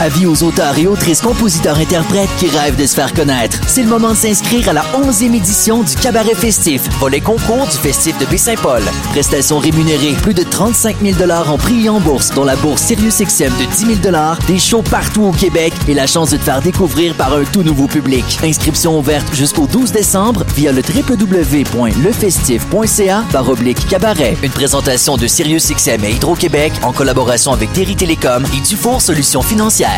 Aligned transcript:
Avis 0.00 0.24
aux 0.24 0.42
auteurs 0.42 0.78
et 0.78 0.86
autrices, 0.86 1.20
compositeurs, 1.20 1.76
interprètes 1.76 2.30
qui 2.38 2.48
rêvent 2.48 2.76
de 2.76 2.86
se 2.86 2.94
faire 2.94 3.12
connaître. 3.12 3.60
C'est 3.66 3.82
le 3.82 3.90
moment 3.90 4.12
de 4.12 4.16
s'inscrire 4.16 4.70
à 4.70 4.72
la 4.72 4.82
11e 4.94 5.34
édition 5.34 5.82
du 5.82 5.94
Cabaret 5.94 6.34
Festif, 6.34 6.88
volet 6.98 7.20
concours 7.20 7.66
du 7.66 7.76
Festif 7.76 8.18
de 8.18 8.24
Baie-Saint-Paul. 8.24 8.82
Prestations 9.10 9.58
rémunérées, 9.58 10.14
plus 10.22 10.32
de 10.32 10.42
35 10.42 10.96
000 11.02 11.30
en 11.30 11.58
prix 11.58 11.84
et 11.84 11.90
en 11.90 12.00
bourse, 12.00 12.30
dont 12.30 12.44
la 12.44 12.56
bourse 12.56 12.80
SiriusXM 12.80 13.52
de 13.58 13.66
10 13.76 14.00
000 14.02 14.14
des 14.48 14.58
shows 14.58 14.80
partout 14.80 15.24
au 15.24 15.32
Québec 15.32 15.74
et 15.86 15.92
la 15.92 16.06
chance 16.06 16.30
de 16.30 16.38
te 16.38 16.44
faire 16.44 16.62
découvrir 16.62 17.14
par 17.14 17.34
un 17.34 17.44
tout 17.44 17.62
nouveau 17.62 17.86
public. 17.86 18.24
Inscription 18.42 18.98
ouverte 18.98 19.26
jusqu'au 19.34 19.66
12 19.66 19.92
décembre 19.92 20.46
via 20.56 20.72
le 20.72 20.80
www.lefestif.ca 20.80 23.24
par 23.30 23.50
oblique 23.50 23.86
cabaret. 23.86 24.34
Une 24.42 24.50
présentation 24.50 25.18
de 25.18 25.26
SiriusXM 25.26 26.04
et 26.04 26.12
Hydro-Québec 26.12 26.72
en 26.84 26.92
collaboration 26.92 27.52
avec 27.52 27.70
Terry 27.74 27.96
Télécom 27.96 28.46
et 28.56 28.60
Dufour 28.66 29.02
Solutions 29.02 29.42
Financières. 29.42 29.89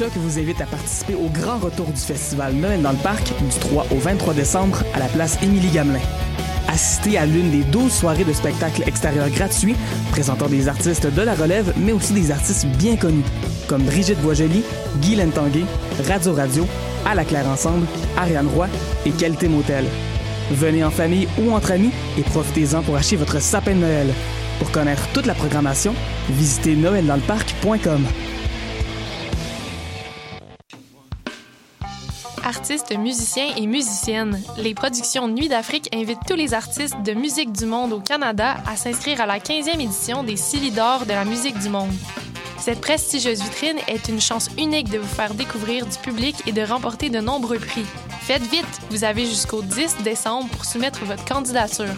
Choc 0.00 0.12
vous 0.16 0.38
invite 0.38 0.60
à 0.62 0.66
participer 0.66 1.14
au 1.14 1.28
grand 1.28 1.58
retour 1.58 1.86
du 1.86 2.00
festival 2.00 2.54
Noël 2.54 2.80
dans 2.80 2.92
le 2.92 2.96
parc 2.96 3.24
du 3.38 3.58
3 3.68 3.86
au 3.90 3.96
23 3.96 4.32
décembre 4.32 4.82
à 4.94 4.98
la 4.98 5.06
place 5.08 5.36
Émilie 5.42 5.68
Gamelin. 5.68 6.00
Assistez 6.68 7.18
à 7.18 7.26
l'une 7.26 7.50
des 7.50 7.64
12 7.64 7.92
soirées 7.92 8.24
de 8.24 8.32
spectacles 8.32 8.84
extérieurs 8.86 9.28
gratuits 9.28 9.76
présentant 10.10 10.46
des 10.46 10.68
artistes 10.68 11.06
de 11.06 11.20
la 11.20 11.34
relève, 11.34 11.74
mais 11.76 11.92
aussi 11.92 12.14
des 12.14 12.30
artistes 12.30 12.64
bien 12.78 12.96
connus, 12.96 13.24
comme 13.68 13.82
Brigitte 13.82 14.20
Boisjoli, 14.20 14.62
Guy 15.02 15.16
Lentanguay, 15.16 15.64
Radio 16.08 16.32
Radio, 16.32 16.66
À 17.04 17.14
la 17.14 17.24
Claire 17.24 17.48
Ensemble, 17.48 17.86
Ariane 18.16 18.48
Roy 18.48 18.68
et 19.04 19.10
Qualité 19.10 19.48
Motel. 19.48 19.84
Venez 20.52 20.82
en 20.82 20.90
famille 20.90 21.28
ou 21.38 21.52
entre 21.52 21.72
amis 21.72 21.90
et 22.18 22.22
profitez-en 22.22 22.80
pour 22.80 22.96
acheter 22.96 23.16
votre 23.16 23.40
sapin 23.40 23.72
de 23.74 23.80
Noël. 23.80 24.08
Pour 24.60 24.70
connaître 24.70 25.06
toute 25.12 25.26
la 25.26 25.34
programmation, 25.34 25.94
visitez 26.30 26.74
noeldansleparc.com. 26.74 28.06
Artistes, 32.44 32.96
musiciens 32.96 33.52
et 33.56 33.66
musiciennes, 33.66 34.40
les 34.56 34.74
productions 34.74 35.26
Nuit 35.28 35.48
d'Afrique 35.48 35.94
invitent 35.94 36.24
tous 36.26 36.36
les 36.36 36.54
artistes 36.54 36.96
de 37.04 37.12
musique 37.12 37.52
du 37.52 37.66
monde 37.66 37.92
au 37.92 38.00
Canada 38.00 38.56
à 38.66 38.76
s'inscrire 38.76 39.20
à 39.20 39.26
la 39.26 39.38
15e 39.38 39.80
édition 39.80 40.24
des 40.24 40.36
Silidor 40.36 41.04
de 41.04 41.12
la 41.12 41.24
musique 41.24 41.58
du 41.58 41.68
monde. 41.68 41.92
Cette 42.58 42.80
prestigieuse 42.80 43.42
vitrine 43.42 43.76
est 43.88 44.08
une 44.08 44.20
chance 44.20 44.48
unique 44.58 44.90
de 44.90 44.98
vous 44.98 45.06
faire 45.06 45.34
découvrir 45.34 45.86
du 45.86 45.98
public 45.98 46.36
et 46.46 46.52
de 46.52 46.62
remporter 46.62 47.10
de 47.10 47.20
nombreux 47.20 47.58
prix. 47.58 47.86
Faites 48.22 48.46
vite, 48.46 48.80
vous 48.90 49.04
avez 49.04 49.26
jusqu'au 49.26 49.62
10 49.62 49.98
décembre 50.02 50.48
pour 50.50 50.64
soumettre 50.64 51.04
votre 51.04 51.24
candidature. 51.24 51.94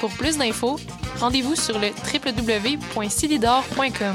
Pour 0.00 0.10
plus 0.10 0.38
d'infos, 0.38 0.78
rendez-vous 1.18 1.56
sur 1.56 1.78
le 1.78 1.88
www.silidor.com. 1.88 4.14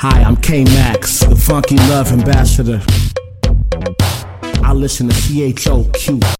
Hi, 0.00 0.20
I'm 0.20 0.36
K 0.36 0.62
Max, 0.64 1.20
the 1.20 1.34
funky 1.34 1.76
love 1.88 2.12
ambassador. 2.12 2.82
I 4.62 4.74
listen 4.74 5.08
to 5.08 5.14
CHOQ. 5.14 6.35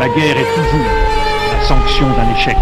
La 0.00 0.08
guerre 0.08 0.38
est 0.38 0.54
toujours 0.54 0.86
la 1.52 1.68
sanction 1.68 2.06
d'un 2.16 2.34
échec. 2.34 2.56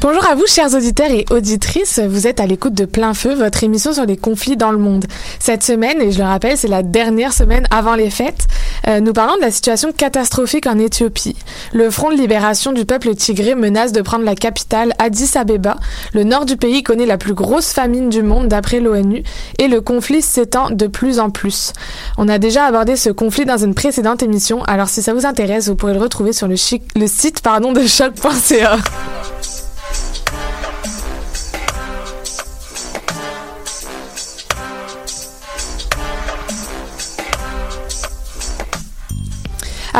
Bonjour 0.00 0.24
à 0.26 0.34
vous, 0.34 0.46
chers 0.46 0.72
auditeurs 0.74 1.10
et 1.10 1.26
auditrices. 1.30 1.98
Vous 1.98 2.26
êtes 2.26 2.40
à 2.40 2.46
l'écoute 2.46 2.72
de 2.72 2.86
Plein 2.86 3.12
Feu, 3.12 3.34
votre 3.34 3.62
émission 3.64 3.92
sur 3.92 4.06
les 4.06 4.16
conflits 4.16 4.56
dans 4.56 4.72
le 4.72 4.78
monde. 4.78 5.04
Cette 5.38 5.62
semaine, 5.62 6.00
et 6.00 6.10
je 6.10 6.18
le 6.18 6.24
rappelle, 6.24 6.56
c'est 6.56 6.68
la 6.68 6.82
dernière 6.82 7.34
semaine 7.34 7.66
avant 7.70 7.94
les 7.94 8.08
fêtes, 8.08 8.46
euh, 8.88 9.00
nous 9.00 9.12
parlons 9.12 9.36
de 9.36 9.42
la 9.42 9.50
situation 9.50 9.92
catastrophique 9.92 10.66
en 10.66 10.78
Éthiopie. 10.78 11.36
Le 11.74 11.90
Front 11.90 12.08
de 12.10 12.14
libération 12.16 12.72
du 12.72 12.86
peuple 12.86 13.14
tigré 13.14 13.54
menace 13.54 13.92
de 13.92 14.00
prendre 14.00 14.24
la 14.24 14.34
capitale 14.34 14.94
Addis 14.98 15.32
Abeba. 15.36 15.76
Le 16.14 16.24
nord 16.24 16.46
du 16.46 16.56
pays 16.56 16.82
connaît 16.82 17.04
la 17.04 17.18
plus 17.18 17.34
grosse 17.34 17.72
famine 17.74 18.08
du 18.08 18.22
monde 18.22 18.48
d'après 18.48 18.80
l'ONU 18.80 19.22
et 19.58 19.68
le 19.68 19.82
conflit 19.82 20.22
s'étend 20.22 20.70
de 20.70 20.86
plus 20.86 21.18
en 21.20 21.28
plus. 21.28 21.74
On 22.16 22.26
a 22.30 22.38
déjà 22.38 22.64
abordé 22.64 22.96
ce 22.96 23.10
conflit 23.10 23.44
dans 23.44 23.58
une 23.58 23.74
précédente 23.74 24.22
émission, 24.22 24.62
alors 24.64 24.88
si 24.88 25.02
ça 25.02 25.12
vous 25.12 25.26
intéresse, 25.26 25.68
vous 25.68 25.74
pourrez 25.76 25.92
le 25.94 26.00
retrouver 26.00 26.32
sur 26.32 26.48
le, 26.48 26.56
chi- 26.56 26.80
le 26.96 27.06
site 27.06 27.42
de 27.44 27.86
choc.ca. 27.86 28.78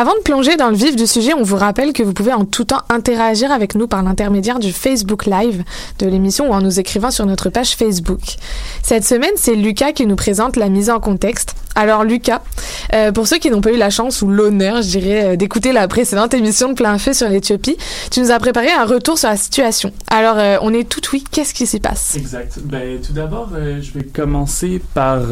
Avant 0.01 0.15
de 0.15 0.21
plonger 0.21 0.55
dans 0.55 0.71
le 0.71 0.75
vif 0.75 0.95
du 0.95 1.05
sujet, 1.05 1.35
on 1.35 1.43
vous 1.43 1.57
rappelle 1.57 1.93
que 1.93 2.01
vous 2.01 2.13
pouvez 2.13 2.33
en 2.33 2.43
tout 2.43 2.63
temps 2.63 2.81
interagir 2.89 3.51
avec 3.51 3.75
nous 3.75 3.85
par 3.85 4.01
l'intermédiaire 4.01 4.57
du 4.57 4.73
Facebook 4.73 5.27
Live 5.27 5.63
de 5.99 6.07
l'émission 6.07 6.49
ou 6.49 6.53
en 6.53 6.59
nous 6.59 6.79
écrivant 6.79 7.11
sur 7.11 7.27
notre 7.27 7.51
page 7.51 7.75
Facebook. 7.75 8.19
Cette 8.81 9.05
semaine, 9.05 9.29
c'est 9.35 9.53
Lucas 9.53 9.91
qui 9.91 10.07
nous 10.07 10.15
présente 10.15 10.55
la 10.55 10.69
mise 10.69 10.89
en 10.89 10.99
contexte. 10.99 11.53
Alors 11.75 12.03
Lucas, 12.03 12.41
euh, 12.93 13.11
pour 13.11 13.27
ceux 13.27 13.37
qui 13.37 13.51
n'ont 13.51 13.61
pas 13.61 13.71
eu 13.71 13.77
la 13.77 13.91
chance 13.91 14.23
ou 14.23 14.27
l'honneur, 14.27 14.81
je 14.81 14.89
dirais, 14.89 15.23
euh, 15.23 15.35
d'écouter 15.35 15.71
la 15.71 15.87
précédente 15.87 16.33
émission 16.33 16.69
de 16.69 16.73
Plein 16.73 16.97
Feu 16.97 17.13
sur 17.13 17.29
l'Éthiopie, 17.29 17.77
tu 18.09 18.21
nous 18.21 18.31
as 18.31 18.39
préparé 18.39 18.71
un 18.71 18.85
retour 18.85 19.19
sur 19.19 19.29
la 19.29 19.37
situation. 19.37 19.91
Alors, 20.09 20.37
euh, 20.39 20.57
on 20.63 20.73
est 20.73 20.89
tout 20.89 20.99
oui, 21.13 21.23
qu'est-ce 21.31 21.53
qui 21.53 21.67
s'y 21.67 21.79
passe? 21.79 22.15
Exact. 22.15 22.57
Ben, 22.65 22.99
tout 22.99 23.13
d'abord, 23.13 23.51
je 23.53 23.91
vais 23.91 24.03
commencer 24.03 24.81
par 24.93 25.27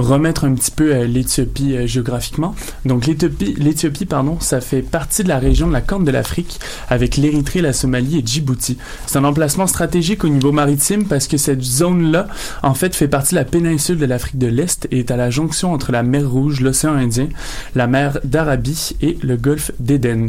remettre 0.00 0.44
un 0.44 0.54
petit 0.54 0.70
peu 0.70 0.94
euh, 0.94 1.06
l'Éthiopie 1.06 1.76
euh, 1.76 1.86
géographiquement. 1.86 2.54
Donc, 2.84 3.06
l'Éthiopie, 3.06 4.06
pardon, 4.06 4.38
ça 4.40 4.60
fait 4.60 4.82
partie 4.82 5.24
de 5.24 5.28
la 5.28 5.38
région 5.38 5.66
de 5.66 5.72
la 5.72 5.80
Corne 5.80 6.04
de 6.04 6.10
l'Afrique 6.10 6.58
avec 6.88 7.16
l'Érythrée, 7.16 7.60
la 7.60 7.72
Somalie 7.72 8.18
et 8.18 8.22
Djibouti. 8.24 8.78
C'est 9.06 9.18
un 9.18 9.24
emplacement 9.24 9.66
stratégique 9.66 10.24
au 10.24 10.28
niveau 10.28 10.52
maritime 10.52 11.06
parce 11.06 11.26
que 11.26 11.36
cette 11.36 11.62
zone-là, 11.62 12.28
en 12.62 12.74
fait, 12.74 12.94
fait 12.94 13.08
partie 13.08 13.34
de 13.34 13.40
la 13.40 13.44
péninsule 13.44 13.98
de 13.98 14.06
l'Afrique 14.06 14.38
de 14.38 14.46
l'Est 14.46 14.86
et 14.90 15.00
est 15.00 15.10
à 15.10 15.16
la 15.16 15.30
jonction 15.30 15.72
entre 15.72 15.92
la 15.92 16.02
mer 16.02 16.28
Rouge, 16.28 16.60
l'océan 16.60 16.94
Indien, 16.94 17.28
la 17.74 17.86
mer 17.86 18.18
d'Arabie 18.24 18.96
et 19.00 19.18
le 19.22 19.36
golfe 19.36 19.72
d'Éden. 19.78 20.28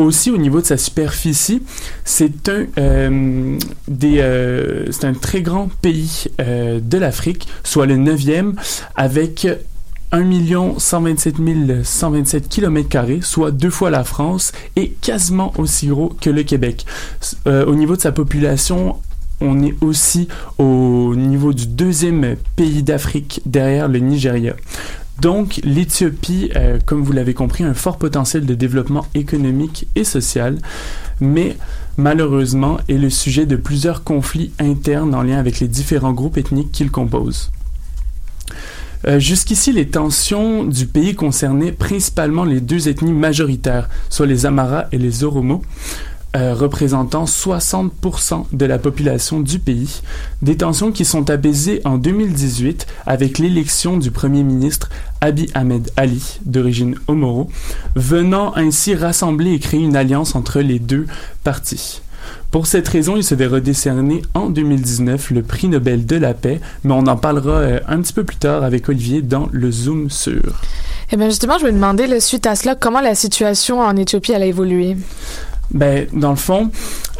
Aussi, 0.00 0.30
au 0.30 0.38
niveau 0.38 0.62
de 0.62 0.66
sa 0.66 0.78
superficie, 0.78 1.60
c'est 2.06 2.48
un, 2.48 2.64
euh, 2.78 3.58
des, 3.86 4.20
euh, 4.20 4.90
c'est 4.92 5.04
un 5.04 5.12
très 5.12 5.42
grand 5.42 5.68
pays 5.82 6.24
euh, 6.40 6.80
de 6.82 6.96
l'Afrique, 6.96 7.46
soit 7.64 7.84
le 7.84 7.96
neuvième, 7.96 8.54
avec 8.96 9.46
1 10.12 10.78
127 10.78 11.34
127 11.84 12.48
km, 12.48 13.22
soit 13.22 13.50
deux 13.50 13.68
fois 13.68 13.90
la 13.90 14.02
France, 14.02 14.52
et 14.74 14.88
quasiment 15.02 15.52
aussi 15.58 15.88
gros 15.88 16.08
que 16.18 16.30
le 16.30 16.44
Québec. 16.44 16.86
Au 17.44 17.74
niveau 17.74 17.94
de 17.94 18.00
sa 18.00 18.10
population, 18.10 18.96
on 19.42 19.62
est 19.62 19.74
aussi 19.82 20.28
au 20.56 21.14
niveau 21.14 21.52
du 21.52 21.66
deuxième 21.66 22.36
pays 22.56 22.82
d'Afrique 22.82 23.42
derrière 23.44 23.88
le 23.88 23.98
Nigeria. 23.98 24.54
Donc, 25.20 25.60
l'Éthiopie, 25.64 26.50
euh, 26.56 26.78
comme 26.84 27.02
vous 27.02 27.12
l'avez 27.12 27.34
compris, 27.34 27.64
a 27.64 27.68
un 27.68 27.74
fort 27.74 27.98
potentiel 27.98 28.46
de 28.46 28.54
développement 28.54 29.06
économique 29.14 29.86
et 29.94 30.04
social, 30.04 30.58
mais 31.20 31.56
malheureusement 31.98 32.78
est 32.88 32.96
le 32.96 33.10
sujet 33.10 33.44
de 33.44 33.56
plusieurs 33.56 34.02
conflits 34.02 34.52
internes 34.58 35.14
en 35.14 35.22
lien 35.22 35.38
avec 35.38 35.60
les 35.60 35.68
différents 35.68 36.12
groupes 36.12 36.38
ethniques 36.38 36.72
qu'il 36.72 36.90
compose. 36.90 37.50
Euh, 39.06 39.18
Jusqu'ici, 39.18 39.72
les 39.72 39.88
tensions 39.88 40.64
du 40.64 40.86
pays 40.86 41.14
concernaient 41.14 41.72
principalement 41.72 42.44
les 42.44 42.60
deux 42.60 42.88
ethnies 42.88 43.12
majoritaires, 43.12 43.88
soit 44.08 44.26
les 44.26 44.46
Amara 44.46 44.86
et 44.92 44.98
les 44.98 45.24
Oromo. 45.24 45.62
Euh, 46.36 46.54
représentant 46.54 47.24
60% 47.24 48.44
de 48.52 48.64
la 48.64 48.78
population 48.78 49.40
du 49.40 49.58
pays, 49.58 50.00
des 50.42 50.56
tensions 50.56 50.92
qui 50.92 51.04
sont 51.04 51.28
apaisées 51.28 51.80
en 51.84 51.98
2018 51.98 52.86
avec 53.04 53.38
l'élection 53.38 53.96
du 53.96 54.12
premier 54.12 54.44
ministre 54.44 54.90
Abiy 55.20 55.50
Ahmed 55.54 55.90
Ali, 55.96 56.38
d'origine 56.46 56.94
Omoro, 57.08 57.50
venant 57.96 58.54
ainsi 58.54 58.94
rassembler 58.94 59.54
et 59.54 59.58
créer 59.58 59.80
une 59.80 59.96
alliance 59.96 60.36
entre 60.36 60.60
les 60.60 60.78
deux 60.78 61.06
partis. 61.42 62.00
Pour 62.52 62.68
cette 62.68 62.86
raison, 62.86 63.16
il 63.16 63.24
se 63.24 63.34
verra 63.34 63.58
décerner 63.58 64.22
en 64.34 64.50
2019 64.50 65.32
le 65.32 65.42
prix 65.42 65.66
Nobel 65.66 66.06
de 66.06 66.14
la 66.14 66.34
paix, 66.34 66.60
mais 66.84 66.92
on 66.92 67.08
en 67.08 67.16
parlera 67.16 67.54
euh, 67.54 67.80
un 67.88 68.00
petit 68.02 68.12
peu 68.12 68.22
plus 68.22 68.36
tard 68.36 68.62
avec 68.62 68.88
Olivier 68.88 69.20
dans 69.20 69.48
le 69.50 69.72
Zoom 69.72 70.10
sur. 70.10 70.62
Eh 71.10 71.16
bien 71.16 71.28
justement, 71.28 71.58
je 71.58 71.66
me 71.66 71.72
demandais, 71.72 72.20
suite 72.20 72.46
à 72.46 72.54
cela, 72.54 72.76
comment 72.76 73.00
la 73.00 73.16
situation 73.16 73.80
en 73.80 73.96
Éthiopie 73.96 74.30
elle 74.30 74.44
a 74.44 74.46
évolué? 74.46 74.96
Ben, 75.72 76.06
dans 76.12 76.30
le 76.30 76.36
fond, 76.36 76.70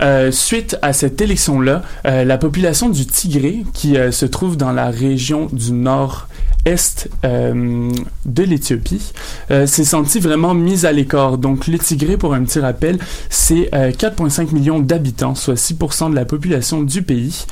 euh, 0.01 0.33
suite 0.33 0.77
à 0.83 0.93
cette 0.93 1.21
élection-là, 1.21 1.83
euh, 2.07 2.25
la 2.25 2.39
population 2.39 2.89
du 2.89 3.07
Tigré, 3.07 3.65
qui 3.75 3.97
euh, 3.97 4.11
se 4.11 4.27
trouve 4.27 4.57
dans 4.57 4.73
la 4.73 4.91
région 4.91 5.49
du 5.53 5.73
nord-est 5.73 7.09
euh, 7.25 7.91
de 8.25 8.43
l'Éthiopie, 8.43 9.13
s'est 9.49 9.85
sentie 9.85 10.21
vraiment 10.21 10.55
mise 10.55 10.85
à 10.85 10.93
l'écart. 10.93 11.39
Donc, 11.39 11.67
le 11.69 11.79
Tigré, 11.79 12.17
pour 12.17 12.35
un 12.35 12.43
petit 12.43 12.61
rappel, 12.61 12.99
c'est 13.29 13.69
euh, 13.75 13.93
4,5 13.93 14.53
millions 14.53 14.81
d'habitants, 14.81 15.35
soit 15.35 15.55
6% 15.55 16.11
de 16.11 16.15
la 16.17 16.25
population 16.25 16.83
du 16.83 17.03
pays. 17.03 17.47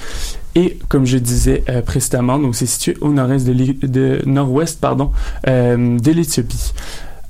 Et 0.55 0.79
comme 0.89 1.06
je 1.06 1.19
disais 1.19 1.62
précédemment, 1.87 2.39
donc 2.41 2.56
c'est 2.56 2.67
situé 2.67 2.97
au 3.01 3.12
nord-est 3.12 3.47
de, 3.47 3.87
de 3.87 4.23
nord-ouest 4.27 4.83
de 4.83 6.11
l'Éthiopie. 6.11 6.73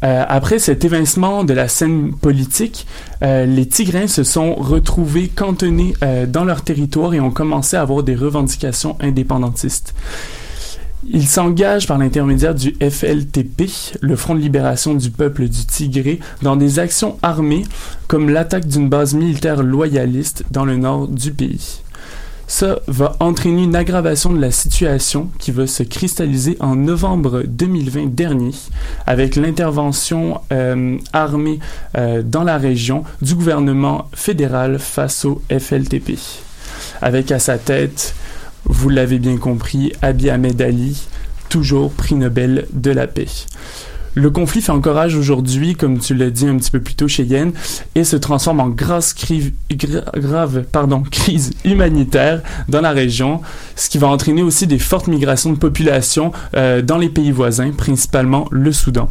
Euh, 0.04 0.24
après 0.28 0.58
cet 0.58 0.84
évincement 0.84 1.42
de 1.44 1.52
la 1.52 1.66
scène 1.66 2.12
politique, 2.12 2.86
euh, 3.22 3.46
les 3.46 3.66
Tigrins 3.66 4.06
se 4.06 4.22
sont 4.22 4.54
retrouvés 4.54 5.28
cantonnés 5.28 5.94
euh, 6.02 6.26
dans 6.26 6.44
leur 6.44 6.62
territoire 6.62 7.14
et 7.14 7.20
ont 7.20 7.32
commencé 7.32 7.76
à 7.76 7.82
avoir 7.82 8.04
des 8.04 8.14
revendications 8.14 8.96
indépendantistes. 9.00 9.94
Ils 11.10 11.26
s'engagent 11.26 11.86
par 11.86 11.98
l'intermédiaire 11.98 12.54
du 12.54 12.76
FLTP, 12.80 13.70
le 14.00 14.16
Front 14.16 14.34
de 14.34 14.40
libération 14.40 14.94
du 14.94 15.10
peuple 15.10 15.48
du 15.48 15.64
Tigré, 15.64 16.18
dans 16.42 16.56
des 16.56 16.78
actions 16.78 17.18
armées 17.22 17.64
comme 18.08 18.30
l'attaque 18.30 18.66
d'une 18.66 18.88
base 18.88 19.14
militaire 19.14 19.62
loyaliste 19.62 20.44
dans 20.50 20.64
le 20.64 20.76
nord 20.76 21.08
du 21.08 21.32
pays. 21.32 21.82
Ça 22.50 22.80
va 22.86 23.14
entraîner 23.20 23.64
une 23.64 23.76
aggravation 23.76 24.32
de 24.32 24.40
la 24.40 24.50
situation 24.50 25.30
qui 25.38 25.52
va 25.52 25.66
se 25.66 25.82
cristalliser 25.82 26.56
en 26.60 26.76
novembre 26.76 27.42
2020 27.46 28.06
dernier 28.06 28.52
avec 29.06 29.36
l'intervention 29.36 30.40
euh, 30.50 30.96
armée 31.12 31.58
euh, 31.98 32.22
dans 32.22 32.44
la 32.44 32.56
région 32.56 33.04
du 33.20 33.34
gouvernement 33.34 34.08
fédéral 34.14 34.78
face 34.78 35.26
au 35.26 35.42
FLTP. 35.50 36.18
Avec 37.02 37.30
à 37.32 37.38
sa 37.38 37.58
tête, 37.58 38.14
vous 38.64 38.88
l'avez 38.88 39.18
bien 39.18 39.36
compris, 39.36 39.92
Abiy 40.00 40.30
Ahmed 40.30 40.60
Ali, 40.62 41.06
toujours 41.50 41.92
prix 41.92 42.14
Nobel 42.14 42.66
de 42.72 42.90
la 42.90 43.06
paix. 43.06 43.28
Le 44.18 44.30
conflit 44.30 44.60
fait 44.60 44.72
encore 44.72 44.96
rage 44.96 45.14
aujourd'hui, 45.14 45.76
comme 45.76 46.00
tu 46.00 46.12
l'as 46.12 46.30
dit 46.30 46.48
un 46.48 46.56
petit 46.56 46.72
peu 46.72 46.80
plus 46.80 46.94
tôt 46.94 47.06
chez 47.06 47.22
Yen, 47.22 47.52
et 47.94 48.02
se 48.02 48.16
transforme 48.16 48.58
en 48.58 48.68
grave 48.68 49.14
crise 49.14 49.52
humanitaire 51.64 52.42
dans 52.68 52.80
la 52.80 52.90
région, 52.90 53.42
ce 53.76 53.88
qui 53.88 53.98
va 53.98 54.08
entraîner 54.08 54.42
aussi 54.42 54.66
des 54.66 54.80
fortes 54.80 55.06
migrations 55.06 55.52
de 55.52 55.56
population 55.56 56.32
euh, 56.56 56.82
dans 56.82 56.98
les 56.98 57.10
pays 57.10 57.30
voisins, 57.30 57.70
principalement 57.70 58.48
le 58.50 58.72
Soudan. 58.72 59.08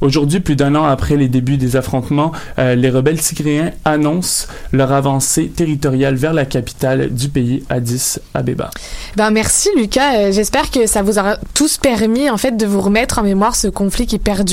Aujourd'hui, 0.00 0.40
plus 0.40 0.56
d'un 0.56 0.74
an 0.74 0.84
après 0.84 1.16
les 1.16 1.28
débuts 1.28 1.58
des 1.58 1.76
affrontements, 1.76 2.32
euh, 2.58 2.74
les 2.76 2.88
rebelles 2.88 3.20
tigréens 3.20 3.72
annoncent 3.84 4.46
leur 4.72 4.90
avancée 4.90 5.48
territoriale 5.48 6.14
vers 6.14 6.32
la 6.32 6.46
capitale 6.46 7.12
du 7.12 7.28
pays, 7.28 7.62
Addis 7.68 8.14
Abeba. 8.32 8.70
Ben 9.16 9.30
merci 9.30 9.68
Lucas. 9.76 10.14
Euh, 10.14 10.32
J'espère 10.32 10.70
que 10.70 10.86
ça 10.86 11.02
vous 11.02 11.18
aura 11.18 11.36
tous 11.52 11.76
permis 11.76 12.30
en 12.30 12.38
fait 12.38 12.56
de 12.56 12.64
vous 12.64 12.80
remettre 12.80 13.18
en 13.18 13.22
mémoire 13.22 13.54
ce 13.54 13.68
conflit 13.68 14.06
qui 14.06 14.18
perdure. 14.18 14.45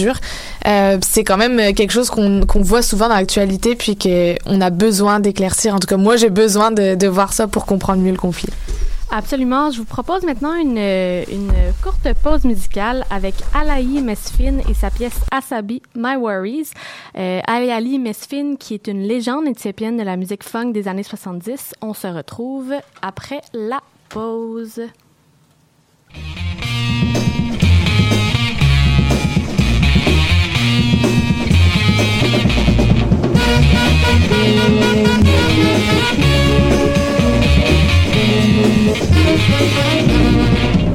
Euh, 0.65 0.97
c'est 1.01 1.23
quand 1.23 1.37
même 1.37 1.59
euh, 1.59 1.73
quelque 1.73 1.91
chose 1.91 2.09
qu'on 2.09 2.61
voit 2.61 2.81
souvent 2.81 3.09
dans 3.09 3.15
l'actualité 3.15 3.75
puis 3.75 3.97
qu'on 3.97 4.61
a 4.61 4.69
besoin 4.69 5.19
d'éclaircir. 5.19 5.75
En 5.75 5.79
tout 5.79 5.87
cas, 5.87 5.97
moi 5.97 6.15
j'ai 6.15 6.29
besoin 6.29 6.71
de, 6.71 7.07
voir 7.07 7.33
ça 7.33 7.47
pour 7.47 7.65
comprendre 7.65 8.01
mieux 8.01 8.11
le 8.11 8.17
conflit. 8.17 8.49
Absolument. 9.11 9.69
Je 9.69 9.77
vous 9.77 9.85
propose 9.85 10.23
maintenant 10.23 10.55
une, 10.55 10.77
une 10.77 11.51
courte 11.83 12.07
pause 12.23 12.45
musicale 12.45 13.05
avec 13.11 13.35
Alaï 13.53 14.01
Mesfin 14.01 14.59
et 14.67 14.73
sa 14.73 14.89
pièce 14.89 15.19
Asabi, 15.31 15.83
My 15.95 16.15
Worries. 16.15 16.71
Euh, 17.17 17.39
Alaï 17.45 17.99
Mesfin, 17.99 18.55
qui 18.57 18.73
est 18.73 18.87
une 18.87 19.01
légende 19.03 19.47
éthiopienne 19.47 19.97
de 19.97 20.03
la 20.03 20.17
musique 20.17 20.43
funk 20.43 20.71
des 20.71 20.87
années 20.87 21.03
70. 21.03 21.75
On 21.81 21.93
se 21.93 22.07
retrouve 22.07 22.73
après 23.03 23.41
la 23.53 23.81
pause. 24.09 24.81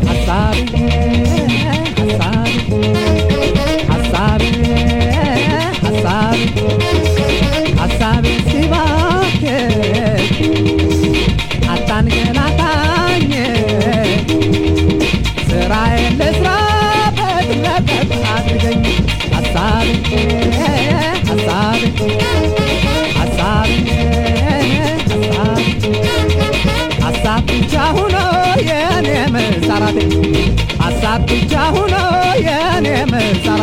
Passaram 0.04 1.07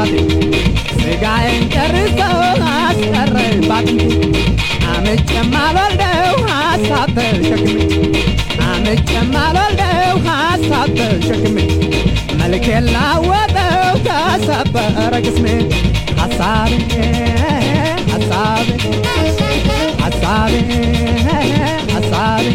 መሰረቴ 0.06 0.62
ስጋዬን 1.00 1.64
ጨርሶ 1.74 2.20
አስቀረኝ 2.72 3.58
ባጥንቴ 3.70 4.12
አምጬም 4.92 5.52
አልወልደው 5.62 6.36
ሀሳብ 6.52 7.10
ተሸክሜ 7.18 7.78
አምጬም 8.68 9.32
አልወልደው 9.44 10.16
ሀሳብ 10.30 10.92
ተሸክሜ 11.00 11.58
መልኬን 12.40 12.88
ላወጠው 12.96 13.78
ተሰበረ 14.08 14.96
ቅስሜ 15.26 15.48
ሀሳቤ 16.20 16.74
ሀሳቤ 18.12 18.70
ሀሳቤ 20.04 20.54
ሀሳቤ 21.94 22.48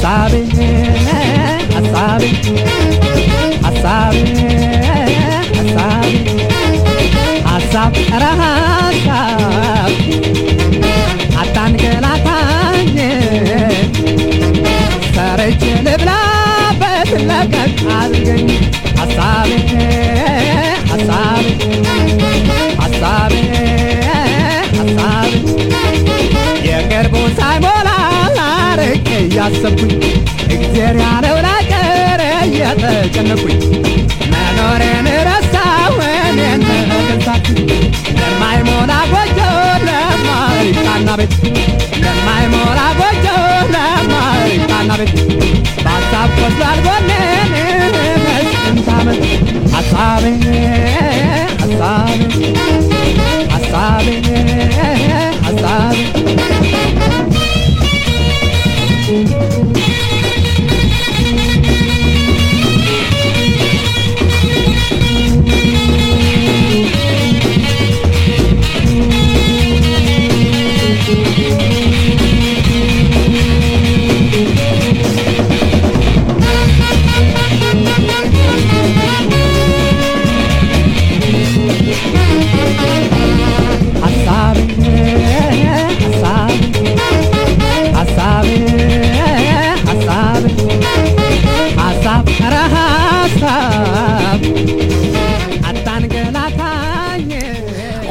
ሀሳቤ 0.00 0.34
ሀሳቤ 1.74 2.24
ሀሳቤ 3.64 4.18
ሀሳቤ 5.56 6.12
ሀሳብ 7.48 7.96
ኧረ 8.08 8.24
ሀሳብ 8.40 9.92
አታንገላታኝ 11.42 12.94
ሰርቼ 15.08 15.64
ልብላበት 15.86 17.10
ለቀቅ 17.30 17.78
አድርገኝ። 17.98 18.48
ሀሳቤ 19.00 19.50
ሀሳቤ 20.92 21.46
ሀሳቤ 22.82 23.34
እያሰብኩኝ 29.40 29.90
እግዜር 30.54 30.96
ያለው 31.02 31.36
ላቀረ 31.44 32.22
እየተጨነኩኝ 32.46 33.58
መኖሬን 34.32 35.06
ረሳሁ 35.28 35.96
እኔን 36.22 36.62
መገንሳትኝ 36.88 37.58
ለማይሞላ 38.18 38.92
ጎጆ 39.12 39.38
ለማይቃና 39.86 41.08
ቤት 41.20 41.34
ለማይሞላ 42.04 42.80
ጎጆ 43.00 43.26
ለማይቃና 43.74 44.90
ቤት 45.02 45.14
በሀሳብ 45.84 46.30
ቆስሏል 46.40 46.80
ጎኔን 46.86 47.54
መስንት 48.26 48.88
ዓመት 48.98 49.22
ሀሳቤ 49.76 50.24
ሀሳቤ 51.62 52.20
ሀሳቤ 53.54 54.08
ሀሳቤ 55.46 55.96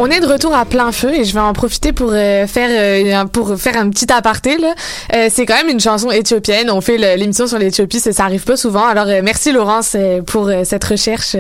on 0.07 0.09
est 0.09 0.19
de 0.21 0.27
retour 0.27 0.55
à 0.55 0.63
plein 0.63 0.91
feu 0.91 1.13
et 1.13 1.25
je 1.25 1.33
vais 1.33 1.41
en 1.41 1.51
profiter 1.51 1.91
pour 1.91 2.11
euh, 2.13 2.47
faire 2.47 2.69
euh, 2.71 3.25
pour 3.25 3.57
faire 3.57 3.75
un 3.77 3.89
petit 3.89 4.11
aparté 4.11 4.57
là. 4.57 4.73
Euh, 5.13 5.27
c'est 5.29 5.45
quand 5.45 5.55
même 5.55 5.69
une 5.69 5.79
chanson 5.79 6.11
éthiopienne. 6.11 6.71
On 6.71 6.79
fait 6.79 6.97
l'émission 7.17 7.45
sur 7.45 7.57
l'Éthiopie, 7.57 7.99
ça, 7.99 8.13
ça 8.13 8.23
arrive 8.23 8.43
pas 8.43 8.55
souvent. 8.55 8.85
Alors 8.85 9.07
merci 9.21 9.51
Laurence 9.51 9.97
pour 10.25 10.49
cette 10.63 10.83
recherche 10.83 11.35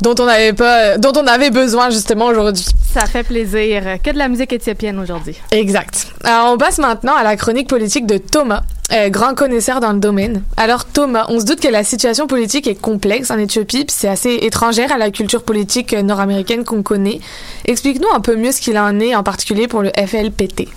dont 0.00 0.14
on 0.18 0.26
n'avait 0.26 0.52
pas, 0.52 0.98
dont 0.98 1.12
on 1.16 1.26
avait 1.26 1.50
besoin 1.50 1.90
justement 1.90 2.26
aujourd'hui. 2.26 2.66
Ça 2.92 3.06
fait 3.06 3.22
plaisir. 3.22 3.82
Que 4.02 4.10
de 4.10 4.18
la 4.18 4.28
musique 4.28 4.52
éthiopienne 4.52 4.98
aujourd'hui. 4.98 5.36
Exact. 5.50 6.08
Alors 6.24 6.52
on 6.52 6.58
passe 6.58 6.78
maintenant 6.78 7.14
à 7.16 7.22
la 7.22 7.36
chronique 7.36 7.68
politique 7.68 8.06
de 8.06 8.18
Thomas. 8.18 8.62
euh, 8.92 9.08
grand 9.08 9.34
connaisseur 9.34 9.80
dans 9.80 9.92
le 9.92 9.98
domaine. 9.98 10.42
Alors 10.56 10.84
Thomas, 10.84 11.26
on 11.30 11.40
se 11.40 11.44
doute 11.46 11.60
que 11.60 11.68
la 11.68 11.82
situation 11.84 12.26
politique 12.26 12.66
est 12.66 12.74
complexe 12.74 13.30
en 13.30 13.38
Éthiopie, 13.38 13.84
puis 13.86 13.94
c'est 13.96 14.08
assez 14.08 14.34
étrangère 14.42 14.92
à 14.92 14.98
la 14.98 15.10
culture 15.10 15.42
politique 15.42 15.92
nord-américaine 15.94 16.64
qu'on 16.64 16.82
connaît. 16.82 17.18
Explique-nous 17.64 18.08
un 18.14 18.20
peu 18.20 18.36
mieux 18.36 18.52
ce 18.52 18.60
qu'il 18.60 18.78
en 18.78 19.00
est, 19.00 19.14
en 19.14 19.22
particulier 19.22 19.68
pour 19.68 19.82
le 19.82 19.90
FLPT. 19.96 20.68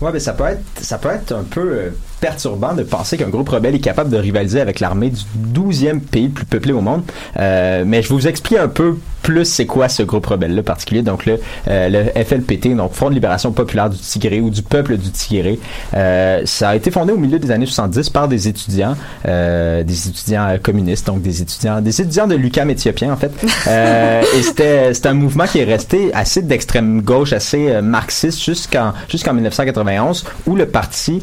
Ouais, 0.00 0.10
mais 0.12 0.18
ça 0.20 0.32
peut 0.32 0.44
être, 0.46 0.62
ça 0.80 0.98
peut 0.98 1.10
être 1.10 1.32
un 1.32 1.44
peu 1.44 1.60
euh, 1.60 1.90
perturbant 2.22 2.72
de 2.72 2.84
penser 2.84 3.18
qu'un 3.18 3.28
groupe 3.28 3.48
rebelle 3.48 3.74
est 3.74 3.80
capable 3.80 4.08
de 4.08 4.16
rivaliser 4.16 4.60
avec 4.60 4.78
l'armée 4.78 5.10
du 5.10 5.22
12e 5.60 5.98
pays 5.98 6.28
le 6.28 6.30
plus 6.30 6.46
peuplé 6.46 6.72
au 6.72 6.80
monde. 6.80 7.02
Euh, 7.36 7.82
mais 7.84 8.00
je 8.00 8.08
vous 8.08 8.28
expliquer 8.28 8.60
un 8.60 8.68
peu 8.68 8.96
plus 9.22 9.44
c'est 9.44 9.66
quoi 9.66 9.88
ce 9.88 10.02
groupe 10.02 10.26
rebelle-là 10.26 10.62
particulier. 10.62 11.02
Donc 11.02 11.26
le, 11.26 11.40
euh, 11.68 11.88
le 11.88 12.24
FLPT, 12.24 12.76
donc 12.76 12.92
Front 12.92 13.08
de 13.08 13.14
libération 13.14 13.52
populaire 13.52 13.88
du 13.88 13.98
Tigré 13.98 14.40
ou 14.40 14.50
du 14.50 14.62
peuple 14.62 14.96
du 14.96 15.10
Tigré. 15.10 15.58
Euh, 15.94 16.42
ça 16.44 16.70
a 16.70 16.76
été 16.76 16.90
fondé 16.90 17.12
au 17.12 17.16
milieu 17.16 17.38
des 17.38 17.50
années 17.50 17.66
70 17.66 18.10
par 18.10 18.28
des 18.28 18.48
étudiants, 18.48 18.96
euh, 19.26 19.82
des 19.82 20.08
étudiants 20.08 20.48
euh, 20.48 20.58
communistes, 20.58 21.06
donc 21.06 21.22
des 21.22 21.40
étudiants, 21.40 21.80
des 21.80 22.00
étudiants 22.00 22.26
de 22.26 22.34
l'UQAM 22.34 22.70
éthiopien 22.70 23.12
en 23.12 23.16
fait. 23.16 23.32
Euh, 23.68 24.22
et 24.36 24.42
c'était, 24.42 25.08
un 25.08 25.14
mouvement 25.14 25.44
qui 25.44 25.58
est 25.58 25.64
resté 25.64 26.12
assez 26.14 26.42
d'extrême 26.42 27.00
gauche, 27.00 27.32
assez 27.32 27.70
euh, 27.70 27.80
marxiste 27.80 28.42
jusqu'en 28.42 28.92
jusqu'en 29.08 29.34
1991, 29.34 30.24
où 30.46 30.56
le 30.56 30.66
parti, 30.66 31.22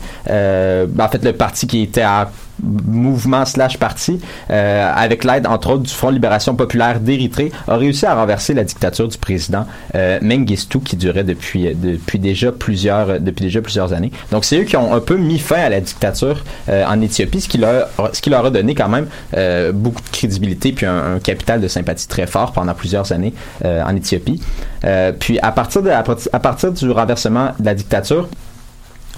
en 0.98 1.10
fait 1.10 1.24
le 1.24 1.34
parti 1.34 1.68
qui 1.68 1.82
était 1.82 2.02
à 2.02 2.32
mouvement 2.64 3.46
slash 3.46 3.78
parti, 3.78 4.20
euh, 4.50 4.92
avec 4.94 5.24
l'aide 5.24 5.48
entre 5.48 5.72
autres 5.72 5.84
du 5.84 5.94
Front 5.94 6.10
Libération 6.10 6.56
Populaire 6.56 7.00
d'Érythrée, 7.00 7.52
a 7.68 7.76
réussi 7.78 8.06
à 8.06 8.16
renverser 8.16 8.54
la 8.54 8.64
dictature 8.64 9.08
du 9.08 9.18
président 9.18 9.66
euh, 9.96 10.20
Mengistu 10.22 10.80
qui 10.80 10.96
durait 10.96 11.24
depuis 11.24 11.68
euh, 11.68 11.74
depuis 11.76 12.20
déjà 12.20 12.52
plusieurs 12.52 13.94
années. 13.94 14.12
Donc 14.32 14.46
c'est 14.46 14.60
eux 14.60 14.64
qui 14.64 14.78
ont 14.78 14.94
un 14.94 15.00
peu 15.00 15.16
mis 15.16 15.40
fin 15.40 15.60
à 15.62 15.70
la 15.70 15.82
dictature 15.82 16.44
en 16.68 17.02
Éthiopie, 17.02 17.42
ce 17.42 17.48
qui 17.48 17.58
leur 18.30 18.46
a 18.46 18.50
donné 18.50 18.76
quand 18.76 18.90
même 18.90 19.08
beaucoup 19.74 20.02
de 20.02 20.10
crédibilité 20.12 20.72
puis 20.72 20.86
un, 20.86 21.20
capital 21.20 21.62
de 21.62 21.68
sympathie 21.68 22.08
très 22.08 22.28
fort 22.28 22.52
pendant 22.52 22.74
plusieurs 22.74 23.12
années 23.12 23.34
en 23.64 23.96
Éthiopie. 23.96 24.42
Puis 25.20 25.40
à 25.40 25.52
partir 25.52 25.82
du 26.72 26.92
renversement 26.92 27.52
de 27.60 27.66
la 27.66 27.74
dictature 27.74 28.28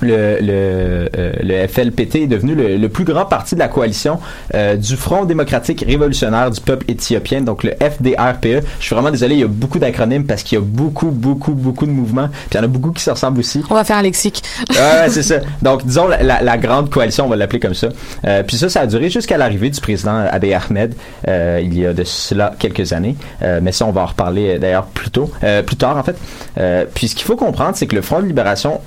le, 0.02 0.38
le, 0.42 1.10
euh, 1.18 1.32
le 1.42 1.68
FLPT 1.68 2.16
est 2.16 2.28
devenu 2.28 2.56
le, 2.56 2.78
le 2.78 2.90
plus 2.90 3.04
grand 3.04 3.26
parti 3.26 3.56
de 3.56 3.60
la 3.60 3.68
coalition 3.68 4.20
euh, 4.56 4.76
du 4.76 4.96
Front 4.96 5.26
démocratique 5.26 5.84
révolutionnaire 5.88 6.52
du 6.52 6.62
peuple 6.62 6.86
éthiopien, 6.90 7.42
donc 7.42 7.64
le 7.64 7.72
FDRPE. 7.72 8.64
Je 8.80 8.86
suis 8.86 8.96
vraiment 8.96 9.12
désolé, 9.12 9.36
il 9.36 9.42
y 9.42 9.44
a 9.44 9.48
beaucoup 9.48 9.80
d'acronymes 9.80 10.26
parce 10.26 10.44
qu'il 10.44 10.58
y 10.58 10.62
a 10.62 10.64
beaucoup, 10.66 11.12
beaucoup, 11.12 11.54
beaucoup 11.54 11.86
de 11.86 11.92
mouvements. 11.92 12.28
Puis 12.30 12.50
il 12.54 12.58
y 12.58 12.60
en 12.60 12.64
a 12.64 12.68
beaucoup 12.68 12.92
qui 12.92 13.04
se 13.04 13.10
ressemblent 13.12 13.40
aussi. 13.40 13.64
On 13.70 13.76
va 13.76 13.84
faire 13.84 13.98
un 13.98 14.02
lexique. 14.02 14.42
Ouais, 14.70 14.76
ouais, 14.78 15.10
c'est 15.10 15.24
ça. 15.24 15.36
Donc, 15.62 15.86
disons 15.86 16.08
la, 16.08 16.22
la- 16.24 16.42
la 16.42 16.58
grande 16.58 16.90
coalition, 16.90 17.26
on 17.26 17.30
va 17.30 17.36
l'appeler 17.36 17.60
comme 17.60 17.74
ça. 17.74 17.90
Euh, 18.26 18.44
puis 18.44 18.58
ça, 18.58 18.70
ça 18.70 18.82
a 18.82 18.88
duré 18.88 19.10
jusqu'à 19.10 19.38
l'arrivée 19.38 19.70
du 19.70 19.80
président 19.80 20.26
Abiy 20.32 20.54
Ahmed 20.54 20.94
il 21.28 21.78
y 21.78 21.86
a 21.86 21.94
de 21.94 22.04
cela 22.04 22.54
quelques 22.58 22.94
années. 22.94 23.16
Mais 23.62 23.72
ça, 23.72 23.86
on 23.86 23.92
va 23.92 24.02
en 24.02 24.06
reparler 24.08 24.60
d'ailleurs 24.60 24.86
plus 24.86 25.10
tôt, 25.12 25.32
plus 25.66 25.76
tard 25.76 25.98
en 25.98 26.04
fait. 26.04 26.16
Puis 26.94 27.08
ce 27.10 27.16
qu'il 27.16 27.26
faut 27.26 27.36
comprendre, 27.36 27.76
c'est 27.76 27.88
que 27.88 27.96
le 27.96 28.02
Front 28.02 28.22
de 28.22 28.26
libération 28.28 28.82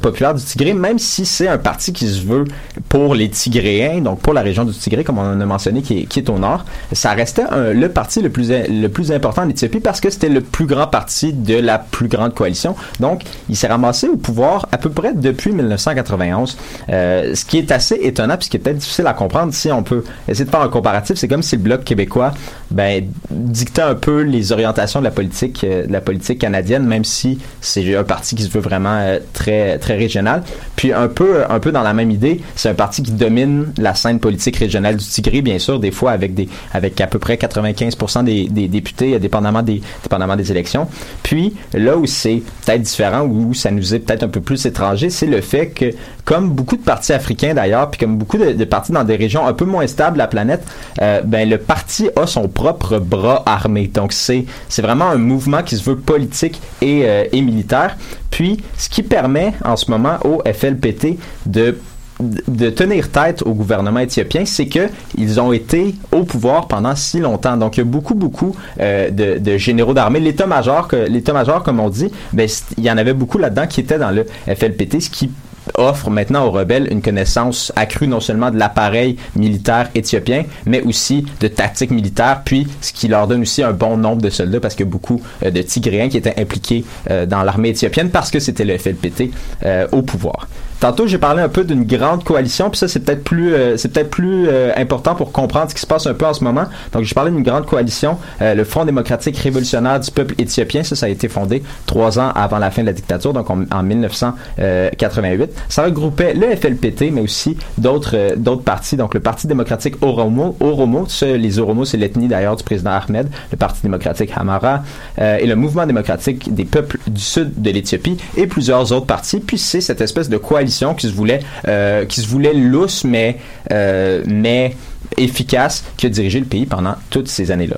populaire 0.00 0.34
Tigré, 0.44 0.74
même 0.74 0.98
si 0.98 1.26
c'est 1.26 1.48
un 1.48 1.58
parti 1.58 1.92
qui 1.92 2.06
se 2.08 2.22
veut 2.22 2.44
pour 2.88 3.14
les 3.14 3.28
Tigréens, 3.28 4.00
donc 4.00 4.20
pour 4.20 4.32
la 4.32 4.42
région 4.42 4.64
du 4.64 4.72
Tigré, 4.72 5.04
comme 5.04 5.18
on 5.18 5.40
a 5.40 5.46
mentionné, 5.46 5.82
qui 5.82 6.06
est, 6.16 6.30
au 6.30 6.38
nord, 6.38 6.64
ça 6.92 7.12
restait 7.12 7.44
le 7.72 7.88
parti 7.88 8.20
le 8.22 8.88
plus 8.88 9.12
important 9.12 9.42
en 9.42 9.48
Éthiopie 9.48 9.80
parce 9.80 10.00
que 10.00 10.10
c'était 10.10 10.28
le 10.28 10.40
plus 10.40 10.66
grand 10.66 10.86
parti 10.86 11.32
de 11.32 11.56
la 11.56 11.78
plus 11.78 12.08
grande 12.08 12.34
coalition. 12.34 12.74
Donc, 12.98 13.22
il 13.48 13.56
s'est 13.56 13.66
ramassé 13.66 14.08
au 14.08 14.16
pouvoir 14.16 14.68
à 14.72 14.78
peu 14.78 14.90
près 14.90 15.12
depuis 15.14 15.52
1991. 15.52 16.56
Euh, 16.88 17.34
ce 17.34 17.44
qui 17.44 17.58
est 17.58 17.70
assez 17.72 17.98
étonnant, 18.02 18.36
puis 18.36 18.48
qui 18.48 18.56
est 18.56 18.60
peut-être 18.60 18.78
difficile 18.78 19.06
à 19.06 19.14
comprendre, 19.14 19.52
si 19.52 19.70
on 19.70 19.82
peut 19.82 20.04
essayer 20.28 20.44
de 20.44 20.50
faire 20.50 20.62
un 20.62 20.68
comparatif, 20.68 21.16
c'est 21.16 21.28
comme 21.28 21.42
si 21.42 21.56
le 21.56 21.62
bloc 21.62 21.84
québécois 21.84 22.32
ben, 22.70 23.04
dictait 23.30 23.82
un 23.82 23.94
peu 23.94 24.22
les 24.22 24.52
orientations 24.52 25.00
de 25.00 25.04
la 25.04 25.10
politique, 25.10 25.64
euh, 25.64 25.86
de 25.86 25.92
la 25.92 26.00
politique 26.00 26.38
canadienne, 26.38 26.84
même 26.84 27.04
si 27.04 27.38
c'est 27.60 27.96
un 27.96 28.04
parti 28.04 28.34
qui 28.34 28.42
se 28.42 28.50
veut 28.50 28.60
vraiment 28.60 28.98
euh, 29.00 29.18
très 29.32 29.78
très 29.78 29.96
régional. 29.96 30.29
Puis 30.76 30.92
un 30.92 31.08
peu 31.08 31.72
dans 31.72 31.82
la 31.82 31.92
même 31.92 32.10
idée, 32.10 32.40
c'est 32.56 32.68
un 32.68 32.74
parti 32.74 33.02
qui 33.02 33.12
domine 33.12 33.72
la 33.76 33.94
scène 33.94 34.20
politique 34.20 34.56
régionale 34.56 34.96
du 34.96 35.04
Tigré, 35.04 35.42
bien 35.42 35.58
sûr, 35.58 35.80
des 35.80 35.90
fois 35.90 36.12
avec 36.12 36.34
des 36.34 36.48
avec 36.72 37.00
à 37.00 37.06
peu 37.06 37.18
près 37.18 37.36
95% 37.36 38.24
des, 38.24 38.68
députés, 38.68 39.18
dépendamment 39.18 39.62
des 39.62 39.82
dépendamment 40.02 40.36
des 40.36 40.50
élections. 40.50 40.88
Puis 41.22 41.54
là 41.74 41.96
où 41.96 42.06
c'est 42.06 42.42
peut-être 42.64 42.82
différent, 42.82 43.22
où 43.22 43.54
ça 43.54 43.70
nous 43.70 43.94
est 43.94 44.00
peut-être 44.00 44.22
un 44.22 44.28
peu 44.28 44.40
plus 44.40 44.64
étranger, 44.66 45.10
c'est 45.10 45.26
le 45.26 45.40
fait 45.40 45.68
que 45.68 45.92
comme 46.30 46.50
beaucoup 46.50 46.76
de 46.76 46.82
partis 46.82 47.12
africains 47.12 47.54
d'ailleurs, 47.54 47.90
puis 47.90 47.98
comme 47.98 48.16
beaucoup 48.16 48.38
de, 48.38 48.64
partis 48.64 48.92
dans 48.92 49.02
des 49.02 49.16
régions 49.16 49.48
un 49.48 49.52
peu 49.52 49.64
moins 49.64 49.88
stables 49.88 50.12
de 50.12 50.18
la 50.18 50.28
planète, 50.28 50.62
euh, 51.02 51.22
ben 51.24 51.50
le 51.50 51.58
parti 51.58 52.08
a 52.14 52.24
son 52.24 52.46
propre 52.46 53.00
bras 53.00 53.42
armé. 53.46 53.88
Donc 53.88 54.12
c'est 54.12 54.44
c'est 54.68 54.80
vraiment 54.80 55.06
un 55.06 55.16
mouvement 55.16 55.64
qui 55.64 55.76
se 55.76 55.82
veut 55.82 55.96
politique 55.96 56.62
et, 56.82 57.02
euh, 57.04 57.24
et 57.32 57.42
militaire. 57.42 57.96
Puis 58.30 58.62
ce 58.78 58.88
qui 58.88 59.02
permet 59.02 59.54
en 59.64 59.74
ce 59.74 59.90
moment 59.90 60.18
au 60.24 60.40
FLPT 60.46 61.18
de 61.46 61.76
de 62.20 62.70
tenir 62.70 63.10
tête 63.10 63.42
au 63.42 63.54
gouvernement 63.54 63.98
éthiopien, 64.00 64.44
c'est 64.44 64.66
que 64.66 64.88
ils 65.16 65.40
ont 65.40 65.52
été 65.52 65.94
au 66.12 66.22
pouvoir 66.22 66.68
pendant 66.68 66.94
si 66.94 67.18
longtemps. 67.18 67.56
Donc, 67.56 67.76
il 67.76 67.80
y 67.80 67.82
a 67.82 67.86
beaucoup, 67.86 68.14
beaucoup 68.14 68.54
euh, 68.78 69.10
de, 69.10 69.56
généraux 69.56 69.94
d'armée. 69.94 70.20
L'état-major, 70.20 70.86
l'état-major, 71.08 71.62
comme 71.62 71.80
on 71.80 71.88
dit, 71.88 72.12
ben, 72.34 72.46
il 72.76 72.84
y 72.84 72.90
en 72.90 72.98
avait 72.98 73.14
beaucoup 73.14 73.38
là-dedans 73.38 73.66
qui 73.66 73.80
étaient 73.80 73.98
dans 73.98 74.10
le 74.10 74.26
FLPT, 74.46 75.00
ce 75.00 75.08
qui 75.08 75.30
offre 75.74 76.10
maintenant 76.10 76.46
aux 76.46 76.50
rebelles 76.50 76.88
une 76.90 77.02
connaissance 77.02 77.72
accrue 77.76 78.08
non 78.08 78.20
seulement 78.20 78.50
de 78.50 78.58
l'appareil 78.58 79.16
militaire 79.36 79.90
éthiopien, 79.94 80.44
mais 80.66 80.82
aussi 80.82 81.26
de 81.40 81.48
tactiques 81.48 81.90
militaires, 81.90 82.42
puis 82.44 82.66
ce 82.80 82.92
qui 82.92 83.08
leur 83.08 83.26
donne 83.26 83.42
aussi 83.42 83.62
un 83.62 83.72
bon 83.72 83.96
nombre 83.96 84.22
de 84.22 84.30
soldats 84.30 84.60
parce 84.60 84.74
a 84.80 84.84
beaucoup 84.84 85.20
euh, 85.44 85.50
de 85.50 85.62
Tigréens 85.62 86.08
qui 86.08 86.16
étaient 86.16 86.38
impliqués 86.38 86.84
euh, 87.10 87.26
dans 87.26 87.42
l'armée 87.42 87.70
éthiopienne 87.70 88.10
parce 88.10 88.30
que 88.30 88.38
c'était 88.40 88.64
le 88.64 88.76
FLPT 88.78 89.30
euh, 89.64 89.86
au 89.92 90.02
pouvoir. 90.02 90.48
Tantôt, 90.80 91.06
j'ai 91.06 91.18
parlé 91.18 91.42
un 91.42 91.48
peu 91.50 91.64
d'une 91.64 91.84
grande 91.84 92.24
coalition, 92.24 92.70
puis 92.70 92.78
ça, 92.78 92.88
c'est 92.88 93.00
peut-être 93.00 93.22
plus, 93.22 93.52
euh, 93.52 93.76
c'est 93.76 93.92
peut-être 93.92 94.08
plus 94.08 94.48
euh, 94.48 94.72
important 94.76 95.14
pour 95.14 95.30
comprendre 95.30 95.68
ce 95.68 95.74
qui 95.74 95.80
se 95.82 95.86
passe 95.86 96.06
un 96.06 96.14
peu 96.14 96.24
en 96.24 96.32
ce 96.32 96.42
moment. 96.42 96.64
Donc, 96.92 97.04
j'ai 97.04 97.14
parlé 97.14 97.30
d'une 97.30 97.42
grande 97.42 97.66
coalition, 97.66 98.16
euh, 98.40 98.54
le 98.54 98.64
Front 98.64 98.86
démocratique 98.86 99.36
révolutionnaire 99.36 100.00
du 100.00 100.10
peuple 100.10 100.34
éthiopien. 100.38 100.82
Ça, 100.82 100.96
ça 100.96 101.04
a 101.04 101.08
été 101.10 101.28
fondé 101.28 101.62
trois 101.84 102.18
ans 102.18 102.32
avant 102.34 102.58
la 102.58 102.70
fin 102.70 102.80
de 102.80 102.86
la 102.86 102.94
dictature, 102.94 103.34
donc 103.34 103.50
en, 103.50 103.64
en 103.70 103.82
1988. 103.82 105.50
Ça 105.68 105.84
regroupait 105.84 106.32
le 106.32 106.56
FLPT, 106.56 107.10
mais 107.12 107.20
aussi 107.20 107.58
d'autres, 107.76 108.12
euh, 108.14 108.36
d'autres 108.36 108.62
partis. 108.62 108.96
Donc, 108.96 109.12
le 109.12 109.20
Parti 109.20 109.46
démocratique 109.46 109.96
Oromo, 110.00 110.56
Oromo, 110.60 111.04
ça, 111.08 111.26
les 111.26 111.58
Oromo, 111.58 111.84
c'est 111.84 111.98
l'ethnie 111.98 112.28
d'ailleurs 112.28 112.56
du 112.56 112.64
président 112.64 112.92
Ahmed, 112.92 113.28
le 113.50 113.56
Parti 113.58 113.82
démocratique 113.82 114.30
Hamara, 114.34 114.82
euh, 115.18 115.36
et 115.36 115.46
le 115.46 115.56
Mouvement 115.56 115.86
démocratique 115.86 116.54
des 116.54 116.64
peuples 116.64 116.98
du 117.06 117.20
sud 117.20 117.60
de 117.60 117.70
l'Éthiopie, 117.70 118.16
et 118.38 118.46
plusieurs 118.46 118.92
autres 118.92 119.06
partis. 119.06 119.40
Puis, 119.40 119.58
c'est 119.58 119.82
cette 119.82 120.00
espèce 120.00 120.30
de 120.30 120.38
coalition 120.38 120.69
qui 120.94 121.06
se 121.08 121.12
voulait, 121.12 121.40
euh, 121.68 122.04
qui 122.04 122.20
se 122.20 122.26
voulait 122.26 122.54
lousse, 122.54 123.04
mais, 123.04 123.36
euh, 123.72 124.22
mais 124.26 124.76
efficace, 125.16 125.84
qui 125.96 126.06
a 126.06 126.08
dirigé 126.08 126.40
le 126.40 126.46
pays 126.46 126.66
pendant 126.66 126.94
toutes 127.10 127.28
ces 127.28 127.50
années-là. 127.50 127.76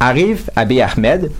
Arrive 0.00 0.50
Abiy 0.56 0.80
Ahmed, 0.80 1.30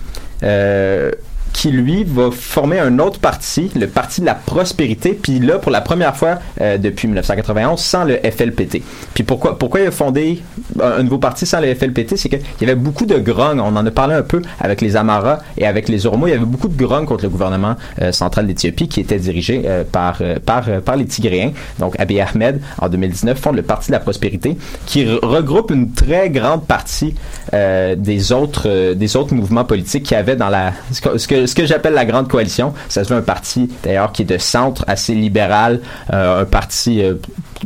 euh, 0.43 1.11
qui 1.53 1.71
lui 1.71 2.03
va 2.03 2.31
former 2.31 2.79
un 2.79 2.99
autre 2.99 3.19
parti, 3.19 3.71
le 3.75 3.87
Parti 3.87 4.21
de 4.21 4.25
la 4.25 4.33
prospérité, 4.35 5.13
puis 5.13 5.39
là 5.39 5.59
pour 5.59 5.71
la 5.71 5.81
première 5.81 6.15
fois 6.15 6.39
euh, 6.59 6.77
depuis 6.77 7.07
1991 7.07 7.79
sans 7.79 8.03
le 8.03 8.17
FLPT. 8.17 8.81
Puis 9.13 9.23
pourquoi 9.23 9.57
pourquoi 9.57 9.79
il 9.81 9.87
a 9.87 9.91
fondé 9.91 10.41
un, 10.81 11.03
nouveau 11.03 11.19
parti 11.19 11.45
sans 11.45 11.61
le 11.61 11.73
FLPT, 11.73 12.17
c'est 12.17 12.27
qu'il 12.29 12.41
y 12.61 12.63
avait 12.63 12.75
beaucoup 12.75 13.05
de 13.05 13.17
grogne, 13.17 13.59
on 13.59 13.75
en 13.75 13.85
a 13.85 13.91
parlé 13.91 14.15
un 14.15 14.23
peu 14.23 14.41
avec 14.59 14.81
les 14.81 14.95
Amara 14.95 15.39
et 15.57 15.65
avec 15.67 15.87
les 15.89 16.05
Oromo, 16.05 16.27
il 16.27 16.31
y 16.31 16.33
avait 16.33 16.45
beaucoup 16.45 16.67
de 16.67 16.75
grogne 16.77 17.05
contre 17.05 17.23
le 17.23 17.29
gouvernement 17.29 17.75
euh, 18.01 18.11
central 18.11 18.47
d'Éthiopie 18.47 18.87
qui 18.87 18.99
était 18.99 19.19
dirigé 19.19 19.61
euh, 19.65 19.83
par 19.89 20.17
par 20.43 20.95
les 20.97 21.05
Tigréens. 21.05 21.51
Donc 21.79 21.99
Abiy 21.99 22.19
Ahmed 22.19 22.61
en 22.81 22.89
2019 22.89 23.39
fonde 23.39 23.55
le 23.55 23.61
Parti 23.61 23.87
de 23.87 23.93
la 23.93 23.99
prospérité 23.99 24.57
qui 24.85 25.05
re- 25.05 25.23
regroupe 25.23 25.71
une 25.71 25.91
très 25.91 26.29
grande 26.29 26.65
partie 26.65 27.15
des 27.53 28.31
autres 28.31 28.93
des 28.93 29.15
autres 29.15 29.35
mouvements 29.35 29.65
politiques 29.65 30.03
qui 30.03 30.15
avaient 30.15 30.35
dans 30.35 30.49
la 30.49 30.73
ce 30.91 31.27
que, 31.27 31.42
ce 31.45 31.55
que 31.55 31.65
j'appelle 31.65 31.93
la 31.93 32.05
grande 32.05 32.27
coalition. 32.27 32.73
Ça 32.89 33.03
se 33.03 33.09
veut 33.09 33.19
un 33.19 33.23
parti 33.23 33.69
d'ailleurs 33.83 34.11
qui 34.11 34.23
est 34.23 34.25
de 34.25 34.37
centre, 34.37 34.83
assez 34.87 35.13
libéral, 35.15 35.79
euh, 36.11 36.41
un 36.41 36.45
parti 36.45 37.01
euh, 37.01 37.15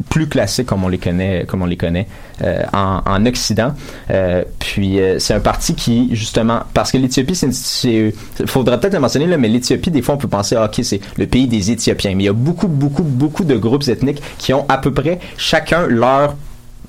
plus 0.10 0.28
classique 0.28 0.68
comme 0.68 0.84
on 0.84 0.90
les 0.90 0.98
connaît, 0.98 1.46
comme 1.48 1.62
on 1.62 1.66
les 1.66 1.78
connaît 1.78 2.08
euh, 2.44 2.64
en, 2.74 3.02
en 3.06 3.26
Occident. 3.26 3.74
Puis 4.60 5.00
c'est 5.20 5.34
un 5.34 5.40
parti 5.40 5.76
qui 5.76 6.10
justement 6.16 6.62
parce 6.74 6.92
que 6.92 6.98
l'Éthiopie, 6.98 7.36
c'est 7.36 8.14
faudrait 8.46 8.80
peut-être 8.80 8.94
le 8.94 9.00
mentionner 9.00 9.26
là, 9.26 9.38
mais 9.38 9.48
l'Éthiopie, 9.48 9.92
des 9.92 10.02
fois, 10.02 10.16
on 10.16 10.18
peut 10.18 10.28
penser, 10.28 10.56
ah, 10.56 10.66
ok, 10.66 10.80
c'est 10.84 11.02
le 11.18 11.26
pays 11.26 11.48
des 11.48 11.72
Éthiopiens, 11.72 12.14
mais 12.16 12.24
il 12.24 12.28
y 12.28 12.30
a 12.30 12.34
beaucoup, 12.34 12.68
beaucoup, 12.68 13.04
beaucoup 13.04 13.44
de 13.44 13.56
groupes 13.56 13.88
ethniques 13.88 14.22
qui 14.38 14.54
ont 14.54 14.66
à 14.70 14.78
peu 14.78 14.94
près 14.94 15.20
chacun 15.38 15.88
leur 15.88 16.36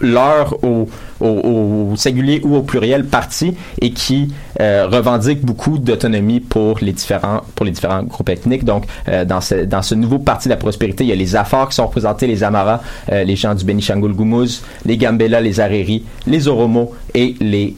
leur 0.00 0.62
au, 0.64 0.88
au, 1.20 1.92
singulier 1.96 2.40
ou 2.44 2.56
au 2.56 2.62
pluriel 2.62 3.04
parti 3.04 3.54
et 3.80 3.92
qui 3.92 4.32
euh, 4.60 4.86
revendiquent 4.90 5.44
beaucoup 5.44 5.78
d'autonomie 5.78 6.40
pour 6.40 6.78
les 6.80 6.92
différents 6.92 7.42
pour 7.54 7.66
les 7.66 7.72
différents 7.72 8.02
groupes 8.02 8.28
ethniques. 8.28 8.64
Donc 8.64 8.84
euh, 9.08 9.24
dans 9.24 9.40
ce 9.40 9.64
dans 9.64 9.82
ce 9.82 9.94
nouveau 9.94 10.18
parti 10.18 10.48
de 10.48 10.50
la 10.50 10.56
prospérité, 10.56 11.04
il 11.04 11.10
y 11.10 11.12
a 11.12 11.16
les 11.16 11.36
Afars 11.36 11.68
qui 11.68 11.76
sont 11.76 11.86
représentés, 11.86 12.26
les 12.26 12.44
Amara, 12.44 12.82
euh, 13.12 13.24
les 13.24 13.36
gens 13.36 13.54
du 13.54 13.64
Benishangul 13.64 14.14
Gumuz, 14.14 14.62
les 14.84 14.96
Gambela, 14.96 15.40
les 15.40 15.60
Hariri, 15.60 16.04
les 16.26 16.48
Oromo 16.48 16.94
et 17.14 17.34
les 17.40 17.76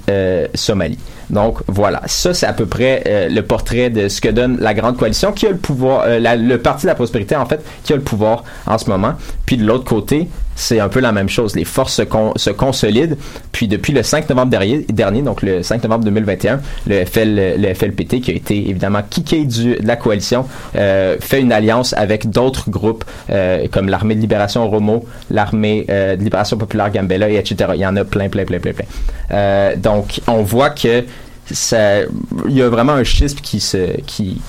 Somalis. 0.54 0.98
Donc 1.30 1.58
voilà, 1.68 2.02
ça 2.06 2.34
c'est 2.34 2.46
à 2.46 2.52
peu 2.52 2.66
près 2.66 3.28
le 3.30 3.40
portrait 3.42 3.88
de 3.88 4.08
ce 4.08 4.20
que 4.20 4.28
donne 4.28 4.58
la 4.58 4.74
grande 4.74 4.96
coalition 4.96 5.30
qui 5.30 5.46
a 5.46 5.50
le 5.50 5.56
pouvoir, 5.56 6.04
le 6.08 6.56
parti 6.56 6.82
de 6.82 6.88
la 6.88 6.96
prospérité 6.96 7.36
en 7.36 7.46
fait, 7.46 7.64
qui 7.84 7.92
a 7.92 7.96
le 7.96 8.02
pouvoir 8.02 8.42
en 8.66 8.78
ce 8.78 8.90
moment. 8.90 9.12
Puis 9.46 9.56
de 9.56 9.64
l'autre 9.64 9.84
côté, 9.84 10.28
c'est 10.60 10.78
un 10.80 10.88
peu 10.88 11.00
la 11.00 11.12
même 11.12 11.28
chose. 11.28 11.56
Les 11.56 11.64
forces 11.64 11.94
se 11.94 12.50
consolident. 12.50 13.16
Puis 13.52 13.68
depuis 13.68 13.92
le 13.92 14.02
5 14.02 14.28
novembre 14.28 14.50
dernier, 14.88 15.22
donc 15.22 15.42
le 15.42 15.62
5 15.62 15.82
novembre 15.82 16.04
2021, 16.04 16.60
le, 16.86 17.04
FL, 17.04 17.56
le 17.58 17.74
FLPT, 17.74 18.20
qui 18.20 18.30
a 18.30 18.34
été 18.34 18.70
évidemment 18.70 19.00
kické 19.08 19.44
de 19.44 19.78
la 19.82 19.96
coalition, 19.96 20.46
euh, 20.76 21.16
fait 21.20 21.40
une 21.40 21.52
alliance 21.52 21.92
avec 21.94 22.30
d'autres 22.30 22.70
groupes 22.70 23.04
euh, 23.30 23.66
comme 23.70 23.88
l'armée 23.88 24.14
de 24.14 24.20
libération 24.20 24.64
Oromo, 24.64 25.04
l'armée 25.30 25.86
euh, 25.90 26.16
de 26.16 26.22
libération 26.22 26.56
populaire 26.56 26.90
Gambela, 26.90 27.28
et 27.28 27.36
etc. 27.36 27.72
Il 27.74 27.80
y 27.80 27.86
en 27.86 27.96
a 27.96 28.04
plein, 28.04 28.28
plein, 28.28 28.44
plein, 28.44 28.60
plein, 28.60 28.72
plein. 28.72 29.76
Donc 29.76 30.20
on 30.26 30.42
voit 30.42 30.70
que 30.70 31.04
ça, 31.50 32.02
il 32.02 32.52
y 32.52 32.62
a 32.62 32.68
vraiment 32.68 32.92
un 32.92 33.04
schisme 33.04 33.38
qui 33.40 33.60
se, 33.60 34.00
qui, 34.06 34.40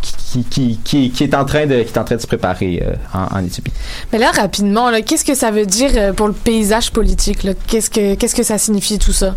qui, 0.00 0.44
qui, 0.44 0.78
qui, 0.84 1.10
qui 1.10 1.24
est 1.24 1.34
en 1.34 1.44
train 1.44 1.66
de, 1.66 1.82
qui 1.82 1.92
est 1.92 1.98
en 1.98 2.04
train 2.04 2.16
de 2.16 2.20
se 2.20 2.26
préparer 2.26 2.82
euh, 2.84 2.94
en, 3.14 3.38
en 3.38 3.44
Éthiopie. 3.44 3.72
Mais 4.12 4.18
là, 4.18 4.30
rapidement, 4.30 4.90
là, 4.90 5.02
qu'est-ce 5.02 5.24
que 5.24 5.34
ça 5.34 5.50
veut 5.50 5.66
dire 5.66 5.90
euh, 5.94 6.12
pour 6.12 6.28
le 6.28 6.34
paysage 6.34 6.90
politique? 6.90 7.44
là? 7.44 7.52
Qu'est-ce 7.66 7.90
que 7.90 8.14
qu'est-ce 8.14 8.34
que 8.34 8.42
ça 8.42 8.58
signifie 8.58 8.98
tout 8.98 9.12
ça? 9.12 9.36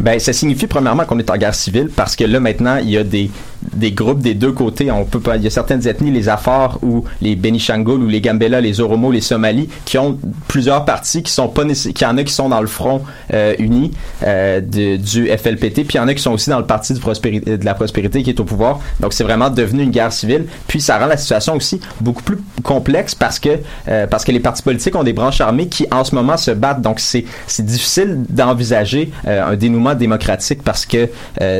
Ben, 0.00 0.18
ça 0.18 0.32
signifie 0.32 0.66
premièrement 0.66 1.04
qu'on 1.04 1.18
est 1.18 1.30
en 1.30 1.36
guerre 1.36 1.54
civile 1.54 1.90
parce 1.94 2.16
que 2.16 2.24
là 2.24 2.40
maintenant 2.40 2.76
il 2.76 2.90
y 2.90 2.96
a 2.96 3.04
des 3.04 3.30
des 3.74 3.92
groupes 3.92 4.20
des 4.20 4.34
deux 4.34 4.52
côtés. 4.52 4.90
On 4.90 5.04
peut 5.04 5.20
pas, 5.20 5.36
il 5.36 5.42
y 5.42 5.46
a 5.46 5.50
certaines 5.50 5.86
ethnies, 5.86 6.10
les 6.10 6.28
Afars 6.28 6.78
ou 6.82 7.04
les 7.20 7.36
Benishangul 7.36 8.02
ou 8.02 8.06
les 8.06 8.20
Gambela, 8.20 8.60
les 8.60 8.80
Oromo, 8.80 9.12
les 9.12 9.20
Somalis, 9.20 9.68
qui 9.84 9.98
ont 9.98 10.18
plusieurs 10.48 10.84
partis 10.84 11.22
qui 11.22 11.32
sont 11.32 11.48
pas 11.48 11.64
qui 11.64 12.06
en 12.06 12.16
a 12.16 12.24
qui 12.24 12.32
sont 12.32 12.48
dans 12.48 12.60
le 12.60 12.66
front 12.66 13.02
euh, 13.34 13.54
uni 13.58 13.92
euh, 14.22 14.60
du 14.60 15.28
FLPT, 15.28 15.84
puis 15.84 15.94
il 15.94 15.96
y 15.96 16.00
en 16.00 16.08
a 16.08 16.14
qui 16.14 16.22
sont 16.22 16.32
aussi 16.32 16.50
dans 16.50 16.58
le 16.58 16.66
parti 16.66 16.94
de 16.94 17.64
la 17.64 17.74
prospérité 17.74 18.22
qui 18.22 18.30
est 18.30 18.40
au 18.40 18.44
pouvoir. 18.44 18.80
Donc 19.00 19.12
c'est 19.12 19.24
vraiment 19.24 19.50
devenu 19.50 19.82
une 19.82 19.90
guerre 19.90 20.12
civile. 20.12 20.46
Puis 20.66 20.80
ça 20.80 20.98
rend 20.98 21.06
la 21.06 21.16
situation 21.16 21.54
aussi 21.54 21.80
beaucoup 22.00 22.22
plus 22.22 22.38
complexe 22.62 23.14
parce 23.14 23.38
que 23.38 23.50
euh, 23.88 24.06
parce 24.06 24.24
que 24.24 24.32
les 24.32 24.40
partis 24.40 24.62
politiques 24.62 24.96
ont 24.96 25.04
des 25.04 25.12
branches 25.12 25.40
armées 25.40 25.68
qui 25.68 25.86
en 25.90 26.04
ce 26.04 26.14
moment 26.14 26.36
se 26.36 26.50
battent. 26.50 26.80
Donc 26.80 27.00
c'est 27.00 27.24
c'est 27.46 27.64
difficile 27.64 28.24
d'envisager 28.28 29.10
un 29.26 29.56
dénouement 29.56 29.94
démocratique 29.94 30.62
parce 30.62 30.86
que 30.86 31.08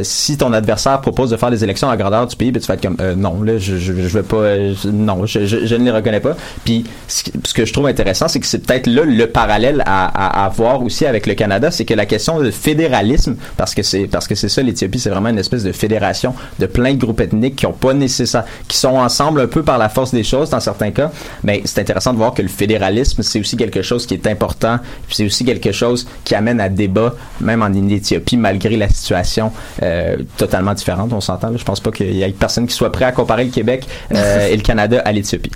si 0.02 0.36
ton 0.36 0.52
adversaire 0.52 1.00
propose 1.00 1.30
de 1.30 1.36
faire 1.36 1.50
des 1.50 1.62
élections 1.62 1.89
à 1.90 1.96
grandeur 1.96 2.26
du 2.26 2.36
pays, 2.36 2.50
ben, 2.52 2.60
tu 2.60 2.66
vas 2.66 2.74
être 2.74 2.82
comme 2.82 2.96
euh, 3.00 3.14
non 3.14 3.42
là 3.42 3.58
je 3.58 3.76
je, 3.76 3.92
je 3.92 4.08
vais 4.08 4.22
pas 4.22 4.36
euh, 4.36 4.74
non 4.92 5.26
je, 5.26 5.46
je, 5.46 5.74
ne 5.76 5.84
les 5.84 5.90
reconnais 5.90 6.20
pas. 6.20 6.36
Puis 6.64 6.84
ce, 7.08 7.22
que- 7.54 7.64
je 7.64 7.72
trouve 7.72 7.86
intéressant 7.86 8.28
c'est 8.28 8.40
que 8.40 8.46
c'est 8.46 8.64
peut-être 8.66 8.86
là 8.86 9.02
le 9.04 9.26
parallèle 9.26 9.82
à, 9.86 10.44
à, 10.44 10.48
voir 10.48 10.82
aussi 10.82 11.06
avec 11.06 11.26
le 11.26 11.34
Canada, 11.34 11.70
c'est 11.70 11.84
que 11.84 11.94
la 11.94 12.06
question 12.06 12.40
de 12.40 12.50
fédéralisme 12.50 13.36
parce 13.56 13.74
que 13.74 13.82
c'est 13.82 14.06
parce 14.06 14.26
que 14.26 14.34
c'est 14.34 14.48
ça 14.48 14.62
l'Éthiopie, 14.62 14.98
c'est 14.98 15.10
vraiment 15.10 15.28
une 15.28 15.38
espèce 15.38 15.62
de 15.64 15.72
fédération 15.72 16.34
de 16.58 16.66
plein 16.66 16.94
de 16.94 16.98
groupes 16.98 17.20
ethniques 17.20 17.56
qui 17.56 17.66
ont 17.66 17.72
pas 17.72 17.94
nécessaire 17.94 18.44
qui 18.68 18.76
sont 18.76 18.96
ensemble 18.96 19.40
un 19.40 19.46
peu 19.46 19.62
par 19.62 19.78
la 19.78 19.88
force 19.88 20.12
des 20.12 20.24
choses 20.24 20.50
dans 20.50 20.60
certains 20.60 20.90
cas, 20.90 21.10
mais 21.42 21.62
c'est 21.64 21.80
intéressant 21.80 22.12
de 22.12 22.18
voir 22.18 22.34
que 22.34 22.42
le 22.42 22.48
fédéralisme 22.48 23.22
c'est 23.22 23.40
aussi 23.40 23.56
quelque 23.56 23.82
chose 23.82 24.06
qui 24.06 24.14
est 24.14 24.26
important, 24.26 24.78
puis 25.06 25.16
c'est 25.16 25.24
aussi 25.24 25.44
quelque 25.44 25.72
chose 25.72 26.06
qui 26.24 26.34
amène 26.34 26.60
à 26.60 26.68
débat 26.68 27.14
même 27.40 27.62
en 27.62 27.72
Éthiopie 27.72 28.36
malgré 28.36 28.76
la 28.76 28.88
situation 28.88 29.52
euh, 29.82 30.16
totalement 30.36 30.74
différente, 30.74 31.12
on 31.12 31.20
s'entend, 31.20 31.56
je 31.56 31.64
pense 31.64 31.79
pas 31.82 31.90
qu'il 31.90 32.14
y 32.14 32.22
ait 32.22 32.30
personne 32.30 32.66
qui 32.66 32.74
soit 32.74 32.92
prêt 32.92 33.04
à 33.04 33.12
comparer 33.12 33.44
le 33.44 33.50
Québec 33.50 33.86
euh, 34.14 34.46
et 34.50 34.56
le 34.56 34.62
Canada 34.62 35.00
à 35.04 35.12
l'Éthiopie. 35.12 35.50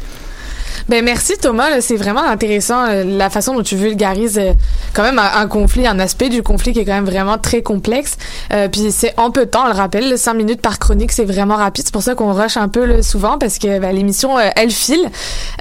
Ben 0.88 1.04
merci 1.04 1.34
Thomas, 1.40 1.80
c'est 1.80 1.96
vraiment 1.96 2.22
intéressant 2.22 2.86
euh, 2.86 3.04
la 3.04 3.30
façon 3.30 3.54
dont 3.54 3.62
tu 3.62 3.76
vulgarises 3.76 4.38
euh, 4.38 4.52
quand 4.92 5.02
même 5.02 5.18
un, 5.18 5.30
un 5.36 5.46
conflit, 5.46 5.86
un 5.86 5.98
aspect 5.98 6.28
du 6.28 6.42
conflit 6.42 6.72
qui 6.72 6.80
est 6.80 6.84
quand 6.84 6.94
même 6.94 7.04
vraiment 7.04 7.38
très 7.38 7.62
complexe. 7.62 8.16
Euh, 8.52 8.68
puis 8.68 8.90
c'est 8.90 9.14
en 9.16 9.30
peu 9.30 9.46
de 9.46 9.50
temps, 9.50 9.64
on 9.64 9.68
le 9.68 9.74
rappelle, 9.74 10.08
là, 10.08 10.16
5 10.16 10.34
minutes 10.34 10.60
par 10.60 10.78
chronique, 10.78 11.12
c'est 11.12 11.24
vraiment 11.24 11.56
rapide. 11.56 11.84
C'est 11.86 11.92
pour 11.92 12.02
ça 12.02 12.14
qu'on 12.14 12.32
rush 12.32 12.56
un 12.56 12.68
peu 12.68 12.84
là, 12.84 13.02
souvent 13.02 13.38
parce 13.38 13.58
que 13.58 13.78
ben, 13.78 13.94
l'émission 13.94 14.38
euh, 14.38 14.50
elle 14.56 14.70
file. 14.70 15.10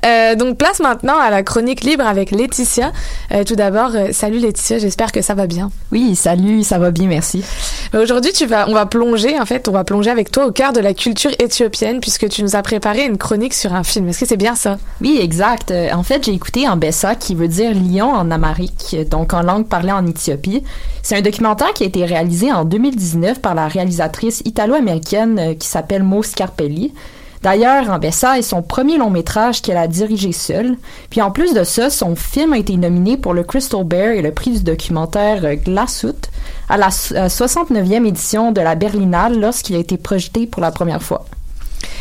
Euh, 0.06 0.36
donc 0.36 0.58
place 0.58 0.80
maintenant 0.80 1.18
à 1.18 1.30
la 1.30 1.44
chronique 1.44 1.84
libre 1.84 2.06
avec 2.06 2.32
Laetitia. 2.32 2.92
Euh, 3.32 3.44
tout 3.44 3.56
d'abord, 3.56 3.92
salut 4.12 4.40
Laetitia, 4.40 4.78
j'espère 4.78 5.12
que 5.12 5.22
ça 5.22 5.34
va 5.34 5.48
bien. 5.48 5.72
Oui, 5.92 6.16
salut, 6.16 6.64
ça 6.64 6.78
va 6.78 6.92
bien, 6.92 7.08
merci. 7.08 7.44
Ben, 7.92 8.02
Aujourd'hui, 8.02 8.34
tu 8.34 8.46
vas, 8.46 8.68
on 8.70 8.74
va 8.74 8.86
plonger 8.86 9.40
en 9.40 9.46
fait, 9.46 9.68
on 9.68 9.72
va 9.72 9.84
plonger 9.84 10.10
avec 10.10 10.32
toi 10.32 10.46
au 10.46 10.52
cœur 10.52 10.74
de 10.74 10.80
la 10.80 10.94
culture 10.94 11.32
éthiopienne 11.40 12.00
puisque 12.00 12.28
tu 12.30 12.44
nous 12.44 12.56
as 12.56 12.62
préparé 12.62 13.06
une 13.06 13.18
chronique 13.18 13.54
sur 13.54 13.74
un 13.74 13.84
film. 13.84 14.10
Est-ce 14.10 14.20
que 14.20 14.26
c'est 14.26 14.38
bien 14.38 14.56
ça? 14.56 14.78
Oui, 15.04 15.20
exact. 15.22 15.70
Euh, 15.72 15.90
En 15.94 16.02
fait, 16.04 16.24
j'ai 16.24 16.32
écouté 16.34 16.68
Ambessa, 16.68 17.16
qui 17.16 17.36
veut 17.36 17.50
dire 17.50 17.74
lion 17.76 18.10
en 18.10 18.32
amharique, 18.32 18.96
donc 19.12 19.34
en 19.34 19.42
langue 19.42 19.68
parlée 19.68 19.92
en 19.92 20.08
Éthiopie. 20.08 20.64
C'est 21.02 21.18
un 21.18 21.22
documentaire 21.22 21.74
qui 21.74 21.84
a 21.84 21.88
été 21.88 22.06
réalisé 22.06 22.52
en 22.54 22.64
2019 22.64 23.42
par 23.42 23.54
la 23.54 23.68
réalisatrice 23.68 24.42
italo-américaine 24.46 25.40
euh, 25.40 25.54
qui 25.56 25.68
s'appelle 25.68 26.04
Mo 26.04 26.24
Scarpelli. 26.24 26.94
D'ailleurs, 27.42 27.90
Ambessa 27.90 28.40
est 28.40 28.42
son 28.44 28.62
premier 28.62 28.98
long 28.98 29.10
métrage 29.10 29.62
qu'elle 29.62 29.76
a 29.76 29.88
dirigé 29.90 30.32
seule. 30.32 30.78
Puis 31.10 31.22
en 31.22 31.30
plus 31.32 31.54
de 31.54 31.66
ça, 31.66 31.90
son 31.90 32.16
film 32.16 32.54
a 32.54 32.58
été 32.58 32.78
nominé 32.78 33.18
pour 33.18 33.34
le 33.34 33.44
Crystal 33.44 33.84
Bear 33.84 34.12
et 34.12 34.22
le 34.22 34.32
prix 34.32 34.52
du 34.52 34.64
documentaire 34.64 35.44
euh, 35.44 35.56
Glasshoot 35.56 36.30
à 36.70 36.78
la 36.78 36.90
so- 36.92 37.14
euh, 37.16 37.28
69e 37.28 38.06
édition 38.08 38.54
de 38.54 38.62
la 38.62 38.76
Berlinale 38.76 39.38
lorsqu'il 39.38 39.76
a 39.76 39.80
été 39.80 39.98
projeté 39.98 40.48
pour 40.48 40.62
la 40.62 40.72
première 40.72 41.04
fois. 41.04 41.26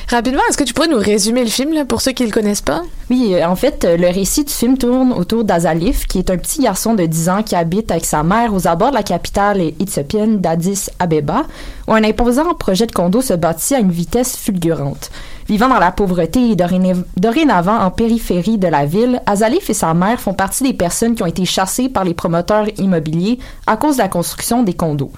Rapidement, 0.09 0.43
est-ce 0.49 0.59
que 0.59 0.65
tu 0.65 0.75
pourrais 0.75 0.89
nous 0.89 0.99
résumer 0.99 1.43
le 1.43 1.49
film 1.51 1.87
pour 1.87 2.01
ceux 2.03 2.13
qui 2.13 2.25
le 2.25 2.31
connaissent 2.31 2.61
pas? 2.61 2.83
Oui, 3.11 3.35
euh, 3.35 3.47
en 3.47 3.57
fait, 3.57 3.85
euh, 3.85 3.97
le 3.97 4.09
récit 4.09 4.45
du 4.45 4.53
film 4.53 4.77
tourne 4.77 5.13
autour 5.13 5.45
d'Azalif, 5.45 6.07
qui 6.07 6.19
est 6.19 6.31
un 6.31 6.37
petit 6.37 6.61
garçon 6.61 6.95
de 6.95 7.05
10 7.07 7.29
ans 7.31 7.43
qui 7.43 7.55
habite 7.55 7.91
avec 7.91 8.05
sa 8.05 8.23
mère 8.23 8.53
aux 8.53 8.67
abords 8.69 8.91
de 8.91 8.97
la 8.97 9.03
capitale 9.03 9.61
éthiopienne 9.81 10.39
d'Addis 10.41 10.87
Abeba, 10.99 11.45
où 11.89 11.93
un 11.95 12.05
imposant 12.05 12.53
projet 12.55 12.87
de 12.87 12.93
condo 12.93 13.23
se 13.23 13.35
bâtit 13.35 13.75
à 13.75 13.79
une 13.79 13.91
vitesse 13.91 14.37
fulgurante. 14.37 15.11
Vivant 15.49 15.69
dans 15.69 15.79
la 15.81 15.91
pauvreté 15.93 16.51
et 16.51 16.57
doréna- 16.57 17.05
dorénavant 17.17 17.79
en 17.81 17.91
périphérie 17.91 18.59
de 18.59 18.69
la 18.69 18.87
ville, 18.87 19.21
Azalif 19.27 19.69
et 19.71 19.75
sa 19.75 19.93
mère 19.95 20.21
font 20.21 20.35
partie 20.35 20.63
des 20.65 20.73
personnes 20.73 21.15
qui 21.15 21.23
ont 21.23 21.27
été 21.27 21.45
chassées 21.45 21.89
par 21.89 22.05
les 22.05 22.15
promoteurs 22.15 22.67
immobiliers 22.79 23.39
à 23.67 23.77
cause 23.77 23.97
de 23.97 24.03
la 24.03 24.09
construction 24.09 24.63
des 24.63 24.75
condos. 24.75 25.11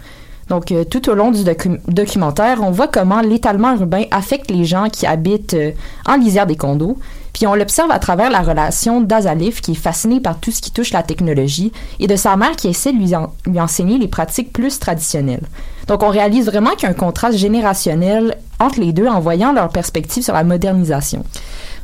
Donc, 0.48 0.70
euh, 0.72 0.85
tout 0.85 1.09
au 1.09 1.14
long 1.14 1.30
du 1.30 1.42
docu- 1.42 1.80
documentaire, 1.88 2.59
on 2.62 2.70
voit 2.70 2.88
comment 2.88 3.20
l'étalement 3.20 3.72
urbain 3.74 4.04
affecte 4.11 4.50
les 4.50 4.64
gens 4.64 4.88
qui 4.90 5.07
habitent 5.07 5.54
euh, 5.54 5.70
en 6.07 6.16
lisière 6.16 6.46
des 6.46 6.57
condos. 6.57 6.98
Puis 7.33 7.46
on 7.48 7.54
l'observe 7.54 7.90
à 7.90 7.98
travers 7.98 8.30
la 8.30 8.42
relation 8.42 9.00
d'Azalif, 9.00 9.61
qui 9.61 9.72
est 9.72 9.74
fasciné 9.74 10.20
par 10.20 10.38
tout 10.38 10.52
ce 10.52 10.61
qui 10.61 10.70
touche 10.70 10.92
la 10.92 11.02
technologie, 11.02 11.72
et 11.98 12.07
de 12.07 12.14
sa 12.14 12.37
mère 12.37 12.54
qui 12.57 12.68
essaie 12.68 12.92
de 12.92 12.98
lui, 12.98 13.16
en- 13.16 13.33
lui 13.46 13.59
enseigner 13.59 13.98
les 13.98 14.07
pratiques 14.07 14.52
plus 14.52 14.78
traditionnelles. 14.78 15.42
Donc 15.88 16.02
on 16.02 16.09
réalise 16.09 16.46
vraiment 16.46 16.70
qu'il 16.70 16.85
y 16.85 16.87
a 16.87 16.90
un 16.90 16.94
contraste 16.94 17.37
générationnel 17.38 18.37
entre 18.61 18.80
les 18.80 18.92
deux 18.92 19.07
en 19.09 19.20
voyant 19.20 19.52
leur 19.52 19.68
perspective 19.70 20.22
sur 20.22 20.33
la 20.35 20.44
modernisation. 20.44 21.24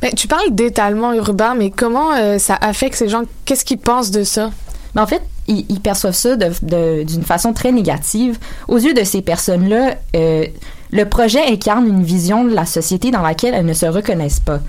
Ben, 0.01 0.11
tu 0.15 0.27
parles 0.27 0.51
d'étalement 0.51 1.13
urbain, 1.13 1.53
mais 1.53 1.69
comment 1.69 2.13
euh, 2.13 2.37
ça 2.39 2.57
affecte 2.61 2.95
ces 2.95 3.09
gens? 3.09 3.23
Qu'est-ce 3.45 3.65
qu'ils 3.65 3.77
pensent 3.77 4.09
de 4.11 4.23
ça? 4.23 4.51
Mais 4.95 5.01
en 5.01 5.07
fait, 5.07 5.21
ils, 5.51 5.79
perçoivent 5.79 6.15
ça 6.15 6.35
d'une 6.35 7.23
façon 7.23 7.53
très 7.53 7.71
négative. 7.71 8.37
Aux 8.67 8.77
yeux 8.77 8.93
de 8.93 9.03
ces 9.03 9.21
personnes-là, 9.21 9.95
euh, 10.15 10.45
le 10.91 11.05
projet 11.05 11.45
incarne 11.47 11.87
une 11.87 12.03
vision 12.03 12.43
de 12.43 12.53
la 12.53 12.65
société 12.65 13.11
dans 13.11 13.21
laquelle 13.21 13.53
elles 13.53 13.65
ne 13.65 13.73
se 13.73 13.85
reconnaissent 13.85 14.39
pas. 14.39 14.59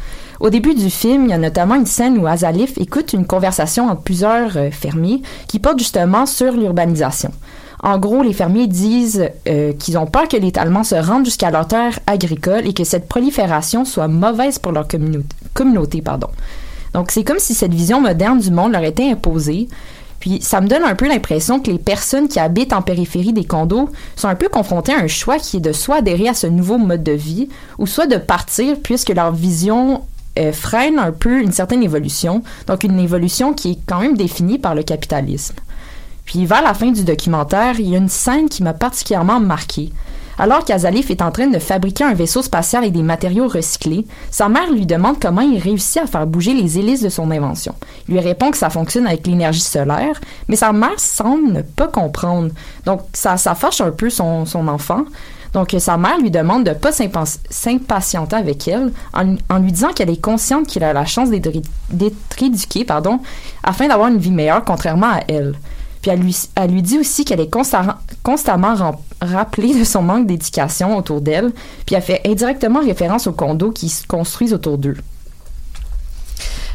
Au 0.40 0.51
début 0.51 0.75
du 0.75 0.90
film, 0.90 1.25
il 1.25 1.31
y 1.31 1.35
a 1.35 1.38
notamment 1.38 1.77
une 1.77 1.87
scène 1.87 2.18
où 2.18 2.27
Azalif 2.27 2.77
écoute 2.79 3.12
une 3.12 3.27
conversation 3.27 3.88
entre 3.88 4.03
plusieurs 4.03 4.57
euh, 4.57 4.71
fermiers 4.71 5.23
qui 5.47 5.59
porte 5.59 5.79
justement 5.79 6.27
sur 6.27 6.53
l'urbanisation. 6.53 7.31
En 7.83 7.99
gros, 7.99 8.23
les 8.23 8.33
fermiers 8.33 8.68
disent 8.68 9.29
euh, 9.49 9.73
qu'ils 9.73 9.99
ont 9.99 10.07
peur 10.07 10.29
que 10.29 10.37
l'étalement 10.37 10.85
se 10.85 10.95
rende 10.95 11.25
jusqu'à 11.25 11.51
leurs 11.51 11.66
terres 11.66 11.99
agricoles 12.07 12.66
et 12.66 12.73
que 12.73 12.85
cette 12.85 13.09
prolifération 13.09 13.85
soit 13.85 14.09
mauvaise 14.09 14.59
pour 14.59 14.73
leur 14.73 14.87
communauté. 14.87 15.27
communauté 15.53 16.01
pardon. 16.01 16.29
Donc, 16.95 17.11
c'est 17.11 17.25
comme 17.25 17.38
si 17.38 17.55
cette 17.55 17.75
vision 17.75 18.01
moderne 18.01 18.38
du 18.38 18.51
monde 18.51 18.73
leur 18.73 18.85
était 18.85 19.11
imposée. 19.11 19.68
Puis 20.22 20.38
ça 20.40 20.61
me 20.61 20.68
donne 20.68 20.85
un 20.85 20.94
peu 20.94 21.08
l'impression 21.08 21.58
que 21.58 21.68
les 21.68 21.80
personnes 21.80 22.28
qui 22.28 22.38
habitent 22.38 22.72
en 22.72 22.80
périphérie 22.80 23.32
des 23.32 23.42
condos 23.42 23.88
sont 24.14 24.28
un 24.28 24.37
peu 24.37 24.48
confrontées 24.48 24.94
à 24.94 25.00
un 25.00 25.08
choix 25.08 25.37
qui 25.40 25.56
est 25.56 25.61
de 25.61 25.72
soit 25.72 25.96
adhérer 25.96 26.28
à 26.28 26.35
ce 26.35 26.46
nouveau 26.46 26.78
mode 26.78 27.02
de 27.02 27.11
vie 27.11 27.48
ou 27.78 27.88
soit 27.88 28.06
de 28.06 28.18
partir 28.18 28.76
puisque 28.85 29.08
leur 29.08 29.32
vision 29.32 30.02
euh, 30.38 30.52
freine 30.52 31.00
un 31.00 31.11
peu 31.11 31.40
une 31.40 31.50
certaine 31.50 31.82
évolution, 31.82 32.44
donc 32.68 32.85
une 32.85 33.00
évolution 33.00 33.52
qui 33.52 33.72
est 33.72 33.78
quand 33.85 33.98
même 33.98 34.16
définie 34.16 34.61
par 34.61 34.76
le 34.76 34.85
capitalisme. 34.85 35.56
Puis 36.24 36.46
vers 36.46 36.62
la 36.62 36.74
fin 36.74 36.92
du 36.92 37.02
documentaire, 37.02 37.80
il 37.80 37.88
y 37.88 37.96
a 37.96 37.98
une 37.98 38.08
scène 38.08 38.48
qui 38.48 38.62
m'a 38.62 38.74
particulièrement 38.74 39.40
marquée. 39.40 39.90
Alors 40.42 40.64
qu'Azalif 40.64 41.09
est 41.12 41.22
en 41.22 41.31
train 41.31 41.46
de 41.46 41.61
fabriquer 41.61 42.02
un 42.02 42.14
vaisseau 42.14 42.42
spatial 42.42 42.83
avec 42.83 42.92
des 42.92 43.05
matériaux 43.05 43.46
recyclés, 43.46 44.05
sa 44.28 44.48
mère 44.48 44.72
lui 44.72 44.87
demande 44.87 45.20
comment 45.20 45.40
il 45.40 45.57
réussit 45.57 46.02
à 46.02 46.09
faire 46.09 46.26
bouger 46.26 46.52
les 46.52 46.81
hélices 46.81 47.00
de 47.00 47.11
son 47.11 47.31
invention. 47.31 47.76
Il 48.09 48.14
lui 48.14 48.20
répond 48.20 48.50
que 48.50 48.57
ça 48.57 48.68
fonctionne 48.68 49.07
avec 49.07 49.24
l'énergie 49.24 49.61
solaire, 49.61 50.20
mais 50.48 50.57
sa 50.57 50.72
mère 50.72 50.98
semble 50.98 51.52
ne 51.52 51.62
pas 51.62 51.87
comprendre. 51.87 52.50
Donc 52.87 53.02
ça, 53.12 53.37
ça 53.37 53.55
fâche 53.55 53.81
un 53.83 53.92
peu 53.92 54.11
son, 54.11 54.44
enfant. 54.66 55.05
Donc, 55.52 55.76
sa 55.78 55.96
mère 55.96 56.18
lui 56.18 56.33
demande 56.33 56.64
de 56.64 56.70
ne 56.70 56.74
pas 56.74 56.90
s'impatienter 56.90 58.35
avec 58.35 58.66
elle 58.66 58.90
en, 59.14 59.37
en, 59.48 59.59
lui 59.59 59.70
disant 59.70 59.92
qu'elle 59.92 60.11
est 60.11 60.20
consciente 60.20 60.66
qu'il 60.66 60.83
a 60.83 60.92
la 60.92 61.05
chance 61.05 61.31
d'être 61.31 62.42
éduqué, 62.42 62.85
pardon, 62.85 63.20
afin 63.62 63.87
d'avoir 63.87 64.09
une 64.09 64.18
vie 64.18 64.33
meilleure, 64.33 64.64
contrairement 64.64 65.12
à 65.12 65.20
elle. 65.28 65.55
Puis 66.03 66.11
elle 66.11 66.21
lui, 66.21 66.37
elle 66.57 66.71
lui 66.71 66.83
dit 66.83 66.99
aussi 66.99 67.25
qu'elle 67.25 67.41
est 67.41 67.51
constamment, 67.51 67.95
constamment 68.23 68.75
rappelée 69.21 69.79
de 69.79 69.85
son 69.85 70.03
manque 70.03 70.27
d'éducation 70.27 70.97
autour 70.97 71.21
d'elle, 71.21 71.53
puis 71.87 71.95
elle 71.95 72.03
fait 72.03 72.21
indirectement 72.27 72.81
référence 72.81 73.27
aux 73.29 73.33
condos 73.33 73.71
qui 73.71 73.88
se 73.88 74.07
construisent 74.07 74.53
autour 74.53 74.79
d'eux. 74.79 74.97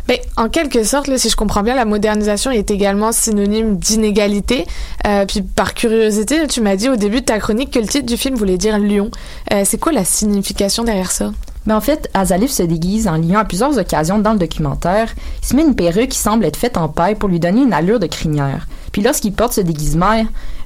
Mais 0.08 0.22
en 0.38 0.48
quelque 0.48 0.84
sorte, 0.84 1.08
là, 1.08 1.18
si 1.18 1.30
je 1.30 1.36
comprends 1.36 1.64
bien, 1.64 1.76
la 1.76 1.84
modernisation 1.84 2.50
est 2.50 2.72
également 2.72 3.12
synonyme 3.12 3.78
d'inégalité. 3.78 4.66
Euh, 5.06 5.26
puis 5.26 5.42
par 5.42 5.74
curiosité, 5.74 6.48
tu 6.48 6.62
m'as 6.62 6.78
dit 6.78 6.88
au 6.88 6.96
début 6.96 7.20
de 7.20 7.26
ta 7.26 7.40
chronique 7.40 7.72
que 7.72 7.80
le 7.80 7.88
titre 7.88 8.06
du 8.06 8.16
film 8.16 8.36
voulait 8.36 8.58
dire 8.58 8.80
lion. 8.80 9.12
Euh, 9.52 9.64
c'est 9.66 9.78
quoi 9.78 9.92
la 9.92 10.06
signification 10.06 10.86
derrière 10.86 11.12
ça? 11.12 11.32
Mais 11.66 11.74
en 11.74 11.82
fait, 11.82 12.10
Azalif 12.14 12.52
se 12.52 12.64
déguise 12.64 13.10
en 13.10 13.18
lion 13.18 13.38
à 13.38 13.44
plusieurs 13.44 13.78
occasions 13.78 14.20
dans 14.20 14.32
le 14.32 14.40
documentaire. 14.40 15.14
Il 15.42 15.48
se 15.48 15.54
met 15.54 15.64
une 15.64 15.76
perruque 15.76 16.10
qui 16.10 16.18
semble 16.18 16.46
être 16.46 16.56
faite 16.56 16.78
en 16.78 16.88
paille 16.88 17.16
pour 17.16 17.28
lui 17.28 17.42
donner 17.42 17.62
une 17.62 17.74
allure 17.74 18.00
de 18.00 18.08
crinière. 18.08 18.68
Puis 18.98 19.04
lorsqu'il 19.04 19.32
porte 19.32 19.54
ce 19.54 19.62
déguisement, 19.62 20.26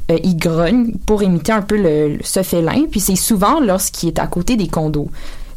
euh, 0.10 0.18
il 0.24 0.38
grogne 0.38 0.94
pour 1.06 1.22
imiter 1.22 1.52
un 1.52 1.62
peu 1.62 1.76
le, 1.76 2.18
ce 2.24 2.44
félin. 2.44 2.86
Puis 2.90 3.02
c'est 3.02 3.18
souvent 3.18 3.60
lorsqu'il 3.60 4.08
est 4.08 4.20
à 4.20 4.28
côté 4.28 4.56
des 4.56 4.70
condos. 4.70 5.10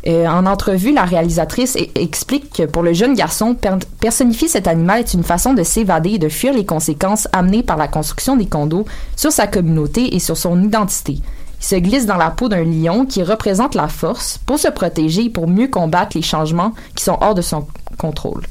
Euh, 0.09 0.27
en 0.27 0.45
entrevue, 0.45 0.93
la 0.93 1.05
réalisatrice 1.05 1.79
explique 1.95 2.53
que 2.53 2.65
pour 2.65 2.83
le 2.83 2.93
jeune 2.93 3.15
garçon, 3.15 3.57
personnifier 4.01 4.49
cet 4.49 4.67
animal 4.67 4.99
est 4.99 5.15
une 5.15 5.23
façon 5.23 5.55
de 5.55 5.63
s'évader 5.63 6.15
et 6.15 6.19
de 6.19 6.29
fuir 6.29 6.53
les 6.53 6.67
conséquences 6.67 7.29
amenées 7.31 7.63
par 7.63 7.77
la 7.77 7.87
construction 7.87 8.37
des 8.37 8.47
condos 8.47 8.87
sur 9.15 9.31
sa 9.31 9.47
communauté 9.47 10.17
et 10.17 10.19
sur 10.19 10.37
son 10.37 10.61
identité. 10.61 11.21
Il 11.61 11.65
se 11.65 11.77
glisse 11.77 12.07
dans 12.07 12.17
la 12.17 12.33
peau 12.33 12.49
d'un 12.49 12.65
lion 12.65 13.07
qui 13.07 13.23
représente 13.23 13.77
la 13.77 13.87
force 13.87 14.41
pour 14.47 14.59
se 14.59 14.67
protéger 14.67 15.27
et 15.27 15.31
pour 15.31 15.47
mieux 15.47 15.69
combattre 15.69 16.17
les 16.17 16.23
changements 16.23 16.73
qui 16.97 17.05
sont 17.05 17.19
hors 17.21 17.37
de 17.37 17.41
son 17.41 17.69
contrôle. 17.99 18.43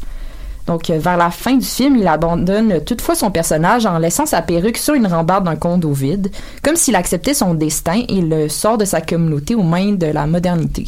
Donc, 0.67 0.89
euh, 0.89 0.97
vers 0.97 1.17
la 1.17 1.29
fin 1.29 1.55
du 1.55 1.65
film, 1.65 1.97
il 1.97 2.07
abandonne 2.07 2.83
toutefois 2.85 3.15
son 3.15 3.31
personnage 3.31 3.85
en 3.85 3.97
laissant 3.97 4.25
sa 4.25 4.41
perruque 4.41 4.77
sur 4.77 4.93
une 4.93 5.07
rambarde 5.07 5.45
d'un 5.45 5.55
condo 5.55 5.91
vide, 5.91 6.31
comme 6.63 6.75
s'il 6.75 6.95
acceptait 6.95 7.33
son 7.33 7.53
destin 7.53 8.03
et 8.07 8.21
le 8.21 8.47
sort 8.49 8.77
de 8.77 8.85
sa 8.85 9.01
communauté 9.01 9.55
aux 9.55 9.63
mains 9.63 9.93
de 9.93 10.07
la 10.07 10.25
modernité. 10.25 10.87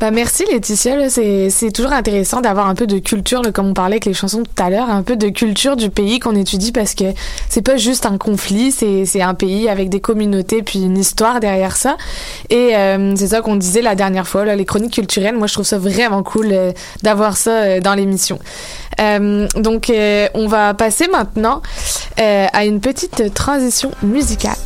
Ben 0.00 0.10
merci 0.10 0.44
Laetitia, 0.50 1.10
c'est 1.10 1.72
toujours 1.72 1.92
intéressant 1.92 2.40
d'avoir 2.40 2.68
un 2.68 2.74
peu 2.74 2.86
de 2.86 2.98
culture, 2.98 3.42
comme 3.52 3.68
on 3.68 3.74
parlait 3.74 3.94
avec 3.94 4.06
les 4.06 4.14
chansons 4.14 4.42
tout 4.42 4.62
à 4.62 4.70
l'heure, 4.70 4.88
un 4.88 5.02
peu 5.02 5.16
de 5.16 5.28
culture 5.28 5.76
du 5.76 5.90
pays 5.90 6.18
qu'on 6.18 6.34
étudie 6.34 6.72
parce 6.72 6.94
que 6.94 7.04
c'est 7.48 7.62
pas 7.62 7.76
juste 7.76 8.06
un 8.06 8.18
conflit, 8.18 8.72
c'est 8.72 9.22
un 9.22 9.34
pays 9.34 9.68
avec 9.68 9.88
des 9.88 10.00
communautés 10.00 10.62
puis 10.62 10.82
une 10.82 10.98
histoire 10.98 11.40
derrière 11.40 11.76
ça. 11.76 11.96
Et 12.48 12.76
euh, 12.76 13.14
c'est 13.16 13.28
ça 13.28 13.40
qu'on 13.40 13.56
disait 13.56 13.82
la 13.82 13.94
dernière 13.94 14.26
fois, 14.26 14.44
les 14.54 14.64
chroniques 14.64 14.94
culturelles. 14.94 15.36
Moi, 15.36 15.46
je 15.46 15.54
trouve 15.54 15.66
ça 15.66 15.78
vraiment 15.78 16.22
cool 16.22 16.48
euh, 16.50 16.72
d'avoir 17.02 17.36
ça 17.36 17.50
euh, 17.50 17.80
dans 17.80 17.94
l'émission. 17.94 18.38
donc, 19.56 19.92
on 20.34 20.46
va 20.46 20.74
passer 20.74 21.08
maintenant 21.08 21.62
à 22.18 22.64
une 22.64 22.80
petite 22.80 23.32
transition 23.32 23.90
musicale. 24.02 24.56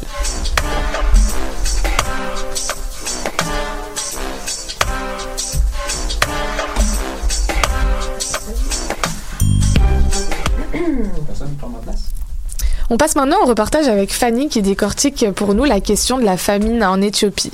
On 12.91 12.99
passe 12.99 13.17
maintenant 13.17 13.39
au 13.43 13.47
reportage 13.47 13.89
avec 13.89 14.13
Fanny 14.13 14.49
qui 14.49 14.61
décortique 14.61 15.25
pour 15.35 15.55
nous 15.55 15.65
la 15.65 15.81
question 15.81 16.19
de 16.19 16.25
la 16.25 16.37
famine 16.37 16.85
en 16.85 17.01
Éthiopie. 17.01 17.51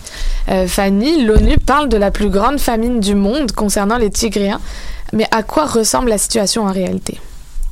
Euh, 0.49 0.67
Fanny, 0.67 1.25
l'ONU 1.25 1.57
parle 1.59 1.89
de 1.89 1.97
la 1.97 2.11
plus 2.11 2.31
grande 2.31 2.59
famine 2.59 2.99
du 2.99 3.15
monde 3.15 3.53
concernant 3.53 3.97
les 3.97 4.11
Tigréens, 4.11 4.61
mais 5.13 5.27
à 5.31 5.45
quoi 5.45 5.67
ressemble 5.67 6.09
la 6.09 6.19
situation 6.19 6.65
en 6.65 6.73
réalité? 6.73 7.21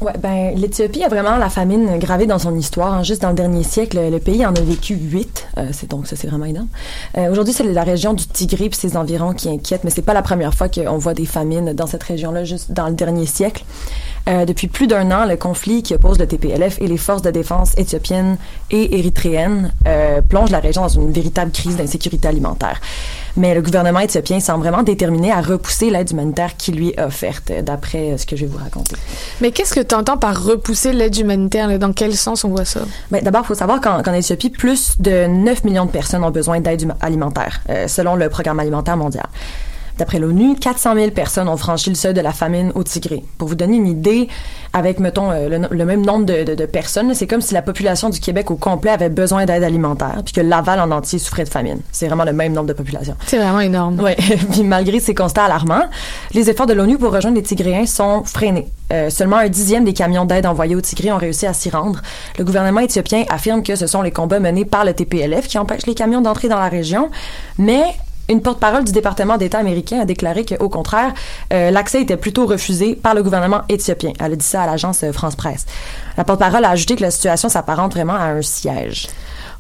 Ouais, 0.01 0.13
ben 0.17 0.53
l'Éthiopie 0.55 1.03
a 1.03 1.09
vraiment 1.09 1.37
la 1.39 1.51
famine 1.51 1.99
gravée 1.99 2.27
dans 2.27 2.39
son 2.39 2.55
histoire. 2.55 2.95
Hein. 2.95 3.03
Juste 3.03 3.23
dans 3.23 3.31
le 3.31 3.35
dernier 3.35 3.65
siècle, 3.65 3.99
le 3.99 4.21
pays 4.21 4.47
en 4.47 4.55
a 4.55 4.61
vécu 4.61 4.95
huit. 4.95 5.49
Euh, 5.59 5.71
c'est 5.73 5.91
donc 5.91 6.07
ça, 6.07 6.15
c'est 6.15 6.29
vraiment 6.29 6.45
énorme. 6.45 6.69
Euh, 7.17 7.33
Aujourd'hui, 7.33 7.53
c'est 7.53 7.65
la 7.65 7.83
région 7.83 8.15
du 8.15 8.25
Tigré 8.25 8.67
et 8.67 8.71
ses 8.73 8.97
environs 8.97 9.33
qui 9.33 9.49
inquiètent, 9.49 9.83
mais 9.83 9.91
c'est 9.91 10.03
pas 10.03 10.15
la 10.15 10.23
première 10.23 10.55
fois 10.55 10.69
qu'on 10.69 10.99
voit 10.99 11.15
des 11.15 11.27
famines 11.27 11.73
dans 11.73 11.89
cette 11.89 12.05
région-là. 12.05 12.45
Juste 12.45 12.71
dans 12.71 12.87
le 12.87 12.95
dernier 12.95 13.27
siècle, 13.27 13.65
euh, 14.29 14.45
depuis 14.45 14.69
plus 14.69 14.87
d'un 14.87 15.11
an, 15.11 15.27
le 15.27 15.37
conflit 15.37 15.83
qui 15.83 15.95
oppose 15.95 16.19
le 16.19 16.27
TPLF 16.27 16.81
et 16.81 16.87
les 16.87 16.97
forces 16.97 17.23
de 17.23 17.31
défense 17.31 17.73
éthiopiennes 17.77 18.37
et 18.71 18.99
érythréennes 18.99 19.73
euh, 19.87 20.21
plonge 20.21 20.51
la 20.51 20.61
région 20.61 20.83
dans 20.83 20.89
une 20.89 21.13
véritable 21.13 21.51
crise 21.51 21.77
d'insécurité 21.77 22.29
alimentaire. 22.29 22.81
Mais 23.37 23.55
le 23.55 23.63
gouvernement 23.63 24.01
éthiopien 24.01 24.41
semble 24.41 24.65
vraiment 24.65 24.83
déterminé 24.83 25.31
à 25.31 25.41
repousser 25.41 25.91
l'aide 25.91 26.11
humanitaire 26.11 26.57
qui 26.57 26.73
lui 26.73 26.91
est 26.91 27.01
offerte, 27.01 27.53
d'après 27.63 28.19
ce 28.19 28.27
que 28.27 28.37
je 28.37 28.45
vais 28.45 28.51
vous 28.51 28.59
raconter. 28.59 28.97
Mais 29.41 29.53
qu'est-ce 29.53 29.75
que 29.75 29.81
tu 29.81 29.95
entends 29.95 30.19
par 30.19 30.43
repousser 30.43 30.93
l'aide 30.93 31.17
humanitaire? 31.17 31.79
Dans 31.79 31.93
quel 31.93 32.15
sens 32.15 32.45
on 32.45 32.49
voit 32.49 32.65
ça? 32.65 32.81
Ben, 33.11 33.23
D'abord, 33.23 33.43
il 33.45 33.47
faut 33.47 33.55
savoir 33.55 33.81
qu'en 33.81 34.13
Éthiopie, 34.13 34.51
plus 34.51 35.01
de 35.01 35.27
9 35.27 35.65
millions 35.65 35.87
de 35.87 35.91
personnes 35.91 36.25
ont 36.25 36.31
besoin 36.31 36.61
d'aide 36.61 36.93
alimentaire, 37.01 37.61
euh, 37.71 37.89
selon 37.89 38.17
le 38.17 38.29
Programme 38.29 38.61
alimentaire 38.61 38.97
mondial. 38.97 39.27
D'après 39.99 40.21
l'ONU, 40.21 40.55
400 40.55 40.95
000 40.95 41.11
personnes 41.11 41.49
ont 41.49 41.57
franchi 41.57 41.91
le 41.91 41.97
seuil 41.97 42.15
de 42.15 42.21
la 42.21 42.33
famine 42.33 42.71
au 42.77 42.85
Tigré. 42.85 43.25
Pour 43.37 43.49
vous 43.49 43.57
donner 43.57 43.77
une 43.77 43.89
idée, 43.89 44.29
avec, 44.73 45.01
mettons, 45.01 45.33
euh, 45.33 45.67
le, 45.71 45.85
même 45.85 46.07
nombre 46.07 46.25
de, 46.25 46.67
personnes, 46.67 47.13
c'est 47.15 47.27
comme 47.27 47.41
si 47.41 47.53
la 47.53 47.63
population 47.63 48.09
du 48.09 48.21
Québec 48.21 48.51
au 48.53 48.57
complet 48.57 48.93
avait 48.93 49.09
besoin 49.09 49.45
d'aide 49.45 49.65
alimentaire, 49.65 50.21
puis 50.25 50.33
que 50.33 50.41
Laval 50.41 50.79
en 50.79 50.93
entier 50.93 51.19
souffrait 51.19 51.45
de 51.45 51.49
famine. 51.49 51.81
C'est 51.91 52.07
vraiment 52.07 52.25
le 52.25 52.33
même 52.33 52.53
nombre 52.53 52.69
de 52.69 52.75
population. 52.75 53.17
C'est 53.27 53.39
vraiment 53.39 53.61
énorme. 53.61 54.01
Oui. 54.01 54.15
puis 54.53 54.63
malgré 54.63 55.01
ces 55.01 55.15
constats 55.15 55.47
alarmants, 55.47 55.87
les 56.33 56.49
efforts 56.49 56.67
de 56.67 56.75
l'ONU 56.75 56.97
pour 56.97 57.13
rejoindre 57.13 57.37
les 57.37 57.43
Tigréens 57.43 57.87
sont 57.87 58.23
freinés. 58.25 58.69
Euh, 58.93 59.11
seulement 59.11 59.37
un 59.37 59.49
dixième 59.49 59.85
des 59.85 59.95
camions 59.95 60.25
d'aide 60.25 60.47
envoyés 60.47 60.77
au 60.77 60.81
Tigré 60.81 61.11
ont 61.11 61.19
réussi 61.19 61.47
à 61.47 61.53
s'y 61.53 61.71
rendre. 61.71 62.01
Le 62.39 62.45
gouvernement 62.45 62.81
éthiopien 62.81 63.25
affirme 63.31 63.65
que 63.65 63.75
ce 63.75 63.87
sont 63.87 64.03
les 64.03 64.13
combats 64.13 64.39
menés 64.39 64.65
par 64.65 64.85
le 64.85 64.95
TPLF 64.95 65.49
qui 65.49 65.59
empêchent 65.59 65.87
les 65.87 65.95
camions 65.95 66.21
d'entrer 66.21 66.49
dans 66.49 66.59
la 66.59 66.69
région, 66.69 67.11
mais 67.59 67.83
une 68.29 68.43
porte-parole 68.43 68.85
du 68.85 68.93
département 68.93 69.37
d'État 69.39 69.59
américain 69.59 70.01
a 70.01 70.05
déclaré 70.05 70.45
qu'au 70.45 70.69
contraire, 70.69 71.15
euh, 71.53 71.71
l'accès 71.71 72.03
était 72.03 72.17
plutôt 72.17 72.47
refusé 72.47 72.95
par 72.95 73.15
le 73.15 73.23
gouvernement 73.23 73.63
éthiopien. 73.69 74.13
Elle 74.21 74.33
a 74.33 74.37
dit 74.37 74.45
ça 74.45 74.63
à 74.63 74.67
l'agence 74.67 75.03
euh, 75.03 75.13
France 75.13 75.37
Presse. 75.37 75.65
La 76.17 76.25
porte-parole 76.25 76.65
a 76.65 76.71
ajouté 76.71 76.97
que 76.97 77.03
la 77.03 77.11
situation 77.11 77.49
s'apparente 77.49 77.93
vraiment 77.93 78.15
à 78.15 78.25
un 78.25 78.43
siège. 78.43 79.09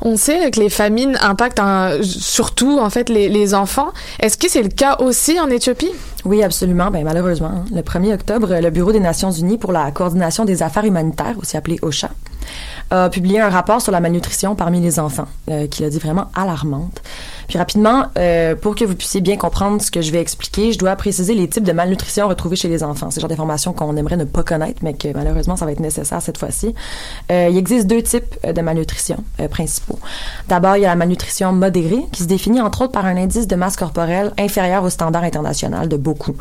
On 0.00 0.16
sait 0.16 0.50
que 0.50 0.61
les 0.61 0.68
famines 0.68 1.18
impactent 1.20 1.61
surtout 2.02 2.78
en 2.78 2.88
fait 2.90 3.09
les, 3.09 3.54
enfants. 3.54 3.88
Est-ce 4.20 4.37
que 4.37 4.48
c'est 4.48 4.62
le 4.62 4.68
cas 4.68 4.96
aussi 5.00 5.40
en 5.40 5.48
Éthiopie? 5.48 5.90
Oui, 6.24 6.42
absolument. 6.42 6.90
Ben 6.90 7.02
malheureusement, 7.04 7.48
hein. 7.48 7.64
le 7.74 7.81
1er 7.81 8.14
octobre, 8.14 8.54
le 8.61 8.70
Bureau 8.70 8.92
des 8.92 9.00
Nations 9.00 9.31
Unies 9.31 9.59
pour 9.59 9.72
la 9.72 9.90
coordination 9.90 10.44
des 10.44 10.62
affaires 10.62 10.85
humanitaires, 10.85 11.35
aussi 11.40 11.57
appelé 11.57 11.78
OCHA, 11.83 12.11
a 12.90 13.11
publié 13.11 13.40
un 13.40 13.48
rapport 13.48 13.81
sur 13.81 13.92
la 13.92 14.01
malnutrition 14.01 14.55
parmi 14.55 14.81
les 14.81 14.98
enfants, 14.98 15.29
euh, 15.51 15.66
qui 15.66 15.83
l'a 15.83 15.90
dit 15.90 15.98
vraiment 15.98 16.27
alarmante. 16.35 17.03
Puis 17.48 17.59
rapidement, 17.59 18.07
euh, 18.18 18.55
pour 18.55 18.74
que 18.74 18.85
vous 18.85 18.94
puissiez 18.94 19.20
bien 19.20 19.37
comprendre 19.37 19.81
ce 19.83 19.90
que 19.90 20.03
je 20.03 20.11
vais 20.11 20.20
expliquer, 20.20 20.72
je 20.72 20.79
dois 20.79 20.94
préciser 20.96 21.35
les 21.35 21.48
types 21.48 21.64
de 21.64 21.72
malnutrition 21.72 22.29
retrouvés 22.29 22.57
chez 22.57 22.68
les 22.68 22.83
enfants. 22.83 23.11
C'est 23.11 23.20
le 23.20 23.22
genre 23.22 23.29
d'informations 23.29 23.72
qu'on 23.72 23.96
aimerait 23.96 24.16
ne 24.16 24.24
pas 24.24 24.42
connaître, 24.42 24.81
mais 24.83 24.94
que 24.94 25.09
malheureusement, 25.14 25.57
ça 25.57 25.64
va 25.64 25.72
être 25.72 25.81
nécessaire 25.81 26.20
cette 26.22 26.38
fois-ci. 26.38 26.74
Euh, 27.31 27.48
il 27.51 27.57
existe 27.57 27.87
deux 27.87 28.03
types 28.03 28.37
de 28.44 28.61
malnutrition 28.61 29.22
principaux. 29.51 29.98
D'abord, 30.48 30.77
il 30.77 30.83
y 30.83 30.87
a 30.87 30.88
la 30.88 30.96
malnutrition 30.96 31.53
modérée, 31.53 32.05
qui 32.12 32.22
se 32.22 32.29
définit 32.29 32.61
entre 32.61 32.83
autres 32.83 32.92
par 32.92 33.07
un 33.07 33.16
indice 33.16 33.46
de 33.46 33.57
masse 33.57 33.77
corporelle 33.77 34.33
inférieur 34.38 34.85
au 34.85 34.90
standard 34.90 35.24
international 35.24 35.88
de 35.88 35.96
beaucoup. 35.96 36.35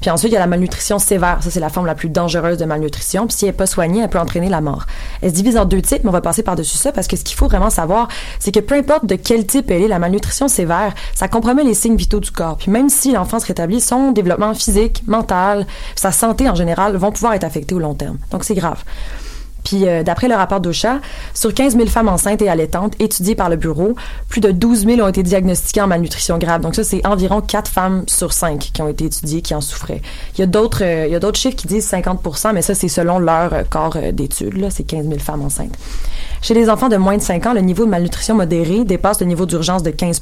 Puis 0.00 0.10
ensuite, 0.10 0.32
il 0.32 0.34
y 0.34 0.36
a 0.36 0.40
la 0.40 0.46
malnutrition 0.46 0.98
sévère. 0.98 1.38
Ça, 1.42 1.50
c'est 1.50 1.60
la 1.60 1.68
forme 1.68 1.86
la 1.86 1.94
plus 1.94 2.08
dangereuse 2.08 2.58
de 2.58 2.64
malnutrition. 2.64 3.26
Puis 3.26 3.36
si 3.36 3.44
elle 3.44 3.50
n'est 3.50 3.56
pas 3.56 3.66
soignée, 3.66 4.02
elle 4.02 4.08
peut 4.08 4.18
entraîner 4.18 4.48
la 4.48 4.60
mort. 4.60 4.86
Elle 5.22 5.30
se 5.30 5.34
divise 5.34 5.56
en 5.56 5.64
deux 5.64 5.82
types, 5.82 6.02
mais 6.04 6.10
on 6.10 6.12
va 6.12 6.20
passer 6.20 6.42
par-dessus 6.42 6.76
ça 6.76 6.92
parce 6.92 7.06
que 7.06 7.16
ce 7.16 7.24
qu'il 7.24 7.36
faut 7.36 7.46
vraiment 7.46 7.70
savoir, 7.70 8.08
c'est 8.38 8.52
que 8.52 8.60
peu 8.60 8.74
importe 8.74 9.06
de 9.06 9.16
quel 9.16 9.46
type 9.46 9.70
elle 9.70 9.82
est, 9.82 9.88
la 9.88 9.98
malnutrition 9.98 10.48
sévère, 10.48 10.94
ça 11.14 11.28
compromet 11.28 11.64
les 11.64 11.74
signes 11.74 11.96
vitaux 11.96 12.20
du 12.20 12.30
corps. 12.30 12.56
Puis 12.56 12.70
même 12.70 12.88
si 12.88 13.12
l'enfant 13.12 13.40
se 13.40 13.46
rétablit, 13.46 13.80
son 13.80 14.12
développement 14.12 14.54
physique, 14.54 15.02
mental, 15.06 15.66
sa 15.94 16.12
santé 16.12 16.48
en 16.48 16.54
général 16.54 16.96
vont 16.96 17.12
pouvoir 17.12 17.34
être 17.34 17.44
affectés 17.44 17.74
au 17.74 17.78
long 17.78 17.94
terme. 17.94 18.18
Donc 18.30 18.44
c'est 18.44 18.54
grave. 18.54 18.82
Puis 19.64 19.86
euh, 19.86 20.02
d'après 20.02 20.28
le 20.28 20.34
rapport 20.34 20.60
d'OCHA, 20.60 21.00
sur 21.34 21.52
15 21.52 21.76
000 21.76 21.86
femmes 21.86 22.08
enceintes 22.08 22.42
et 22.42 22.48
allaitantes 22.48 22.94
étudiées 23.00 23.34
par 23.34 23.50
le 23.50 23.56
bureau, 23.56 23.94
plus 24.28 24.40
de 24.40 24.50
12 24.50 24.86
000 24.86 25.00
ont 25.00 25.08
été 25.08 25.22
diagnostiquées 25.22 25.82
en 25.82 25.86
malnutrition 25.86 26.38
grave. 26.38 26.60
Donc 26.62 26.74
ça, 26.74 26.84
c'est 26.84 27.06
environ 27.06 27.40
4 27.40 27.70
femmes 27.70 28.04
sur 28.06 28.32
5 28.32 28.70
qui 28.72 28.82
ont 28.82 28.88
été 28.88 29.04
étudiées 29.06 29.42
qui 29.42 29.54
en 29.54 29.60
souffraient. 29.60 30.02
Il 30.34 30.40
y 30.40 30.42
a 30.42 30.46
d'autres 30.46 30.82
euh, 30.82 31.32
chiffres 31.34 31.56
qui 31.56 31.66
disent 31.66 31.90
50% 31.90 32.52
mais 32.54 32.62
ça, 32.62 32.74
c'est 32.74 32.88
selon 32.88 33.18
leur 33.18 33.52
euh, 33.52 33.62
corps 33.68 33.96
d'études. 34.12 34.56
Là, 34.56 34.70
c'est 34.70 34.84
15 34.84 35.06
000 35.06 35.18
femmes 35.18 35.42
enceintes. 35.42 35.76
Chez 36.40 36.54
les 36.54 36.70
enfants 36.70 36.88
de 36.88 36.96
moins 36.96 37.16
de 37.16 37.22
5 37.22 37.46
ans, 37.46 37.52
le 37.52 37.60
niveau 37.60 37.84
de 37.84 37.90
malnutrition 37.90 38.34
modérée 38.34 38.84
dépasse 38.84 39.20
le 39.20 39.26
niveau 39.26 39.44
d'urgence 39.44 39.82
de 39.82 39.90
15 39.90 40.20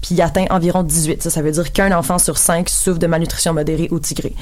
puis 0.00 0.14
il 0.16 0.22
atteint 0.22 0.44
environ 0.50 0.82
18 0.82 1.22
Ça, 1.22 1.30
ça 1.30 1.42
veut 1.42 1.50
dire 1.50 1.72
qu'un 1.72 1.96
enfant 1.96 2.18
sur 2.18 2.36
5 2.36 2.68
souffre 2.68 2.98
de 2.98 3.06
malnutrition 3.06 3.54
modérée 3.54 3.88
ou 3.90 3.98
tigrée. 3.98 4.34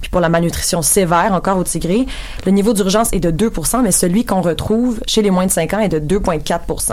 Puis 0.00 0.10
pour 0.10 0.20
la 0.20 0.28
malnutrition 0.28 0.82
sévère, 0.82 1.32
encore 1.32 1.58
au 1.58 1.64
tigré, 1.64 2.06
le 2.44 2.52
niveau 2.52 2.72
d'urgence 2.72 3.08
est 3.12 3.20
de 3.20 3.30
2% 3.30 3.82
mais 3.82 3.92
celui 3.92 4.24
qu'on 4.24 4.42
retrouve 4.42 5.00
chez 5.06 5.22
les 5.22 5.30
moins 5.30 5.46
de 5.46 5.50
5 5.50 5.74
ans 5.74 5.80
est 5.80 5.88
de 5.88 5.98
2,4% 5.98 6.92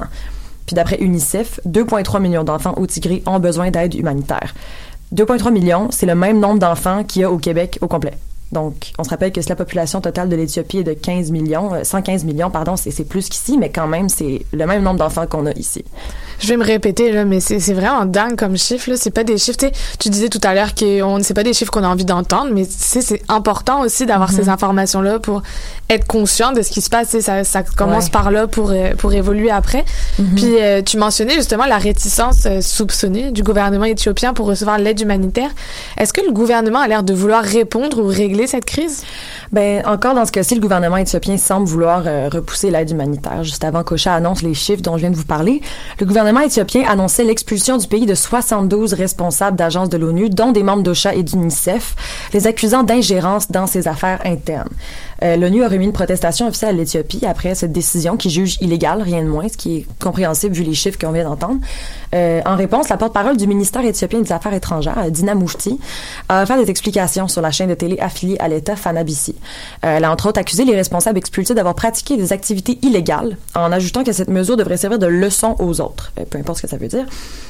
Puis 0.66 0.76
d'après 0.76 1.02
UNICEF, 1.02 1.60
2,3 1.68 2.22
millions 2.22 2.44
d'enfants 2.44 2.74
au 2.78 2.88
tigré 2.88 3.24
ont 3.26 3.40
besoin 3.40 3.72
d'aide 3.72 3.94
humanitaire. 3.96 4.54
2,3 5.14 5.52
millions, 5.52 5.90
c'est 5.92 6.06
le 6.06 6.16
même 6.16 6.40
nombre 6.40 6.60
d'enfants 6.60 7.04
qu'il 7.04 7.22
y 7.22 7.26
a 7.26 7.32
au 7.32 7.38
Québec 7.38 7.78
au 7.82 7.88
complet. 7.88 8.14
Donc, 8.54 8.94
on 9.00 9.04
se 9.04 9.10
rappelle 9.10 9.32
que 9.32 9.42
si 9.42 9.50
la 9.50 9.56
population 9.56 10.00
totale 10.00 10.30
de 10.30 10.36
l'Éthiopie 10.36 10.80
est 10.80 10.84
de 10.84 10.94
15 10.94 11.32
millions, 11.32 11.72
115 11.84 12.24
euh, 12.24 12.28
millions, 12.28 12.50
pardon, 12.50 12.76
c'est 12.78 13.04
plus 13.04 13.28
qu'ici, 13.28 13.58
mais 13.58 13.70
quand 13.70 13.88
même, 13.88 14.10
c'est 14.10 14.46
le 14.54 14.66
même 14.66 14.84
nombre 14.84 15.00
d'enfants 15.00 15.26
qu'on 15.28 15.46
a 15.48 15.52
ici. 15.52 15.84
Je 16.40 16.48
vais 16.48 16.58
me 16.58 16.64
répéter, 16.64 17.12
là, 17.12 17.26
mais 17.26 17.40
c'est 17.40 17.58
vraiment 17.74 18.06
dingue 18.06 18.36
comme 18.36 18.58
chiffre, 18.58 18.90
là. 18.92 18.98
C'est 18.98 19.12
pas 19.12 19.24
des 19.24 19.38
chiffres, 19.38 19.58
tu 20.00 20.10
disais 20.10 20.30
tout 20.30 20.42
à 20.44 20.54
l'heure 20.54 20.76
que 20.76 21.02
c'est 21.22 21.34
pas 21.34 21.44
des 21.44 21.54
chiffres 21.54 21.72
qu'on 21.72 21.84
a 21.84 21.88
envie 21.88 22.06
d'entendre, 22.06 22.52
mais 22.54 22.66
c'est 22.70 23.22
important 23.28 23.82
aussi 23.82 24.06
d'avoir 24.06 24.32
mm-hmm. 24.32 24.36
ces 24.36 24.50
informations-là 24.50 25.20
pour 25.20 25.42
être 25.90 26.06
conscient 26.06 26.52
de 26.52 26.62
ce 26.62 26.70
qui 26.70 26.82
se 26.82 26.90
passe. 26.90 27.18
Ça, 27.20 27.44
ça 27.44 27.64
commence 27.64 28.10
par 28.10 28.30
là 28.32 28.48
pour, 28.48 28.72
euh, 28.72 28.94
pour 28.98 29.14
évoluer 29.14 29.50
après. 29.50 29.84
Mm-hmm. 30.20 30.36
Puis, 30.36 30.62
euh, 30.62 30.82
tu 30.82 30.98
mentionnais 30.98 31.36
justement 31.36 31.66
la 31.66 31.78
réticence 31.78 32.48
soupçonnée 32.62 33.32
du 33.32 33.42
gouvernement 33.42 33.86
éthiopien 33.86 34.34
pour 34.34 34.46
recevoir 34.46 34.78
l'aide 34.78 35.00
humanitaire. 35.00 35.50
Est-ce 35.98 36.14
que 36.14 36.22
le 36.22 36.32
gouvernement 36.32 36.80
a 36.80 36.88
l'air 36.88 37.04
de 37.04 37.14
vouloir 37.14 37.44
répondre 37.44 38.00
ou 38.00 38.08
régler 38.08 38.43
cette 38.48 38.66
crise? 38.66 39.04
Ben 39.52 39.86
encore 39.86 40.16
dans 40.16 40.26
ce 40.26 40.32
cas-ci, 40.32 40.56
le 40.56 40.62
gouvernement 40.62 40.98
éthiopien 40.98 41.38
semble 41.38 41.68
vouloir 41.68 42.04
euh, 42.06 42.30
repousser 42.32 42.72
l'aide 42.72 42.92
humanitaire. 42.92 43.44
Juste 43.44 43.64
avant 43.64 43.84
qu'Ocha 43.84 44.14
annonce 44.14 44.42
les 44.42 44.54
chiffres 44.54 44.82
dont 44.82 44.96
je 44.96 45.02
viens 45.02 45.12
de 45.12 45.16
vous 45.16 45.26
parler, 45.26 45.62
le 46.00 46.06
gouvernement 46.06 46.42
éthiopien 46.42 46.84
annonçait 46.88 47.24
l'expulsion 47.24 47.78
du 47.78 47.88
pays 47.88 48.06
de 48.06 48.16
72 48.16 48.94
responsables 48.94 49.58
d'agences 49.58 49.90
de 49.90 49.98
l'ONU, 49.98 50.30
dont 50.30 50.52
des 50.52 50.64
membres 50.64 50.84
d'Ocha 50.84 51.14
et 51.14 51.24
d'UNICEF, 51.24 51.96
les 52.34 52.48
accusant 52.48 52.84
d'ingérence 52.84 53.52
dans 53.52 53.68
ses 53.68 53.88
affaires 53.88 54.20
internes. 54.26 54.70
Euh, 55.24 55.38
L'ONU 55.38 55.64
a 55.64 55.70
remis 55.70 55.86
une 55.86 55.94
protestation 55.94 56.48
officielle 56.48 56.76
à 56.76 56.78
l'Éthiopie 56.78 57.26
après 57.26 57.56
cette 57.56 57.72
décision 57.72 58.18
qui 58.18 58.30
juge 58.30 58.58
illégale, 58.62 59.02
rien 59.02 59.22
de 59.24 59.28
moins, 59.28 59.48
ce 59.48 59.58
qui 59.58 59.78
est 59.78 59.86
compréhensible 60.02 60.54
vu 60.54 60.64
les 60.64 60.74
chiffres 60.74 60.98
qu'on 61.00 61.12
vient 61.12 61.24
d'entendre. 61.24 61.60
Euh, 62.14 62.42
en 62.46 62.56
réponse, 62.56 62.90
la 62.90 62.98
porte-parole 62.98 63.38
du 63.38 63.48
ministère 63.48 63.86
éthiopien 63.86 64.22
des 64.22 64.32
Affaires 64.32 64.54
étrangères, 64.54 65.10
Dina 65.10 65.34
Moufti, 65.36 65.80
a 66.30 66.46
fait 66.46 66.64
des 66.64 66.70
explications 66.70 67.28
sur 67.28 67.42
la 67.42 67.52
chaîne 67.52 67.70
de 67.70 67.74
télé 67.74 67.98
affiliée 68.00 68.38
à 68.40 68.48
l'État 68.48 68.76
Fanabisi. 68.76 69.36
Euh, 69.86 69.98
elle 69.98 70.04
a 70.04 70.12
entre 70.12 70.28
autres 70.28 70.40
accusé 70.40 70.66
les 70.66 70.76
responsables 70.76 71.18
expulsés 71.18 71.54
d'avoir 71.54 71.76
pratiqué 71.76 72.18
des 72.18 72.34
activités 72.34 72.80
illégales, 72.82 73.38
en 73.56 73.72
ajoutant 73.72 74.04
que 74.04 74.12
cette 74.12 74.30
mesure 74.30 74.58
devrait 74.58 74.78
servir 74.78 75.00
de 75.00 75.08
leçon 75.08 75.56
aux 75.60 75.80
autres, 75.80 76.12
peu 76.30 76.38
importe 76.38 76.58
ce 76.58 76.64
que 76.64 76.70
ça 76.70 76.78
veut 76.78 76.88
dire. 76.88 77.06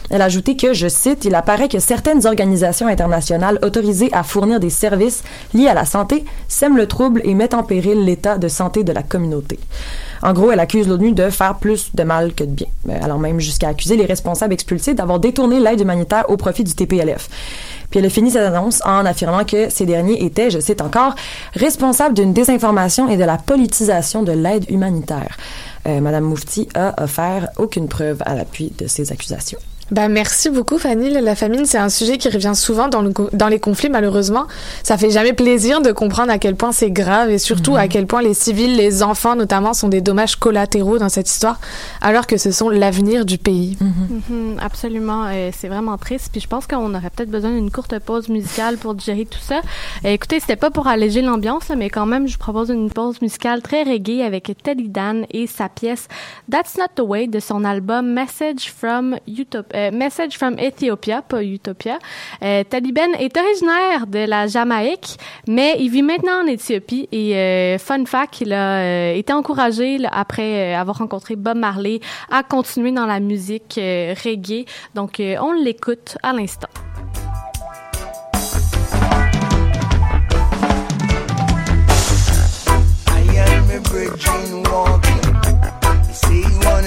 Elle 0.09 0.21
a 0.21 0.25
ajouté 0.25 0.55
que, 0.55 0.73
je 0.73 0.88
cite, 0.88 1.25
il 1.25 1.33
apparaît 1.33 1.69
que 1.69 1.79
certaines 1.79 2.27
organisations 2.27 2.88
internationales 2.88 3.57
autorisées 3.63 4.09
à 4.13 4.23
fournir 4.23 4.59
des 4.59 4.69
services 4.69 5.23
liés 5.53 5.67
à 5.67 5.73
la 5.73 5.86
santé 5.86 6.23
sèment 6.47 6.77
le 6.77 6.88
trouble 6.88 7.21
et 7.23 7.33
mettent 7.33 7.53
en 7.53 7.62
péril 7.63 8.04
l'état 8.04 8.38
de 8.38 8.47
santé 8.47 8.84
de 8.84 8.91
la 8.91 9.04
communauté. 9.04 9.60
En 10.21 10.34
gros, 10.34 10.52
elle 10.52 10.60
accuse 10.60 10.88
l'ONU 10.88 11.12
de 11.12 11.30
faire 11.30 11.56
plus 11.56 11.93
de 11.93 12.04
mal 12.04 12.34
que 12.34 12.43
de 12.43 12.52
bien, 12.52 12.67
euh, 12.89 12.97
allant 13.02 13.19
même 13.19 13.39
jusqu'à 13.39 13.69
accuser 13.69 13.97
les 13.97 14.06
responsables 14.06 14.54
expulsés 14.54 14.93
d'avoir 14.93 15.19
détourné 15.19 15.60
l'aide 15.60 15.82
humanitaire 15.82 16.30
au 16.30 16.38
profit 16.38 16.63
du 16.63 16.73
TPLF. 16.73 17.30
Puis 17.89 17.99
elle 17.99 18.06
a 18.06 18.10
fini 18.10 18.32
cette 18.32 18.43
annonce 18.43 18.82
en 18.86 19.06
affirmant 19.06 19.43
que 19.43 19.69
ces 19.69 19.86
derniers 19.86 20.23
étaient, 20.23 20.49
je 20.49 20.60
cite 20.60 20.82
encore, 20.82 21.13
responsables 21.54 22.15
d'une 22.15 22.34
désinformation 22.34 23.10
et 23.10 23.17
de 23.17 23.23
la 23.23 23.38
politisation 23.38 24.23
de 24.23 24.32
l'aide 24.32 24.65
humanitaire. 24.69 25.38
Euh, 25.88 25.99
Madame 25.99 26.23
Moufti 26.23 26.69
a 26.73 27.04
offert 27.04 27.49
aucune 27.58 27.88
preuve 27.88 28.21
à 28.26 28.36
l'appui 28.36 28.71
de 28.78 28.88
ces 28.88 29.12
accusations. 29.12 29.60
Ben 29.93 30.10
merci 30.10 30.49
beaucoup 30.49 30.79
Fanny. 30.79 31.12
La 31.12 31.36
famine, 31.36 31.67
c'est 31.67 31.77
un 31.77 31.89
sujet 31.89 32.17
qui 32.17 32.27
revient 32.27 32.56
souvent 32.56 32.88
dans, 32.88 33.03
le, 33.03 33.13
dans 33.32 33.47
les 33.47 33.60
conflits, 33.60 33.91
malheureusement. 33.91 34.47
Ça 34.82 34.97
fait 34.97 35.12
jamais 35.12 35.34
plaisir 35.34 35.82
de 35.82 35.91
comprendre 35.91 36.32
à 36.32 36.39
quel 36.39 36.56
point 36.56 36.71
c'est 36.71 36.89
grave 36.89 37.29
et 37.29 37.38
surtout 37.38 37.75
à 37.75 37.84
mhm. 37.84 37.89
quel 37.89 38.08
point 38.08 38.23
les 38.23 38.34
civils, 38.34 38.75
les 38.75 39.03
enfants 39.03 39.36
notamment, 39.36 39.75
sont 39.75 39.89
des 39.89 40.01
dommages 40.01 40.36
collatéraux 40.36 40.97
dans 40.97 41.10
cette 41.10 41.29
histoire, 41.29 41.60
alors 42.01 42.25
que 42.25 42.38
ce 42.38 42.51
sont 42.51 42.69
l'avenir 42.69 43.23
du 43.23 43.38
pays. 43.38 43.77
Mhm. 43.79 44.21
Mhm, 44.29 44.60
absolument. 44.60 45.25
Euh, 45.27 45.51
c'est 45.56 45.67
vraiment 45.67 45.99
triste. 45.99 46.29
Puis 46.32 46.41
je 46.41 46.47
pense 46.47 46.65
qu'on 46.65 46.95
aurait 46.95 47.12
peut-être 47.15 47.29
besoin 47.29 47.51
d'une 47.51 47.69
courte 47.69 47.99
pause 47.99 48.29
musicale 48.29 48.77
pour 48.77 48.95
digérer 48.95 49.25
tout 49.25 49.38
ça. 49.39 49.62
Euh, 50.06 50.10
écoutez, 50.10 50.39
c'était 50.39 50.56
pas 50.56 50.71
pour 50.71 50.88
alléger 50.88 51.21
l'ambiance, 51.21 51.69
mais 51.77 51.91
quand 51.91 52.08
même, 52.08 52.27
je 52.27 52.34
vous 52.34 52.39
propose 52.39 52.69
une 52.69 52.89
pause 52.89 53.21
musicale 53.21 53.62
très 53.62 53.84
reggae 53.84 54.23
avec 54.25 54.51
Teddy 54.63 54.89
Dan 54.89 55.27
et 55.29 55.45
sa 55.45 55.69
pièce 55.69 56.08
That's 56.49 56.77
Not 56.79 56.95
the 56.95 57.08
Way 57.08 57.27
de 57.27 57.39
son 57.39 57.63
album 57.63 58.12
Message 58.12 58.73
from 58.75 59.17
Utopia. 59.27 59.82
Euh, 59.83 59.91
Message 59.91 60.37
from 60.37 60.57
Ethiopia, 60.59 61.21
pas 61.21 61.43
Utopia. 61.43 61.99
Euh, 62.41 62.63
Taliban 62.63 63.13
est 63.19 63.35
originaire 63.37 64.07
de 64.07 64.19
la 64.19 64.47
Jamaïque, 64.47 65.17
mais 65.47 65.75
il 65.79 65.89
vit 65.89 66.01
maintenant 66.01 66.43
en 66.43 66.47
Éthiopie. 66.47 67.07
Et 67.11 67.35
euh, 67.35 67.77
fun 67.77 68.05
fact, 68.05 68.41
il 68.41 68.53
a 68.53 69.13
été 69.13 69.33
encouragé 69.33 69.99
après 70.11 70.73
avoir 70.73 70.97
rencontré 70.97 71.35
Bob 71.35 71.57
Marley 71.57 71.99
à 72.31 72.43
continuer 72.43 72.91
dans 72.91 73.05
la 73.05 73.19
musique 73.19 73.75
reggae. 73.77 74.65
Donc, 74.95 75.21
on 75.21 75.53
l'écoute 75.53 76.17
à 76.23 76.33
l'instant. 76.33 76.69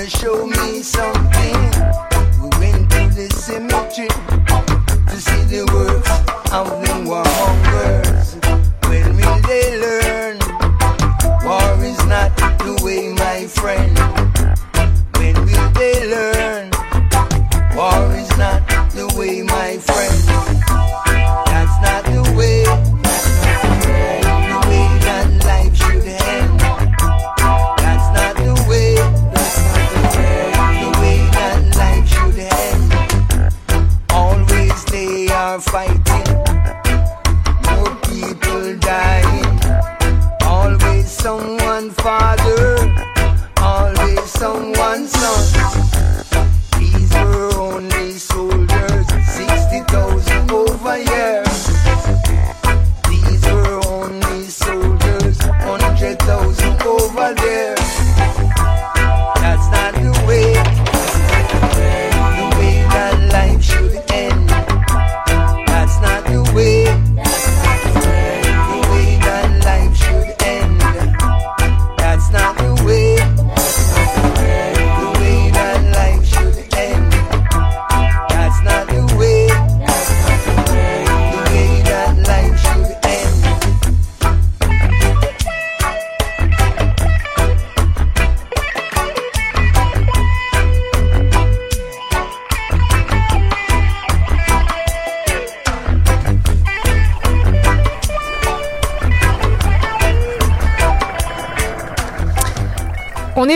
show 0.08 0.46
me 0.46 0.82
something. 0.82 2.15
Cemetery 3.46 4.08
to 5.06 5.16
see 5.20 5.42
the 5.44 5.62
works 5.72 6.10
of 6.50 6.66
the 6.82 6.94
warmongers. 7.06 8.34
When 8.88 9.14
will 9.14 9.40
they 9.46 9.78
learn? 9.78 10.36
War 11.46 11.84
is 11.84 12.04
not 12.06 12.36
the 12.36 12.74
way, 12.82 13.14
my 13.14 13.46
friend. 13.46 13.96
When 15.18 15.36
will 15.46 15.70
they 15.78 15.94
learn? 16.10 16.72
War 17.76 18.16
is 18.18 18.25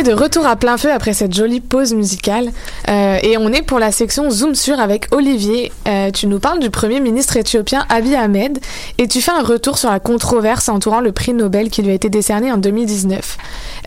est 0.00 0.02
de 0.02 0.12
retour 0.14 0.46
à 0.46 0.56
plein 0.56 0.78
feu 0.78 0.90
après 0.92 1.12
cette 1.12 1.34
jolie 1.34 1.60
pause 1.60 1.92
musicale 1.92 2.50
euh, 2.88 3.18
et 3.22 3.36
on 3.36 3.52
est 3.52 3.60
pour 3.60 3.78
la 3.78 3.92
section 3.92 4.30
Zoom 4.30 4.54
sur 4.54 4.80
avec 4.80 5.08
Olivier. 5.10 5.72
Euh, 5.86 6.10
tu 6.10 6.26
nous 6.26 6.38
parles 6.38 6.58
du 6.58 6.70
premier 6.70 7.00
ministre 7.00 7.36
éthiopien 7.36 7.84
Abiy 7.90 8.14
Ahmed 8.14 8.58
et 8.96 9.08
tu 9.08 9.20
fais 9.20 9.32
un 9.32 9.42
retour 9.42 9.76
sur 9.76 9.90
la 9.90 10.00
controverse 10.00 10.70
entourant 10.70 11.00
le 11.00 11.12
prix 11.12 11.34
Nobel 11.34 11.68
qui 11.68 11.82
lui 11.82 11.90
a 11.90 11.94
été 11.94 12.08
décerné 12.08 12.50
en 12.50 12.56
2019. 12.56 13.36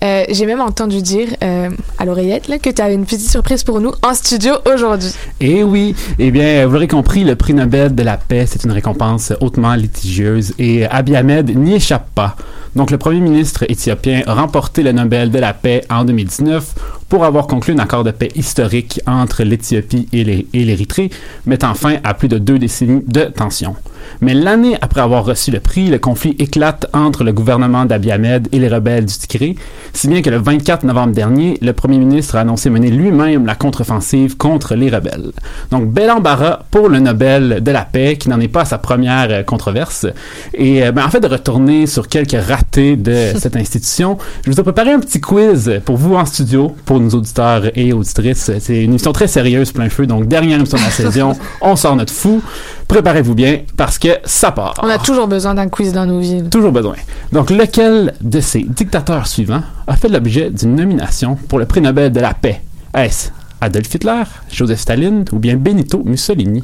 Euh, 0.03 0.23
J'ai 0.29 0.45
même 0.45 0.61
entendu 0.61 1.01
dire 1.01 1.29
euh, 1.43 1.69
à 1.97 2.05
l'oreillette 2.05 2.51
que 2.61 2.69
tu 2.69 2.81
avais 2.81 2.93
une 2.93 3.05
petite 3.05 3.29
surprise 3.29 3.63
pour 3.63 3.79
nous 3.79 3.93
en 4.03 4.13
studio 4.13 4.53
aujourd'hui. 4.71 5.13
Eh 5.39 5.63
oui, 5.63 5.95
eh 6.19 6.29
bien, 6.29 6.67
vous 6.67 6.73
l'aurez 6.73 6.87
compris, 6.87 7.23
le 7.23 7.35
prix 7.35 7.53
Nobel 7.53 7.95
de 7.95 8.03
la 8.03 8.17
paix, 8.17 8.45
c'est 8.45 8.63
une 8.65 8.71
récompense 8.71 9.33
hautement 9.41 9.73
litigieuse 9.73 10.53
et 10.59 10.85
Abiy 10.85 11.15
Ahmed 11.15 11.57
n'y 11.57 11.75
échappe 11.75 12.09
pas. 12.13 12.35
Donc, 12.75 12.89
le 12.89 12.97
premier 12.97 13.19
ministre 13.19 13.65
éthiopien 13.69 14.23
a 14.25 14.33
remporté 14.33 14.81
le 14.81 14.91
Nobel 14.91 15.29
de 15.29 15.37
la 15.37 15.53
paix 15.53 15.83
en 15.91 16.02
2019 16.03 16.75
pour 17.13 17.25
avoir 17.25 17.45
conclu 17.45 17.75
un 17.75 17.77
accord 17.77 18.03
de 18.03 18.09
paix 18.09 18.29
historique 18.33 18.99
entre 19.05 19.43
l'Éthiopie 19.43 20.07
et 20.13 20.23
l'Érythrée, 20.65 21.11
mettant 21.45 21.75
fin 21.75 21.97
à 22.03 22.15
plus 22.15 22.27
de 22.27 22.39
deux 22.39 22.57
décennies 22.57 23.03
de 23.05 23.25
tensions. 23.25 23.75
Mais 24.21 24.33
l'année 24.33 24.77
après 24.81 25.01
avoir 25.01 25.23
reçu 25.25 25.51
le 25.51 25.59
prix, 25.59 25.89
le 25.89 25.99
conflit 25.99 26.35
éclate 26.39 26.87
entre 26.93 27.23
le 27.23 27.31
gouvernement 27.31 27.85
d'Abiy 27.85 28.11
Ahmed 28.11 28.47
et 28.51 28.59
les 28.59 28.67
rebelles 28.67 29.05
du 29.05 29.13
Tigré, 29.13 29.55
si 29.93 30.07
bien 30.07 30.21
que 30.21 30.29
le 30.29 30.37
24 30.37 30.85
novembre 30.85 31.13
dernier, 31.13 31.57
le 31.61 31.73
premier 31.73 31.97
ministre 31.97 32.35
a 32.35 32.41
annoncé 32.41 32.69
mener 32.69 32.89
lui-même 32.89 33.45
la 33.45 33.55
contre-offensive 33.55 34.37
contre 34.37 34.75
les 34.75 34.89
rebelles. 34.89 35.31
Donc, 35.71 35.91
bel 35.91 36.09
embarras 36.09 36.61
pour 36.71 36.89
le 36.89 36.99
Nobel 36.99 37.63
de 37.63 37.71
la 37.71 37.83
paix, 37.83 38.17
qui 38.17 38.29
n'en 38.29 38.39
est 38.39 38.47
pas 38.47 38.61
à 38.61 38.65
sa 38.65 38.77
première 38.77 39.27
euh, 39.29 39.43
controverse. 39.43 40.07
Et 40.53 40.83
euh, 40.83 40.91
ben, 40.91 41.05
en 41.05 41.09
fait, 41.09 41.19
de 41.19 41.27
retourner 41.27 41.85
sur 41.85 42.07
quelques 42.07 42.41
ratés 42.41 42.95
de 42.95 43.33
cette 43.37 43.55
institution, 43.55 44.17
je 44.45 44.51
vous 44.51 44.59
ai 44.59 44.63
préparé 44.63 44.91
un 44.91 44.99
petit 44.99 45.21
quiz 45.21 45.81
pour 45.85 45.97
vous 45.97 46.15
en 46.15 46.25
studio, 46.25 46.75
pour 46.85 46.99
nos 47.03 47.09
auditeurs 47.11 47.63
et 47.77 47.93
auditrices. 47.93 48.51
C'est 48.59 48.83
une 48.83 48.91
émission 48.91 49.11
très 49.13 49.27
sérieuse, 49.27 49.71
plein 49.71 49.89
feu. 49.89 50.05
Donc, 50.07 50.27
dernière 50.27 50.57
émission 50.57 50.77
de 50.77 50.83
la 50.83 50.89
saison, 50.91 51.35
on 51.61 51.75
sort 51.75 51.95
notre 51.95 52.13
fou. 52.13 52.41
Préparez-vous 52.87 53.35
bien, 53.35 53.59
parce 53.77 53.97
que 53.99 54.09
ça 54.25 54.51
part. 54.51 54.73
On 54.81 54.89
a 54.89 54.97
toujours 54.97 55.27
besoin 55.27 55.53
d'un 55.53 55.69
quiz 55.69 55.93
dans 55.93 56.05
nos 56.05 56.19
vies. 56.19 56.43
Toujours 56.49 56.71
besoin. 56.71 56.95
Donc, 57.31 57.49
lequel 57.49 58.13
de 58.21 58.39
ces 58.39 58.63
dictateurs 58.63 59.27
suivants 59.27 59.63
a 59.87 59.95
fait 59.95 60.09
l'objet 60.09 60.49
d'une 60.49 60.75
nomination 60.75 61.35
pour 61.47 61.59
le 61.59 61.65
prix 61.65 61.81
Nobel 61.81 62.11
de 62.11 62.19
la 62.19 62.33
paix? 62.33 62.61
Est-ce 62.95 63.29
Adolf 63.61 63.93
Hitler, 63.93 64.23
Joseph 64.51 64.79
Staline 64.79 65.25
ou 65.31 65.39
bien 65.39 65.55
Benito 65.55 66.01
Mussolini? 66.03 66.63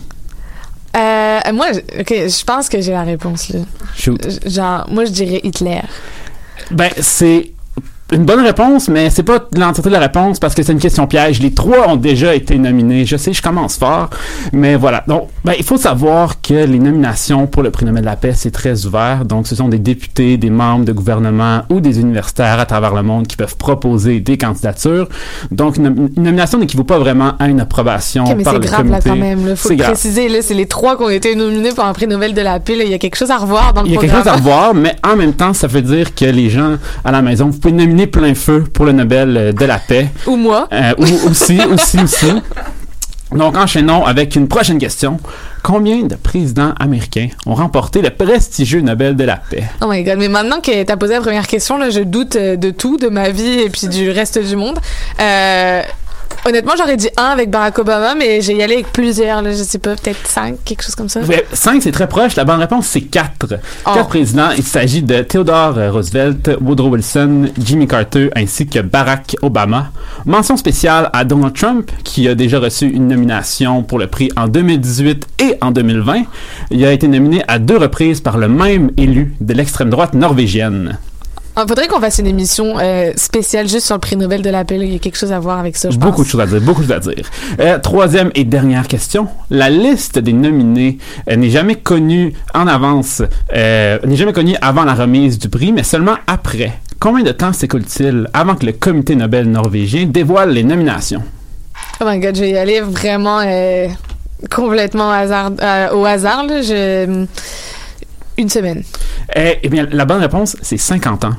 Euh, 0.97 1.39
moi, 1.53 1.67
je- 1.71 2.01
ok, 2.01 2.09
je 2.09 2.43
pense 2.43 2.67
que 2.67 2.81
j'ai 2.81 2.91
la 2.91 3.03
réponse 3.03 3.49
là. 3.49 3.59
Shoot. 3.95 4.27
Genre, 4.47 4.87
moi 4.91 5.05
je 5.05 5.11
dirais 5.11 5.39
Hitler. 5.43 5.81
Ben, 6.71 6.89
c'est 6.99 7.51
une 8.11 8.25
bonne 8.25 8.39
réponse, 8.41 8.89
mais 8.89 9.09
c'est 9.09 9.23
pas 9.23 9.39
l'entièreté 9.55 9.89
de 9.89 9.93
la 9.93 9.99
réponse 9.99 10.39
parce 10.39 10.55
que 10.55 10.63
c'est 10.63 10.71
une 10.71 10.79
question 10.79 11.05
piège. 11.07 11.41
Les 11.41 11.53
trois 11.53 11.87
ont 11.89 11.95
déjà 11.95 12.33
été 12.35 12.57
nominés. 12.57 13.05
Je 13.05 13.17
sais, 13.17 13.33
je 13.33 13.41
commence 13.41 13.77
fort, 13.77 14.09
mais 14.51 14.75
voilà. 14.75 15.03
Donc, 15.07 15.27
ben, 15.45 15.53
il 15.57 15.63
faut 15.63 15.77
savoir 15.77 16.41
que 16.41 16.53
les 16.65 16.79
nominations 16.79 17.45
pour 17.47 17.63
le 17.63 17.71
prix 17.71 17.85
Nobel 17.85 18.01
de 18.01 18.05
la 18.07 18.15
paix, 18.15 18.33
c'est 18.35 18.51
très 18.51 18.85
ouvert. 18.85 19.25
Donc, 19.25 19.47
ce 19.47 19.55
sont 19.55 19.67
des 19.67 19.79
députés, 19.79 20.37
des 20.37 20.49
membres 20.49 20.85
de 20.85 20.91
gouvernement 20.91 21.61
ou 21.69 21.79
des 21.81 21.99
universitaires 21.99 22.59
à 22.59 22.65
travers 22.65 22.93
le 22.93 23.03
monde 23.03 23.27
qui 23.27 23.35
peuvent 23.37 23.57
proposer 23.57 24.19
des 24.19 24.37
candidatures. 24.37 25.07
Donc, 25.51 25.77
une, 25.77 25.89
nom- 25.89 26.09
une 26.17 26.23
nomination 26.23 26.57
n'équivaut 26.59 26.83
pas 26.83 26.99
vraiment 26.99 27.33
à 27.39 27.47
une 27.47 27.59
approbation 27.61 28.23
Ok, 28.25 28.35
mais 28.37 28.43
par 28.43 28.53
le 28.53 28.59
grave 28.59 28.77
comité. 28.87 29.09
là 29.09 29.15
quand 29.15 29.19
même. 29.19 29.47
Là. 29.47 29.55
Faut 29.55 29.69
le 29.69 29.75
grave. 29.75 29.91
préciser, 29.91 30.29
là, 30.29 30.41
c'est 30.41 30.53
les 30.53 30.65
trois 30.67 30.97
qui 30.97 31.03
ont 31.03 31.09
été 31.09 31.35
nominés 31.35 31.71
pour 31.73 31.83
un 31.85 31.93
prix 31.93 32.07
Nobel 32.07 32.33
de 32.33 32.41
la 32.41 32.59
paix. 32.59 32.75
là. 32.75 32.83
Il 32.83 32.89
y 32.91 32.93
a 32.93 32.97
quelque 32.99 33.15
chose 33.17 33.31
à 33.31 33.37
revoir 33.37 33.73
dans 33.73 33.81
le 33.81 33.87
Il 33.87 33.93
y 33.93 33.97
a 33.97 33.99
quelque 34.01 34.15
chose 34.15 34.27
à 34.27 34.33
revoir, 34.33 34.73
mais 34.73 34.95
en 35.07 35.15
même 35.15 35.33
temps, 35.33 35.53
ça 35.53 35.67
veut 35.67 35.81
dire 35.81 36.15
que 36.15 36.25
les 36.25 36.49
gens 36.49 36.77
à 37.05 37.11
la 37.11 37.21
maison, 37.21 37.49
vous 37.49 37.59
pouvez 37.59 37.73
nominer 37.73 37.98
plein 38.07 38.35
feu 38.35 38.63
pour 38.73 38.85
le 38.85 38.91
Nobel 38.91 39.37
euh, 39.37 39.51
de 39.51 39.65
la 39.65 39.79
paix. 39.79 40.09
Ou 40.25 40.35
moi. 40.35 40.67
Euh, 40.71 40.93
ou 40.97 41.29
aussi, 41.29 41.59
aussi, 41.71 41.99
aussi. 42.01 42.31
Donc, 43.31 43.55
enchaînons 43.57 44.05
avec 44.05 44.35
une 44.35 44.47
prochaine 44.47 44.79
question. 44.79 45.19
Combien 45.61 46.01
de 46.03 46.15
présidents 46.15 46.73
américains 46.79 47.27
ont 47.45 47.53
remporté 47.53 48.01
le 48.01 48.09
prestigieux 48.09 48.81
Nobel 48.81 49.15
de 49.15 49.23
la 49.23 49.37
paix? 49.37 49.65
Oh 49.81 49.87
my 49.87 50.03
god, 50.03 50.17
mais 50.17 50.29
maintenant 50.29 50.61
que 50.61 50.83
t'as 50.83 50.97
posé 50.97 51.13
la 51.13 51.21
première 51.21 51.45
question, 51.45 51.77
là, 51.77 51.91
je 51.91 52.01
doute 52.01 52.35
euh, 52.37 52.55
de 52.55 52.71
tout, 52.71 52.97
de 52.97 53.07
ma 53.07 53.29
vie 53.29 53.59
et 53.59 53.69
puis 53.69 53.87
du 53.87 54.09
reste 54.09 54.39
du 54.39 54.55
monde. 54.55 54.79
Euh, 55.21 55.81
honnêtement, 56.45 56.73
j'aurais 56.77 56.97
dit 56.97 57.09
un 57.17 57.25
avec 57.25 57.49
Barack 57.49 57.79
Obama, 57.79 58.15
mais 58.15 58.41
j'ai 58.41 58.53
y 58.53 58.63
allé 58.63 58.75
avec 58.75 58.91
plusieurs, 58.91 59.41
là, 59.41 59.51
je 59.51 59.63
sais 59.63 59.79
pas, 59.79 59.95
peut-être 59.95 60.27
cinq, 60.27 60.57
quelque 60.63 60.83
chose 60.83 60.95
comme 60.95 61.09
ça. 61.09 61.21
Ouais, 61.21 61.45
Cinq, 61.53 61.81
c'est 61.83 61.91
très 61.91 62.07
proche. 62.07 62.35
La 62.35 62.45
bonne 62.45 62.59
réponse, 62.59 62.87
c'est 62.87 63.01
quatre. 63.01 63.47
Oh. 63.85 63.91
Quatre 63.93 64.07
présidents. 64.07 64.49
Il 64.57 64.63
s'agit 64.63 65.01
de 65.01 65.21
Theodore 65.21 65.75
Roosevelt, 65.91 66.51
Woodrow 66.61 66.89
Wilson, 66.89 67.47
Jimmy 67.57 67.87
Carter, 67.87 68.29
ainsi 68.35 68.67
que 68.67 68.79
Barack 68.79 69.35
Obama. 69.41 69.91
Mention 70.25 70.57
spéciale 70.57 71.09
à 71.13 71.23
Donald 71.23 71.53
Trump, 71.53 71.91
qui 72.03 72.27
a 72.27 72.35
déjà 72.35 72.59
reçu 72.59 72.87
une 72.87 73.07
nomination 73.07 73.83
pour 73.83 73.99
le 73.99 74.07
prix 74.07 74.29
en 74.35 74.47
2018 74.47 75.27
et 75.39 75.55
en 75.61 75.71
2020. 75.71 76.23
Il 76.71 76.85
a 76.85 76.91
été 76.91 77.07
nominé 77.07 77.43
à 77.47 77.59
deux 77.59 77.77
reprises 77.77 78.21
par 78.21 78.37
le 78.37 78.47
même 78.47 78.91
élu 78.97 79.35
de 79.41 79.53
l'extrême 79.53 79.89
droite 79.89 80.13
norvégienne. 80.13 80.97
Il 81.61 81.67
faudrait 81.67 81.87
qu'on 81.87 81.99
fasse 81.99 82.19
une 82.19 82.27
émission 82.27 82.75
euh, 82.79 83.11
spéciale 83.17 83.67
juste 83.67 83.85
sur 83.85 83.95
le 83.95 83.99
prix 83.99 84.15
Nobel 84.15 84.41
de 84.41 84.49
la 84.49 84.63
paix. 84.63 84.77
Il 84.77 84.91
y 84.93 84.95
a 84.95 84.99
quelque 84.99 85.17
chose 85.17 85.33
à 85.33 85.39
voir 85.39 85.59
avec 85.59 85.75
ça, 85.75 85.89
je 85.89 85.97
Beaucoup 85.97 86.17
pense. 86.17 86.25
de 86.27 86.31
choses 86.31 86.41
à 86.41 86.45
dire, 86.45 86.61
beaucoup 86.61 86.81
de 86.83 86.87
choses 86.87 86.95
à 86.95 86.99
dire. 87.13 87.29
Euh, 87.59 87.77
troisième 87.79 88.31
et 88.33 88.45
dernière 88.45 88.87
question. 88.87 89.27
La 89.49 89.69
liste 89.69 90.19
des 90.19 90.31
nominés 90.31 90.99
euh, 91.29 91.35
n'est 91.35 91.49
jamais 91.49 91.75
connue 91.75 92.33
en 92.53 92.65
avance, 92.67 93.21
n'est 93.53 94.15
jamais 94.15 94.31
connue 94.31 94.55
avant 94.61 94.85
la 94.85 94.93
remise 94.93 95.37
du 95.37 95.49
prix, 95.49 95.73
mais 95.73 95.83
seulement 95.83 96.15
après. 96.27 96.79
Combien 96.99 97.23
de 97.23 97.31
temps 97.31 97.51
s'écoule-t-il 97.51 98.27
avant 98.33 98.55
que 98.55 98.65
le 98.65 98.71
comité 98.71 99.15
Nobel 99.15 99.49
norvégien 99.49 100.05
dévoile 100.05 100.51
les 100.51 100.63
nominations? 100.63 101.23
Oh 101.99 102.05
my 102.07 102.19
god, 102.19 102.35
je 102.35 102.41
vais 102.41 102.51
y 102.51 102.57
aller 102.57 102.79
vraiment 102.81 103.41
complètement 104.49 105.09
au 105.09 105.11
hasard, 105.11 105.51
au 105.93 106.05
hasard, 106.05 106.45
là. 106.45 106.61
Je... 106.61 107.25
Une 108.39 108.49
semaine. 108.49 108.83
Eh, 109.35 109.59
eh 109.61 109.67
bien, 109.69 109.85
la 109.91 110.05
bonne 110.05 110.21
réponse, 110.21 110.55
c'est 110.61 110.77
50 110.77 111.25
ans. 111.25 111.33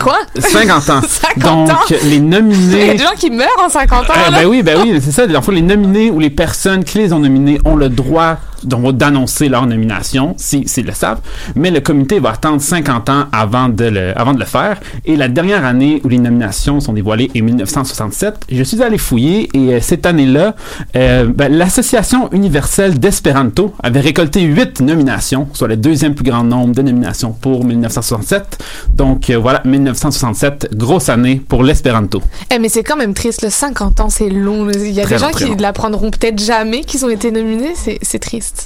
Quoi? 0.00 0.18
50 0.38 0.90
ans. 0.90 1.00
50 1.08 1.68
Donc, 1.68 1.70
ans? 1.76 1.80
les 1.90 1.98
Il 2.02 2.14
y 2.14 2.16
a 2.16 2.20
nominés... 2.20 2.92
des 2.94 2.98
gens 2.98 3.14
qui 3.16 3.30
meurent 3.30 3.48
en 3.64 3.68
50 3.68 4.10
ans, 4.10 4.12
Eh, 4.28 4.30
ben 4.32 4.46
oui, 4.46 4.62
ben 4.64 4.80
oui, 4.82 5.00
c'est 5.00 5.12
ça. 5.12 5.26
En 5.36 5.42
fait, 5.42 5.52
les 5.52 5.62
nominés 5.62 6.10
ou 6.10 6.18
les 6.18 6.30
personnes 6.30 6.82
qui 6.82 6.98
les 6.98 7.12
ont 7.12 7.20
nominés 7.20 7.60
ont 7.64 7.76
le 7.76 7.88
droit 7.88 8.38
d'annoncer 8.64 9.48
leur 9.48 9.66
nomination, 9.66 10.34
si 10.36 10.66
s'ils 10.66 10.86
le 10.86 10.92
savent. 10.92 11.20
Mais 11.54 11.70
le 11.70 11.80
comité 11.80 12.20
va 12.20 12.30
attendre 12.30 12.60
50 12.60 13.08
ans 13.08 13.24
avant 13.32 13.68
de 13.68 13.84
le, 13.84 14.18
avant 14.18 14.34
de 14.34 14.38
le 14.38 14.44
faire. 14.44 14.80
Et 15.04 15.16
la 15.16 15.28
dernière 15.28 15.64
année 15.64 16.00
où 16.04 16.08
les 16.08 16.18
nominations 16.18 16.80
sont 16.80 16.92
dévoilées 16.92 17.30
est 17.34 17.40
1967. 17.40 18.46
Je 18.50 18.62
suis 18.62 18.82
allé 18.82 18.98
fouiller 18.98 19.48
et 19.54 19.74
euh, 19.74 19.80
cette 19.80 20.06
année-là, 20.06 20.54
euh, 20.96 21.26
ben, 21.26 21.52
l'Association 21.52 22.30
universelle 22.32 22.98
d'Espéranto 22.98 23.74
avait 23.82 24.00
récolté 24.00 24.42
8 24.42 24.80
nominations, 24.80 25.48
soit 25.52 25.68
le 25.68 25.76
deuxième 25.76 26.14
plus 26.14 26.24
grand 26.24 26.44
nombre 26.44 26.74
de 26.74 26.82
nominations 26.82 27.32
pour 27.32 27.64
1967. 27.64 28.58
Donc 28.94 29.30
euh, 29.30 29.38
voilà, 29.38 29.62
1967, 29.64 30.70
grosse 30.74 31.08
année 31.08 31.40
pour 31.46 31.62
l'Espéranto. 31.62 32.22
Eh, 32.52 32.58
mais 32.58 32.68
c'est 32.68 32.82
quand 32.82 32.96
même 32.96 33.14
triste, 33.14 33.42
le 33.42 33.50
50 33.50 34.00
ans, 34.00 34.10
c'est 34.10 34.30
long. 34.30 34.68
Il 34.70 34.90
y 34.90 35.00
a 35.00 35.04
Très 35.04 35.16
des 35.16 35.20
gens 35.20 35.30
qui 35.30 35.50
ne 35.50 35.60
l'apprendront 35.60 36.10
peut-être 36.10 36.42
jamais, 36.42 36.82
qu'ils 36.82 37.04
ont 37.04 37.10
été 37.10 37.30
nominés. 37.30 37.72
C'est 37.74 37.98
c'est 38.02 38.18
triste. 38.18 38.57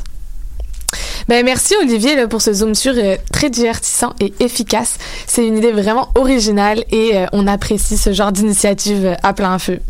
Ben, 1.28 1.44
merci 1.44 1.74
Olivier 1.80 2.26
pour 2.28 2.42
ce 2.42 2.52
zoom 2.52 2.74
sur 2.74 2.94
euh, 2.96 3.16
très 3.32 3.50
divertissant 3.50 4.12
et 4.20 4.32
efficace. 4.40 4.98
C'est 5.26 5.46
une 5.46 5.58
idée 5.58 5.72
vraiment 5.72 6.08
originale 6.14 6.84
et 6.90 7.16
euh, 7.16 7.26
on 7.32 7.46
apprécie 7.46 7.96
ce 7.96 8.12
genre 8.12 8.32
d'initiative 8.32 9.06
euh, 9.06 9.14
à 9.22 9.32
plein 9.32 9.58
feu. 9.58 9.80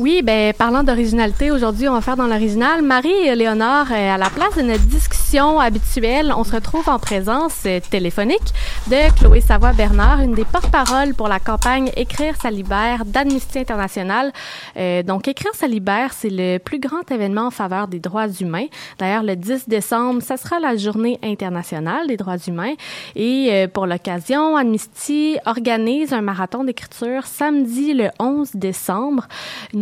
Oui, 0.00 0.22
ben 0.24 0.52
parlant 0.52 0.82
d'originalité, 0.82 1.52
aujourd'hui, 1.52 1.88
on 1.88 1.92
va 1.92 2.00
faire 2.00 2.16
dans 2.16 2.26
l'original. 2.26 2.82
Marie 2.82 3.12
et 3.12 3.36
Léonore, 3.36 3.92
à 3.92 4.18
la 4.18 4.28
place 4.28 4.56
de 4.56 4.62
notre 4.62 4.82
discussion 4.86 5.60
habituelle, 5.60 6.32
on 6.36 6.42
se 6.42 6.50
retrouve 6.50 6.88
en 6.88 6.98
présence 6.98 7.62
euh, 7.64 7.78
téléphonique 7.78 8.52
de 8.88 9.14
Chloé 9.16 9.40
Savoie-Bernard, 9.40 10.18
une 10.18 10.34
des 10.34 10.44
porte-paroles 10.44 11.14
pour 11.14 11.28
la 11.28 11.38
campagne 11.38 11.92
Écrire 11.96 12.34
sa 12.42 12.50
libère 12.50 13.04
d'Amnesty 13.04 13.60
International. 13.60 14.32
Euh, 14.76 15.04
donc, 15.04 15.28
Écrire 15.28 15.54
sa 15.54 15.68
libère, 15.68 16.12
c'est 16.12 16.28
le 16.28 16.58
plus 16.58 16.80
grand 16.80 17.08
événement 17.12 17.46
en 17.46 17.50
faveur 17.52 17.86
des 17.86 18.00
droits 18.00 18.26
humains. 18.40 18.66
D'ailleurs, 18.98 19.22
le 19.22 19.36
10 19.36 19.68
décembre, 19.68 20.22
ça 20.22 20.36
sera 20.36 20.58
la 20.58 20.76
journée 20.76 21.20
internationale 21.22 22.08
des 22.08 22.16
droits 22.16 22.38
humains. 22.48 22.74
Et 23.14 23.50
euh, 23.52 23.68
pour 23.68 23.86
l'occasion, 23.86 24.56
Amnesty 24.56 25.36
organise 25.46 26.12
un 26.12 26.20
marathon 26.20 26.64
d'écriture 26.64 27.26
samedi 27.26 27.94
le 27.94 28.08
11 28.18 28.50
décembre. 28.54 29.28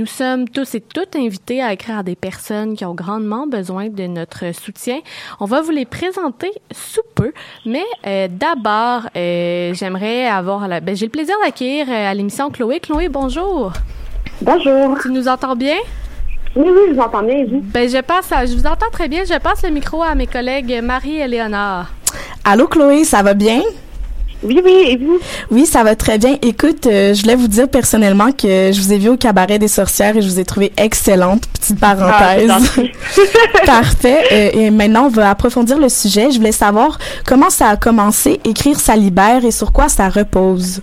Sommes 0.07 0.48
tous 0.48 0.74
et 0.74 0.80
toutes 0.80 1.16
invités 1.16 1.62
à 1.62 1.72
écrire 1.72 1.98
à 1.98 2.03
des 2.03 2.16
personnes 2.16 2.76
qui 2.76 2.84
ont 2.84 2.94
grandement 2.94 3.46
besoin 3.46 3.88
de 3.88 4.07
notre 4.07 4.55
soutien. 4.55 4.98
On 5.40 5.44
va 5.44 5.61
vous 5.61 5.70
les 5.70 5.84
présenter 5.84 6.50
sous 6.70 7.03
peu, 7.14 7.32
mais 7.66 7.84
euh, 8.07 8.28
d'abord, 8.30 9.03
euh, 9.16 9.74
j'aimerais 9.74 10.26
avoir 10.26 10.68
la... 10.68 10.80
ben, 10.80 10.96
j'ai 10.96 11.07
le 11.07 11.11
plaisir 11.11 11.34
d'accueillir 11.44 11.86
euh, 11.88 12.11
à 12.11 12.14
l'émission 12.14 12.50
Chloé. 12.50 12.80
Chloé, 12.80 13.09
bonjour. 13.09 13.72
Bonjour. 14.40 14.98
Tu 15.00 15.11
nous 15.11 15.28
entends 15.28 15.57
bien? 15.57 15.78
Oui, 16.55 16.66
oui, 16.66 16.80
je 16.88 16.94
vous 16.94 17.00
entends 17.00 17.22
bien, 17.22 17.44
vous? 17.44 17.61
Ben, 17.62 17.88
je 17.88 18.00
passe 18.03 18.30
à- 18.32 18.44
je 18.44 18.55
vous 18.55 18.66
entends 18.66 18.90
très 18.92 19.09
bien. 19.09 19.24
Je 19.24 19.38
passe 19.38 19.62
le 19.62 19.70
micro 19.70 20.03
à 20.03 20.14
mes 20.14 20.26
collègues 20.26 20.80
Marie 20.82 21.16
et 21.16 21.26
Léonard. 21.28 21.90
Allô 22.44 22.66
Chloé, 22.66 23.05
ça 23.05 23.22
va 23.22 23.34
bien? 23.34 23.62
Oui, 24.43 24.61
oui, 24.64 24.84
et 24.88 24.97
vous? 24.97 25.18
Oui, 25.51 25.66
ça 25.66 25.84
va 25.84 25.95
très 25.95 26.18
bien. 26.18 26.36
Écoute, 26.43 26.86
euh, 26.86 27.14
je 27.14 27.22
voulais 27.22 27.36
vous 27.36 27.49
dire 27.49 27.68
personnellement 27.68 28.32
que 28.32 28.70
je 28.72 28.80
vous 28.80 28.93
ai 28.93 28.99
vu 28.99 29.09
au 29.09 29.16
cabaret 29.16 29.59
des 29.59 29.68
sorcières 29.68 30.16
et 30.16 30.22
je 30.22 30.28
vous 30.28 30.40
ai 30.40 30.45
trouvé 30.45 30.72
excellente. 30.76 31.47
Petite 31.53 31.78
parenthèse. 31.78 32.51
Ah, 32.51 33.64
Parfait. 33.66 34.18
Euh, 34.32 34.51
et 34.53 34.70
maintenant, 34.70 35.07
on 35.07 35.11
va 35.11 35.30
approfondir 35.30 35.78
le 35.78 35.88
sujet. 35.88 36.30
Je 36.30 36.38
voulais 36.38 36.53
savoir 36.53 36.99
comment 37.26 37.51
ça 37.51 37.68
a 37.68 37.76
commencé, 37.76 38.40
écrire 38.45 38.80
ça 38.80 38.97
libère 38.97 39.45
et 39.45 39.51
sur 39.51 39.72
quoi 39.72 39.88
ça 39.88 40.09
repose? 40.09 40.80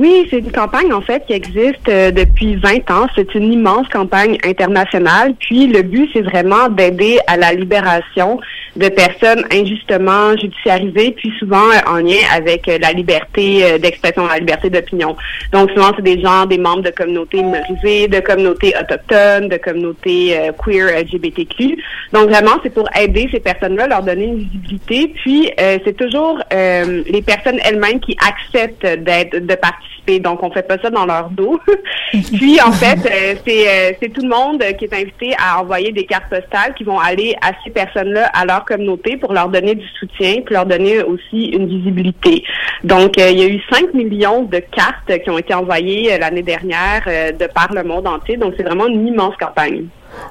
Oui, 0.00 0.26
c'est 0.30 0.38
une 0.38 0.50
campagne 0.50 0.94
en 0.94 1.02
fait 1.02 1.26
qui 1.26 1.34
existe 1.34 1.86
euh, 1.90 2.10
depuis 2.10 2.56
20 2.56 2.90
ans. 2.90 3.06
C'est 3.14 3.34
une 3.34 3.52
immense 3.52 3.86
campagne 3.88 4.38
internationale. 4.46 5.34
Puis 5.38 5.66
le 5.66 5.82
but, 5.82 6.08
c'est 6.14 6.22
vraiment 6.22 6.70
d'aider 6.70 7.18
à 7.26 7.36
la 7.36 7.52
libération 7.52 8.40
de 8.76 8.88
personnes 8.88 9.44
injustement 9.52 10.34
judiciarisées, 10.38 11.10
puis 11.10 11.30
souvent 11.38 11.68
euh, 11.68 11.90
en 11.90 11.96
lien 11.96 12.16
avec 12.34 12.66
euh, 12.68 12.78
la 12.80 12.92
liberté 12.92 13.78
d'expression, 13.78 14.26
la 14.26 14.38
liberté 14.38 14.70
d'opinion. 14.70 15.16
Donc 15.52 15.70
souvent, 15.72 15.92
c'est 15.94 16.02
des 16.02 16.18
gens, 16.22 16.46
des 16.46 16.56
membres 16.56 16.82
de 16.82 16.90
communautés 16.90 17.42
minorisées, 17.42 18.08
de 18.08 18.20
communautés 18.20 18.72
autochtones, 18.80 19.48
de 19.50 19.58
communautés 19.58 20.50
queer, 20.64 20.98
LGBTQ. 20.98 21.76
Donc 22.14 22.30
vraiment, 22.30 22.52
c'est 22.62 22.72
pour 22.72 22.88
aider 22.98 23.28
ces 23.30 23.40
personnes-là, 23.40 23.86
leur 23.86 24.02
donner 24.02 24.24
une 24.24 24.38
visibilité. 24.38 25.12
Puis 25.22 25.50
c'est 25.58 25.96
toujours 25.96 26.38
les 26.50 27.22
personnes 27.26 27.58
elles-mêmes 27.64 28.00
qui 28.00 28.16
acceptent 28.26 28.86
d'être, 29.02 29.36
de 29.36 29.54
participer. 29.56 29.89
Donc 30.20 30.42
on 30.42 30.50
fait 30.50 30.66
pas 30.66 30.76
ça 30.82 30.90
dans 30.90 31.06
leur 31.06 31.30
dos. 31.30 31.60
Puis 32.12 32.60
en 32.60 32.72
fait, 32.72 32.98
euh, 33.06 33.34
c'est 33.46 33.68
euh, 33.68 33.92
c'est 34.00 34.08
tout 34.12 34.22
le 34.22 34.28
monde 34.28 34.62
qui 34.76 34.86
est 34.86 34.94
invité 34.94 35.34
à 35.38 35.60
envoyer 35.60 35.92
des 35.92 36.04
cartes 36.04 36.28
postales 36.28 36.74
qui 36.74 36.84
vont 36.84 36.98
aller 36.98 37.36
à 37.42 37.52
ces 37.62 37.70
personnes-là, 37.70 38.26
à 38.34 38.44
leur 38.44 38.64
communauté, 38.64 39.16
pour 39.16 39.32
leur 39.32 39.48
donner 39.48 39.74
du 39.74 39.86
soutien, 40.00 40.40
puis 40.44 40.54
leur 40.54 40.66
donner 40.66 41.02
aussi 41.02 41.46
une 41.46 41.68
visibilité. 41.68 42.42
Donc 42.82 43.18
euh, 43.18 43.30
il 43.30 43.38
y 43.38 43.42
a 43.42 43.48
eu 43.48 43.60
5 43.70 43.94
millions 43.94 44.42
de 44.44 44.58
cartes 44.58 45.22
qui 45.22 45.30
ont 45.30 45.38
été 45.38 45.54
envoyées 45.54 46.12
euh, 46.12 46.18
l'année 46.18 46.42
dernière 46.42 47.02
euh, 47.06 47.32
de 47.32 47.46
par 47.46 47.72
le 47.72 47.84
monde 47.84 48.06
entier. 48.06 48.36
Donc 48.36 48.54
c'est 48.56 48.62
vraiment 48.64 48.86
une 48.86 49.06
immense 49.06 49.36
campagne. 49.36 49.86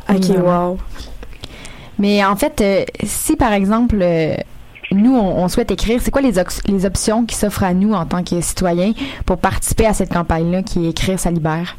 Ok, 0.09 0.35
wow. 0.37 0.77
Mais 1.99 2.23
en 2.25 2.35
fait, 2.35 2.61
euh, 2.61 2.85
si 3.03 3.35
par 3.35 3.53
exemple, 3.53 3.97
euh, 4.01 4.35
nous, 4.91 5.15
on, 5.15 5.43
on 5.43 5.47
souhaite 5.47 5.71
écrire, 5.71 6.01
c'est 6.01 6.11
quoi 6.11 6.21
les, 6.21 6.33
les 6.67 6.85
options 6.85 7.25
qui 7.25 7.35
s'offrent 7.35 7.63
à 7.63 7.73
nous 7.73 7.93
en 7.93 8.05
tant 8.05 8.23
que 8.23 8.41
citoyens 8.41 8.93
pour 9.25 9.37
participer 9.37 9.85
à 9.85 9.93
cette 9.93 10.11
campagne-là 10.11 10.63
qui 10.63 10.85
est 10.85 10.89
Écrire, 10.89 11.19
ça 11.19 11.31
libère? 11.31 11.75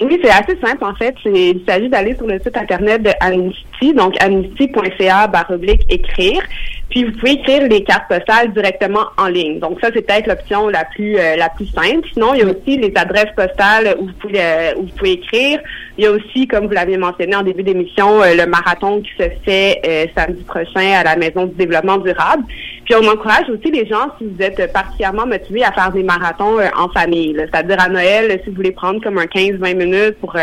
Oui, 0.00 0.18
c'est 0.22 0.30
assez 0.30 0.58
simple 0.60 0.84
en 0.84 0.94
fait. 0.94 1.14
Il 1.24 1.62
s'agit 1.66 1.88
d'aller 1.88 2.14
sur 2.14 2.26
le 2.26 2.38
site 2.38 2.56
internet 2.56 3.02
de 3.02 3.10
Amnesty, 3.20 3.66
donc 3.94 4.14
amnesty.ca 4.20 5.26
baroblique 5.28 5.82
écrire. 5.88 6.42
Puis 6.90 7.04
vous 7.04 7.12
pouvez 7.12 7.32
écrire 7.32 7.68
les 7.68 7.84
cartes 7.84 8.08
postales 8.08 8.52
directement 8.52 9.06
en 9.18 9.26
ligne. 9.26 9.58
Donc 9.58 9.78
ça, 9.80 9.88
c'est 9.94 10.06
peut-être 10.06 10.26
l'option 10.26 10.68
la 10.68 10.86
plus 10.86 11.18
euh, 11.18 11.36
la 11.36 11.50
plus 11.50 11.66
simple. 11.66 12.08
Sinon, 12.14 12.32
il 12.32 12.40
y 12.40 12.42
a 12.42 12.46
aussi 12.46 12.78
les 12.78 12.92
adresses 12.96 13.32
postales 13.36 13.94
où 13.98 14.06
vous 14.06 14.12
pouvez 14.14 14.40
euh, 14.40 14.72
où 14.76 14.82
vous 14.82 14.94
pouvez 14.96 15.12
écrire. 15.12 15.60
Il 15.98 16.04
y 16.04 16.06
a 16.06 16.12
aussi, 16.12 16.46
comme 16.46 16.66
vous 16.66 16.72
l'aviez 16.72 16.96
mentionné 16.96 17.36
en 17.36 17.42
début 17.42 17.62
d'émission, 17.62 18.22
euh, 18.22 18.34
le 18.34 18.46
marathon 18.46 19.02
qui 19.02 19.10
se 19.22 19.28
fait 19.44 20.10
samedi 20.16 20.42
prochain 20.44 20.92
à 20.98 21.04
la 21.04 21.16
Maison 21.16 21.46
du 21.46 21.54
développement 21.56 21.98
durable. 21.98 22.44
Puis 22.84 22.94
on 22.94 23.06
encourage 23.06 23.50
aussi 23.50 23.70
les 23.70 23.86
gens, 23.86 24.08
si 24.16 24.24
vous 24.24 24.42
êtes 24.42 24.72
particulièrement 24.72 25.26
motivés, 25.26 25.62
à 25.64 25.72
faire 25.72 25.92
des 25.92 26.02
marathons 26.02 26.56
en 26.74 26.88
famille. 26.88 27.36
C'est-à-dire 27.36 27.80
à 27.80 27.88
Noël, 27.90 28.40
si 28.42 28.48
vous 28.48 28.56
voulez 28.56 28.72
prendre 28.72 29.02
comme 29.02 29.18
un 29.18 29.26
15-20 29.26 29.76
minutes 29.76 30.16
pour 30.20 30.34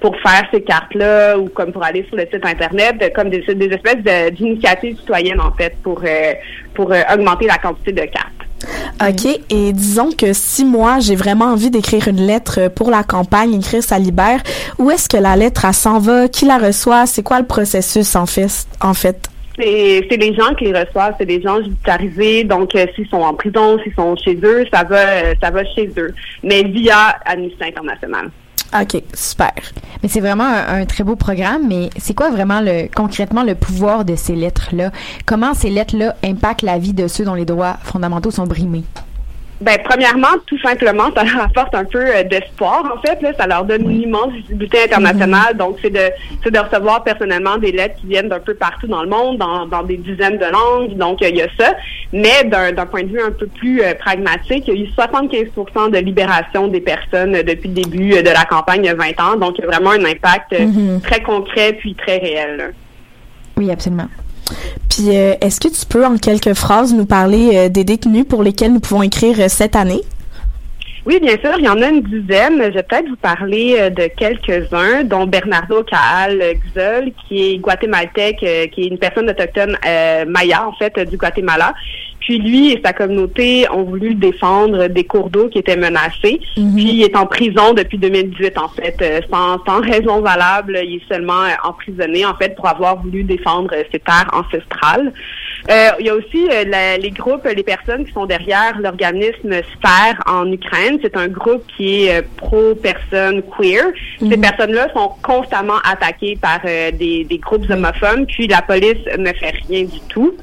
pour 0.00 0.16
faire 0.20 0.46
ces 0.52 0.62
cartes-là 0.62 1.38
ou 1.38 1.48
comme 1.48 1.72
pour 1.72 1.84
aller 1.84 2.04
sur 2.08 2.16
le 2.16 2.22
site 2.22 2.44
internet, 2.44 2.65
comme 3.14 3.30
des, 3.30 3.40
des 3.54 3.66
espèces 3.66 4.02
de- 4.02 4.30
d'initiatives 4.30 4.96
citoyennes 4.98 5.40
en 5.40 5.52
fait 5.52 5.74
pour 5.82 6.00
euh, 6.04 6.34
pour 6.74 6.92
euh, 6.92 7.00
augmenter 7.12 7.46
la 7.46 7.58
quantité 7.58 7.92
de 7.92 8.02
cartes. 8.02 8.32
OK. 9.00 9.38
Et 9.50 9.72
disons 9.72 10.10
que 10.12 10.32
si 10.32 10.64
moi, 10.64 10.98
j'ai 11.00 11.14
vraiment 11.14 11.46
envie 11.46 11.70
d'écrire 11.70 12.08
une 12.08 12.26
lettre 12.26 12.68
pour 12.68 12.90
la 12.90 13.02
campagne, 13.02 13.54
écrire 13.54 13.82
ça 13.82 13.98
libère, 13.98 14.40
où 14.78 14.90
est-ce 14.90 15.08
que 15.08 15.18
la 15.18 15.36
lettre, 15.36 15.64
elle 15.66 15.74
s'en 15.74 15.98
va? 15.98 16.28
Qui 16.28 16.46
la 16.46 16.58
reçoit? 16.58 17.06
C'est 17.06 17.22
quoi 17.22 17.38
le 17.38 17.46
processus, 17.46 18.16
en 18.16 18.26
fait? 18.26 18.66
En 18.80 18.94
fait? 18.94 19.28
C'est 19.58 20.06
c'est 20.10 20.16
les 20.18 20.34
gens 20.34 20.54
qui 20.54 20.64
les 20.64 20.78
reçoivent, 20.78 21.14
c'est 21.18 21.26
des 21.26 21.40
gens 21.40 21.62
judiciarisés, 21.62 22.44
donc 22.44 22.74
euh, 22.74 22.86
s'ils 22.94 23.08
sont 23.08 23.22
en 23.22 23.34
prison, 23.34 23.78
s'ils 23.82 23.94
sont 23.94 24.14
chez 24.16 24.38
eux, 24.42 24.66
ça 24.72 24.84
va 24.84 25.34
ça 25.40 25.50
va 25.50 25.64
chez 25.74 25.90
eux, 25.96 26.14
mais 26.42 26.62
via 26.62 27.16
Amnesty 27.24 27.56
International. 27.62 28.30
OK, 28.74 29.02
super. 29.14 29.52
Mais 30.02 30.08
c'est 30.08 30.20
vraiment 30.20 30.44
un, 30.44 30.84
très 30.86 31.04
beau 31.04 31.16
programme, 31.16 31.66
mais 31.68 31.90
c'est 31.98 32.14
quoi 32.14 32.30
vraiment 32.30 32.60
le 32.60 32.88
concrètement 32.94 33.42
le 33.42 33.54
pouvoir 33.54 34.04
de 34.04 34.16
ces 34.16 34.34
lettres-là? 34.34 34.90
Comment 35.24 35.54
ces 35.54 35.70
lettres-là 35.70 36.16
impactent 36.24 36.62
la 36.62 36.78
vie 36.78 36.92
de 36.92 37.08
ceux 37.08 37.24
dont 37.24 37.34
les 37.34 37.44
droits 37.44 37.76
fondamentaux 37.82 38.30
sont 38.30 38.46
brimés? 38.46 38.84
Ben, 39.58 39.78
premièrement, 39.82 40.36
tout 40.46 40.58
simplement, 40.60 41.04
ça 41.16 41.24
leur 41.24 41.42
apporte 41.44 41.74
un 41.74 41.84
peu 41.86 41.98
euh, 42.04 42.22
d'espoir, 42.24 42.84
en 42.94 43.00
fait. 43.00 43.22
Là, 43.22 43.32
ça 43.38 43.46
leur 43.46 43.64
donne 43.64 43.90
une 43.90 44.02
immense 44.02 44.30
visibilité 44.34 44.82
internationale. 44.84 45.56
Donc, 45.56 45.78
c'est 45.80 45.88
de, 45.88 46.10
c'est 46.44 46.50
de 46.50 46.58
recevoir 46.58 47.02
personnellement 47.04 47.56
des 47.56 47.72
lettres 47.72 47.96
qui 48.00 48.06
viennent 48.06 48.28
d'un 48.28 48.38
peu 48.40 48.52
partout 48.54 48.86
dans 48.86 49.02
le 49.02 49.08
monde, 49.08 49.38
dans, 49.38 49.64
dans 49.66 49.82
des 49.82 49.96
dizaines 49.96 50.36
de 50.36 50.44
langues. 50.44 50.96
Donc, 50.98 51.22
euh, 51.22 51.28
il 51.30 51.36
y 51.36 51.42
a 51.42 51.48
ça. 51.58 51.74
Mais 52.12 52.44
d'un, 52.44 52.72
d'un 52.72 52.84
point 52.84 53.02
de 53.04 53.08
vue 53.08 53.22
un 53.22 53.30
peu 53.30 53.46
plus 53.46 53.80
euh, 53.80 53.94
pragmatique, 53.94 54.64
il 54.68 54.74
y 54.74 54.82
a 54.82 54.84
eu 54.84 54.88
75% 54.94 55.90
de 55.90 55.98
libération 55.98 56.68
des 56.68 56.80
personnes 56.80 57.32
depuis 57.42 57.68
le 57.70 57.74
début 57.82 58.10
de 58.10 58.30
la 58.30 58.44
campagne 58.44 58.82
il 58.84 58.88
y 58.88 58.90
a 58.90 58.94
20 58.94 59.20
ans. 59.20 59.36
Donc, 59.36 59.56
il 59.58 59.62
y 59.62 59.64
a 59.64 59.68
vraiment 59.70 59.90
un 59.92 60.04
impact 60.04 60.52
Mhm. 60.58 61.00
très 61.00 61.22
concret 61.22 61.72
puis 61.80 61.94
très 61.94 62.18
réel. 62.18 62.56
là. 62.58 62.64
Oui, 63.56 63.70
absolument. 63.70 64.06
Puis, 64.88 65.16
euh, 65.16 65.34
est-ce 65.40 65.60
que 65.60 65.68
tu 65.68 65.86
peux, 65.86 66.04
en 66.04 66.16
quelques 66.16 66.54
phrases, 66.54 66.94
nous 66.94 67.06
parler 67.06 67.50
euh, 67.54 67.68
des 67.68 67.84
détenus 67.84 68.24
pour 68.28 68.42
lesquels 68.42 68.72
nous 68.72 68.80
pouvons 68.80 69.02
écrire 69.02 69.38
euh, 69.40 69.48
cette 69.48 69.76
année? 69.76 70.00
Oui, 71.04 71.20
bien 71.20 71.36
sûr, 71.38 71.52
il 71.58 71.64
y 71.64 71.68
en 71.68 71.80
a 71.82 71.88
une 71.88 72.02
dizaine. 72.02 72.60
Je 72.64 72.70
vais 72.70 72.82
peut-être 72.82 73.08
vous 73.08 73.16
parler 73.16 73.90
de 73.90 74.08
quelques-uns, 74.16 75.04
dont 75.04 75.24
Bernardo 75.24 75.84
Caal 75.84 76.42
Xol, 76.74 77.12
qui 77.28 77.52
est 77.52 77.58
guatémaltèque, 77.58 78.38
qui 78.38 78.82
est 78.82 78.86
une 78.86 78.98
personne 78.98 79.30
autochtone 79.30 79.78
maya, 80.26 80.66
en 80.66 80.72
fait, 80.72 80.98
du 81.08 81.16
Guatemala. 81.16 81.74
Puis 82.26 82.38
lui 82.38 82.72
et 82.72 82.80
sa 82.84 82.92
communauté 82.92 83.70
ont 83.70 83.84
voulu 83.84 84.16
défendre 84.16 84.88
des 84.88 85.04
cours 85.04 85.30
d'eau 85.30 85.48
qui 85.48 85.58
étaient 85.58 85.76
menacés. 85.76 86.40
Puis 86.56 86.90
il 86.94 87.02
est 87.04 87.16
en 87.16 87.24
prison 87.24 87.72
depuis 87.72 87.98
2018, 87.98 88.58
en 88.58 88.66
fait, 88.66 88.96
euh, 89.00 89.20
sans, 89.30 89.64
sans 89.64 89.80
raison 89.80 90.20
valable. 90.22 90.76
Il 90.82 90.96
est 90.96 91.08
seulement 91.08 91.44
euh, 91.44 91.54
emprisonné, 91.62 92.26
en 92.26 92.34
fait, 92.34 92.56
pour 92.56 92.66
avoir 92.66 93.00
voulu 93.00 93.22
défendre 93.22 93.72
ses 93.92 94.00
terres 94.00 94.28
ancestrales. 94.32 95.12
Euh, 95.70 95.90
il 95.98 96.06
y 96.06 96.10
a 96.10 96.14
aussi 96.14 96.48
euh, 96.50 96.64
la- 96.66 96.96
les 96.96 97.10
groupes, 97.10 97.44
les 97.44 97.62
personnes 97.62 98.04
qui 98.04 98.12
sont 98.12 98.26
derrière 98.26 98.78
l'organisme 98.78 99.52
Sphère 99.74 100.22
en 100.26 100.50
Ukraine. 100.52 100.98
C'est 101.02 101.16
un 101.16 101.28
groupe 101.28 101.64
qui 101.76 102.06
est 102.06 102.18
euh, 102.18 102.22
pro-personnes 102.36 103.42
queer. 103.56 103.84
Ces 104.20 104.36
personnes-là 104.36 104.88
sont 104.94 105.10
constamment 105.22 105.78
attaquées 105.84 106.38
par 106.40 106.60
euh, 106.64 106.90
des, 106.92 107.24
des 107.24 107.38
groupes 107.38 107.68
homophobes, 107.68 108.26
puis 108.26 108.46
la 108.46 108.62
police 108.62 109.04
ne 109.18 109.32
fait 109.32 109.54
rien 109.68 109.84
du 109.84 110.00
tout. 110.08 110.34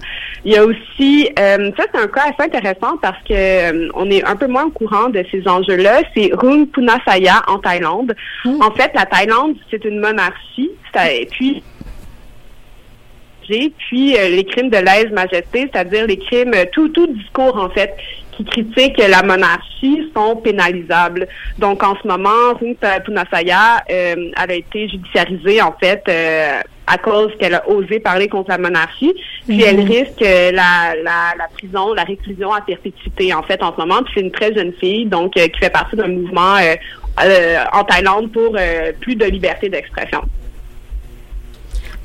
Il 0.46 0.52
y 0.52 0.58
a 0.58 0.66
aussi, 0.66 1.30
euh, 1.40 1.72
ça 1.78 1.84
c'est 1.94 2.02
un 2.02 2.08
cas 2.08 2.24
assez 2.24 2.44
intéressant 2.50 2.98
parce 3.02 3.18
que 3.24 3.34
euh, 3.34 3.88
on 3.96 4.10
est 4.12 4.26
un 4.26 4.36
peu 4.36 4.48
moins 4.48 4.66
au 4.66 4.72
courant 4.72 5.08
de 5.10 5.24
ces 5.32 5.48
enjeux-là. 5.48 6.02
C'est 6.16 6.32
Rung 6.34 6.68
Punasaya 6.68 7.42
en 7.48 7.60
Thaïlande. 7.60 8.14
En 8.62 8.72
fait, 8.72 8.92
la 8.94 9.06
Thaïlande, 9.06 9.56
c'est 9.72 9.86
une 9.86 10.00
monarchie. 10.02 10.72
Et 11.10 11.26
puis, 11.32 11.64
puis 13.78 14.18
euh, 14.18 14.30
les 14.30 14.44
crimes 14.46 14.70
de 14.70 14.78
lèse-majesté, 14.78 15.70
c'est-à-dire 15.72 16.08
les 16.08 16.18
crimes, 16.18 16.54
euh, 16.56 16.66
tout, 16.72 16.90
tout 16.90 17.08
discours 17.08 17.58
en 17.58 17.70
fait 17.70 17.96
qui 18.36 18.44
critique 18.46 18.98
la 18.98 19.22
monarchie 19.22 20.10
sont 20.16 20.36
pénalisables. 20.38 21.28
Donc 21.60 21.84
en 21.84 21.96
ce 22.02 22.08
moment, 22.08 22.54
Rung 22.60 22.76
Punasaya, 23.06 23.84
euh, 23.92 24.16
elle 24.42 24.52
a 24.52 24.56
été 24.56 24.90
judiciarisée 24.90 25.62
en 25.62 25.74
fait 25.80 26.02
euh, 26.10 26.60
à 26.88 26.98
cause 26.98 27.32
qu'elle 27.40 27.54
a 27.56 27.70
osé 27.70 28.00
parler 28.00 28.28
contre 28.28 28.50
la 28.50 28.58
monarchie. 28.58 29.14
Puis 29.48 29.58
Mhm. 29.58 29.64
elle 29.68 29.80
risque 29.82 30.22
euh, 30.22 30.52
la, 30.52 30.96
la, 31.04 31.34
la 31.38 31.48
prison, 31.54 31.94
la 31.94 32.04
réclusion 32.04 32.52
à 32.52 32.62
perpétuité 32.62 33.34
en 33.34 33.44
fait 33.44 33.62
en 33.62 33.72
ce 33.74 33.78
moment. 33.80 34.02
Puis 34.04 34.14
c'est 34.16 34.22
une 34.22 34.32
très 34.32 34.54
jeune 34.54 34.74
fille 34.80 35.06
donc 35.06 35.38
euh, 35.38 35.48
qui 35.48 35.60
fait 35.60 35.70
partie 35.70 35.96
d'un 35.96 36.08
mouvement 36.08 36.56
euh, 36.56 36.76
euh, 37.24 37.58
en 37.72 37.84
Thaïlande 37.84 38.32
pour 38.32 38.56
euh, 38.58 38.92
plus 39.00 39.16
de 39.16 39.26
liberté 39.26 39.70
d'expression. 39.70 40.22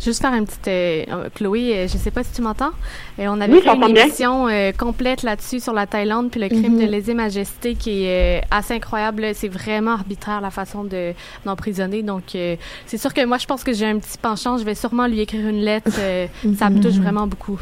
Juste 0.01 0.21
faire 0.23 0.33
une 0.35 0.47
petite. 0.47 0.69
euh, 0.69 1.29
Chloé, 1.35 1.75
euh, 1.77 1.89
je 1.89 1.97
sais 1.99 2.11
pas 2.11 2.23
si 2.23 2.33
tu 2.33 2.41
m'entends. 2.43 2.71
Euh, 3.19 3.27
on 3.29 3.41
avait 3.41 3.53
Oui, 3.53 3.61
fait 3.63 3.75
une 3.75 3.97
émission 3.97 4.47
euh, 4.49 4.71
complète 4.73 5.23
là-dessus 5.23 5.61
sur 5.61 5.73
la 5.73 5.87
Thaïlande 5.87 6.31
puis 6.31 6.41
le 6.41 6.49
crime 6.49 6.75
Mhm. 6.75 6.81
de 6.81 6.85
lèse-majesté 6.87 7.75
qui 7.75 8.05
est 8.05 8.41
euh, 8.41 8.47
assez 8.51 8.75
incroyable. 8.75 9.27
C'est 9.35 9.49
vraiment 9.49 9.93
arbitraire 9.93 10.41
la 10.41 10.51
façon 10.51 10.85
de 10.85 11.13
d'emprisonner. 11.45 12.03
Donc, 12.03 12.35
euh, 12.35 12.57
c'est 12.87 12.99
sûr 12.99 13.13
que 13.13 13.25
moi, 13.25 13.39
je 13.39 13.47
pense 13.47 13.65
que 13.65 13.73
j'ai 13.73 13.87
un 13.87 13.99
petit 13.99 14.19
penchant. 14.19 14.57
Je 14.59 14.65
vais 14.65 14.75
sûrement 14.75 15.07
lui 15.07 15.21
écrire 15.21 15.47
une 15.49 15.61
lettre. 15.63 15.91
euh, 15.99 16.27
Ça 16.57 16.71
me 16.71 16.81
touche 16.81 16.95
Mhm. 16.95 17.03
vraiment 17.03 17.27
beaucoup. 17.27 17.59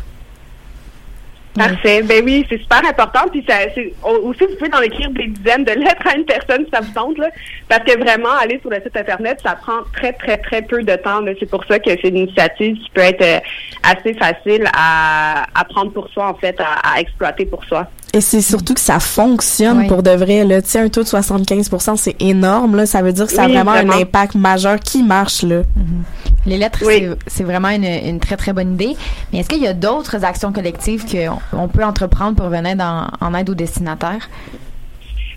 Parfait. 1.56 2.02
Ben 2.02 2.22
oui, 2.24 2.46
c'est 2.48 2.58
super 2.58 2.84
important. 2.86 3.20
Puis 3.30 3.44
ça, 3.48 3.54
aussi 4.04 4.40
vous 4.40 4.56
pouvez 4.58 4.74
en 4.74 4.82
écrire 4.82 5.10
des 5.10 5.28
dizaines 5.28 5.64
de 5.64 5.72
lettres 5.72 6.06
à 6.06 6.16
une 6.16 6.24
personne 6.24 6.64
si 6.64 6.70
ça 6.72 6.80
vous 6.80 6.92
tente 6.92 7.18
là, 7.18 7.28
parce 7.68 7.82
que 7.84 7.98
vraiment 7.98 8.32
aller 8.40 8.58
sur 8.60 8.70
le 8.70 8.76
site 8.76 8.96
internet, 8.96 9.40
ça 9.42 9.54
prend 9.54 9.82
très 9.92 10.12
très 10.12 10.36
très 10.38 10.62
peu 10.62 10.82
de 10.82 10.96
temps. 10.96 11.20
C'est 11.38 11.50
pour 11.50 11.64
ça 11.64 11.78
que 11.78 11.90
c'est 11.90 12.08
une 12.08 12.18
initiative 12.18 12.76
qui 12.76 12.90
peut 12.90 13.00
être 13.00 13.22
euh, 13.22 13.40
assez 13.82 14.14
facile 14.14 14.64
à, 14.76 15.46
à 15.54 15.64
prendre 15.64 15.92
pour 15.92 16.08
soi 16.10 16.28
en 16.28 16.34
fait, 16.34 16.60
à, 16.60 16.94
à 16.94 17.00
exploiter 17.00 17.46
pour 17.46 17.64
soi. 17.64 17.88
Et 18.16 18.20
c'est 18.22 18.40
surtout 18.40 18.72
que 18.72 18.80
ça 18.80 18.98
fonctionne 18.98 19.80
Oui. 19.80 19.86
pour 19.88 20.02
de 20.02 20.10
vrai. 20.10 20.42
Là. 20.44 20.56
Un 20.76 20.88
taux 20.88 21.02
de 21.02 21.06
75% 21.08 21.96
c'est 21.96 22.16
énorme. 22.18 22.74
Là. 22.76 22.86
Ça 22.86 23.02
veut 23.02 23.12
dire 23.12 23.26
que 23.26 23.32
ça 23.32 23.42
a 23.42 23.46
Oui, 23.46 23.52
vraiment, 23.52 23.72
vraiment. 23.72 23.92
un 23.92 24.00
impact 24.00 24.34
majeur 24.36 24.80
qui 24.80 25.02
marche. 25.02 25.42
Là. 25.42 25.62
Les 26.46 26.56
lettres, 26.56 26.78
c'est- 26.82 27.10
c'est 27.26 27.44
vraiment 27.44 27.68
une, 27.68 27.84
une 27.84 28.18
très, 28.20 28.36
très 28.36 28.52
bonne 28.54 28.72
idée. 28.74 28.96
Mais 29.32 29.40
est-ce 29.40 29.48
qu'il 29.50 29.62
y 29.62 29.66
a 29.66 29.74
d'autres 29.74 30.24
actions 30.24 30.50
collectives 30.52 31.04
qu'on 31.04 31.38
on 31.52 31.68
peut 31.68 31.84
entreprendre 31.84 32.36
pour 32.36 32.48
venir 32.48 32.74
dans- 32.76 33.08
en 33.20 33.34
aide 33.34 33.50
aux 33.50 33.54
destinataires? 33.54 34.30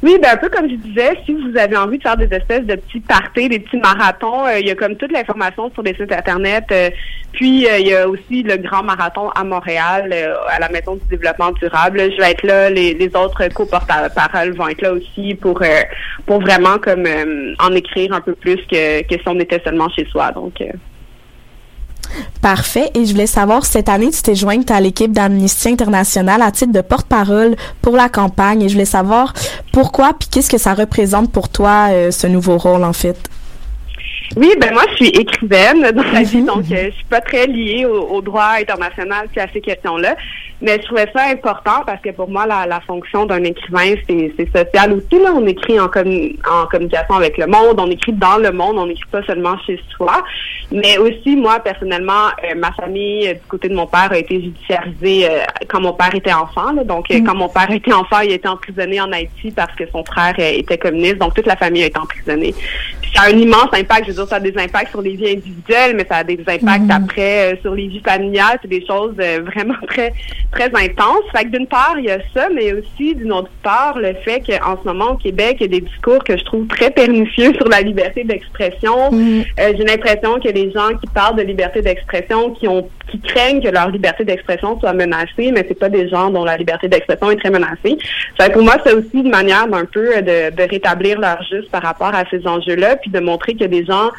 Oui, 0.01 0.17
ben 0.21 0.29
un 0.31 0.37
peu 0.37 0.47
comme 0.47 0.69
je 0.69 0.75
disais, 0.75 1.11
si 1.25 1.33
vous 1.33 1.57
avez 1.57 1.75
envie 1.75 1.97
de 1.97 2.03
faire 2.03 2.15
des 2.15 2.33
espèces 2.33 2.65
de 2.65 2.75
petits 2.75 3.01
parties, 3.01 3.49
des 3.49 3.59
petits 3.59 3.77
marathons, 3.77 4.45
euh, 4.45 4.59
il 4.59 4.67
y 4.67 4.71
a 4.71 4.75
comme 4.75 4.95
toute 4.95 5.11
l'information 5.11 5.69
sur 5.73 5.83
les 5.83 5.93
sites 5.93 6.13
internet. 6.13 6.63
euh, 6.71 6.89
puis 7.33 7.67
euh, 7.67 7.79
il 7.79 7.87
y 7.87 7.93
a 7.93 8.07
aussi 8.07 8.41
le 8.43 8.55
grand 8.57 8.81
marathon 8.81 9.29
à 9.31 9.43
Montréal, 9.43 10.13
à 10.47 10.59
la 10.59 10.69
Maison 10.69 10.95
du 10.95 11.05
développement 11.09 11.51
durable. 11.51 11.99
Je 11.99 12.17
vais 12.17 12.31
être 12.31 12.43
là, 12.43 12.69
les, 12.69 13.11
autres 13.13 13.49
co-porte-paroles 13.53 14.55
vont 14.55 14.69
être 14.69 14.81
là 14.81 14.93
aussi 14.93 15.35
pour 15.35 15.61
pour 16.25 16.41
vraiment 16.41 16.79
comme 16.79 17.05
en 17.59 17.71
écrire 17.75 18.13
un 18.13 18.21
peu 18.21 18.33
plus 18.33 18.57
que, 18.71 19.03
que 19.03 19.15
si 19.15 19.27
on 19.27 19.39
était 19.39 19.61
seulement 19.63 19.89
chez 19.89 20.05
soi. 20.05 20.31
Donc 20.31 20.63
Parfait. 22.41 22.91
Et 22.95 23.05
je 23.05 23.11
voulais 23.11 23.27
savoir, 23.27 23.65
cette 23.65 23.89
année, 23.89 24.11
tu 24.11 24.21
t'es 24.21 24.35
jointe 24.35 24.71
à 24.71 24.79
l'équipe 24.79 25.11
d'Amnesty 25.11 25.69
International 25.69 26.41
à 26.41 26.51
titre 26.51 26.71
de 26.71 26.81
porte-parole 26.81 27.55
pour 27.81 27.95
la 27.95 28.09
campagne. 28.09 28.61
Et 28.61 28.69
je 28.69 28.73
voulais 28.73 28.85
savoir 28.85 29.33
pourquoi, 29.71 30.13
puis 30.17 30.27
qu'est-ce 30.29 30.49
que 30.49 30.57
ça 30.57 30.73
représente 30.73 31.31
pour 31.31 31.49
toi, 31.49 31.87
euh, 31.89 32.11
ce 32.11 32.27
nouveau 32.27 32.57
rôle, 32.57 32.83
en 32.83 32.93
fait? 32.93 33.17
Oui, 34.37 34.51
ben 34.61 34.71
moi 34.73 34.83
je 34.91 34.95
suis 34.97 35.07
écrivaine 35.09 35.81
dans 35.91 36.03
la 36.03 36.21
vie, 36.21 36.43
donc 36.43 36.63
euh, 36.71 36.85
je 36.89 36.95
suis 36.95 37.05
pas 37.09 37.19
très 37.21 37.47
liée 37.47 37.85
au, 37.85 37.99
au 38.15 38.21
droit 38.21 38.51
international 38.59 39.27
puis 39.31 39.41
à 39.41 39.47
ces 39.51 39.59
questions-là. 39.61 40.15
Mais 40.61 40.73
je 40.79 40.85
trouvais 40.87 41.07
ça 41.15 41.23
important 41.31 41.83
parce 41.85 42.01
que 42.01 42.09
pour 42.11 42.29
moi 42.29 42.45
la, 42.45 42.65
la 42.67 42.79
fonction 42.81 43.25
d'un 43.25 43.43
écrivain 43.43 43.95
c'est 44.07 44.31
c'est 44.37 44.49
social 44.55 44.93
aussi 44.93 45.21
là. 45.23 45.31
On 45.33 45.45
écrit 45.47 45.79
en 45.79 45.87
commu- 45.87 46.35
en 46.49 46.67
communication 46.67 47.15
avec 47.15 47.37
le 47.37 47.47
monde, 47.47 47.79
on 47.79 47.89
écrit 47.89 48.11
dans 48.13 48.37
le 48.37 48.51
monde, 48.51 48.77
on 48.77 48.85
n'écrit 48.85 49.09
pas 49.09 49.23
seulement 49.23 49.57
chez 49.65 49.79
soi. 49.95 50.21
Mais 50.71 50.97
aussi 50.99 51.35
moi 51.35 51.59
personnellement, 51.61 52.27
euh, 52.43 52.55
ma 52.55 52.71
famille 52.73 53.29
euh, 53.29 53.33
du 53.33 53.39
côté 53.47 53.67
de 53.69 53.73
mon 53.73 53.87
père 53.87 54.09
a 54.11 54.17
été 54.17 54.39
judiciarisée 54.41 55.27
euh, 55.29 55.39
quand 55.67 55.81
mon 55.81 55.93
père 55.93 56.13
était 56.13 56.33
enfant. 56.33 56.71
là. 56.73 56.83
Donc 56.83 57.09
euh, 57.09 57.19
quand 57.25 57.35
mon 57.35 57.49
père 57.49 57.71
était 57.71 57.93
enfant, 57.93 58.19
il 58.19 58.31
a 58.31 58.35
été 58.35 58.47
emprisonné 58.47 59.01
en 59.01 59.11
Haïti 59.11 59.49
parce 59.55 59.73
que 59.75 59.85
son 59.91 60.03
frère 60.03 60.35
était 60.37 60.77
communiste. 60.77 61.17
Donc 61.17 61.33
toute 61.33 61.47
la 61.47 61.55
famille 61.55 61.83
a 61.83 61.87
été 61.87 61.97
emprisonnée. 61.97 62.53
Ça 63.15 63.23
a 63.23 63.29
un 63.29 63.37
immense 63.37 63.69
impact. 63.73 64.05
Je 64.05 64.11
veux 64.11 64.15
dire, 64.15 64.27
ça 64.27 64.35
a 64.35 64.39
des 64.39 64.57
impacts 64.57 64.89
sur 64.89 65.01
les 65.01 65.15
vies 65.15 65.31
individuelles, 65.31 65.95
mais 65.95 66.05
ça 66.09 66.17
a 66.17 66.23
des 66.23 66.39
impacts 66.39 66.91
après 66.91 67.53
euh, 67.53 67.55
sur 67.61 67.73
les 67.73 67.87
vies 67.87 68.01
familiales. 68.01 68.59
C'est 68.61 68.67
des 68.67 68.85
choses 68.85 69.15
euh, 69.19 69.41
vraiment 69.45 69.75
très 69.87 70.13
très 70.51 70.67
intenses. 70.67 71.23
Fait 71.35 71.45
que 71.45 71.49
d'une 71.57 71.67
part, 71.67 71.95
il 71.97 72.05
y 72.05 72.11
a 72.11 72.19
ça, 72.33 72.47
mais 72.53 72.73
aussi 72.73 73.15
d'une 73.15 73.31
autre 73.31 73.51
part, 73.63 73.97
le 73.97 74.13
fait 74.25 74.41
qu'en 74.41 74.77
ce 74.81 74.87
moment 74.87 75.11
au 75.11 75.17
Québec, 75.17 75.57
il 75.59 75.61
y 75.61 75.65
a 75.65 75.79
des 75.79 75.85
discours 75.85 76.23
que 76.23 76.37
je 76.37 76.43
trouve 76.45 76.67
très 76.67 76.91
pernicieux 76.91 77.53
sur 77.53 77.67
la 77.67 77.81
liberté 77.81 78.23
d'expression. 78.23 79.11
Euh, 79.13 79.73
J'ai 79.77 79.83
l'impression 79.83 80.39
que 80.39 80.49
les 80.49 80.71
gens 80.71 80.89
qui 80.99 81.07
parlent 81.13 81.35
de 81.35 81.43
liberté 81.43 81.81
d'expression, 81.81 82.51
qui 82.51 82.67
ont 82.67 82.89
qui 83.09 83.19
craignent 83.19 83.61
que 83.61 83.69
leur 83.69 83.89
liberté 83.89 84.23
d'expression 84.23 84.79
soit 84.79 84.93
menacée, 84.93 85.51
mais 85.51 85.65
c'est 85.67 85.77
pas 85.77 85.89
des 85.89 86.07
gens 86.09 86.29
dont 86.29 86.43
la 86.43 86.57
liberté 86.57 86.87
d'expression 86.87 87.31
est 87.31 87.37
très 87.37 87.49
menacée. 87.49 87.97
Fait 88.39 88.49
que 88.49 88.53
pour 88.53 88.63
moi, 88.63 88.75
c'est 88.85 88.93
aussi 88.93 89.09
une 89.13 89.29
manière 89.29 89.67
d'un 89.67 89.85
peu 89.85 90.15
euh, 90.15 90.21
de, 90.21 90.55
de 90.55 90.69
rétablir 90.69 91.19
leur 91.19 91.41
juste 91.43 91.69
par 91.71 91.81
rapport 91.81 92.13
à 92.13 92.23
ces 92.29 92.45
enjeux-là, 92.45 92.97
puis 93.01 93.11
de 93.11 93.19
montrer 93.19 93.53
qu'il 93.53 93.61
y 93.61 93.65
a 93.65 93.67
des 93.67 93.85
gens 93.85 94.09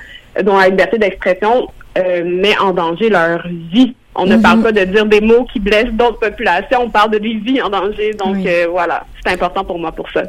dont 0.44 0.56
la 0.58 0.68
liberté 0.68 0.98
d'expression 0.98 1.68
euh, 1.98 2.22
met 2.24 2.56
en 2.58 2.72
danger 2.72 3.08
leur 3.08 3.42
vie. 3.72 3.94
On 4.14 4.24
ne 4.26 4.36
Mhm. 4.36 4.42
parle 4.42 4.62
pas 4.62 4.72
de 4.72 4.84
dire 4.84 5.06
des 5.06 5.20
mots 5.20 5.44
qui 5.52 5.58
blessent 5.60 5.92
d'autres 5.92 6.18
populations, 6.20 6.82
on 6.82 6.90
parle 6.90 7.10
de 7.12 7.18
des 7.18 7.34
vies 7.34 7.60
en 7.62 7.68
danger. 7.70 8.12
Donc 8.14 8.44
euh, 8.46 8.66
voilà, 8.70 9.04
c'est 9.24 9.32
important 9.32 9.64
pour 9.64 9.78
moi 9.78 9.90
pour 9.92 10.08
ça. 10.10 10.22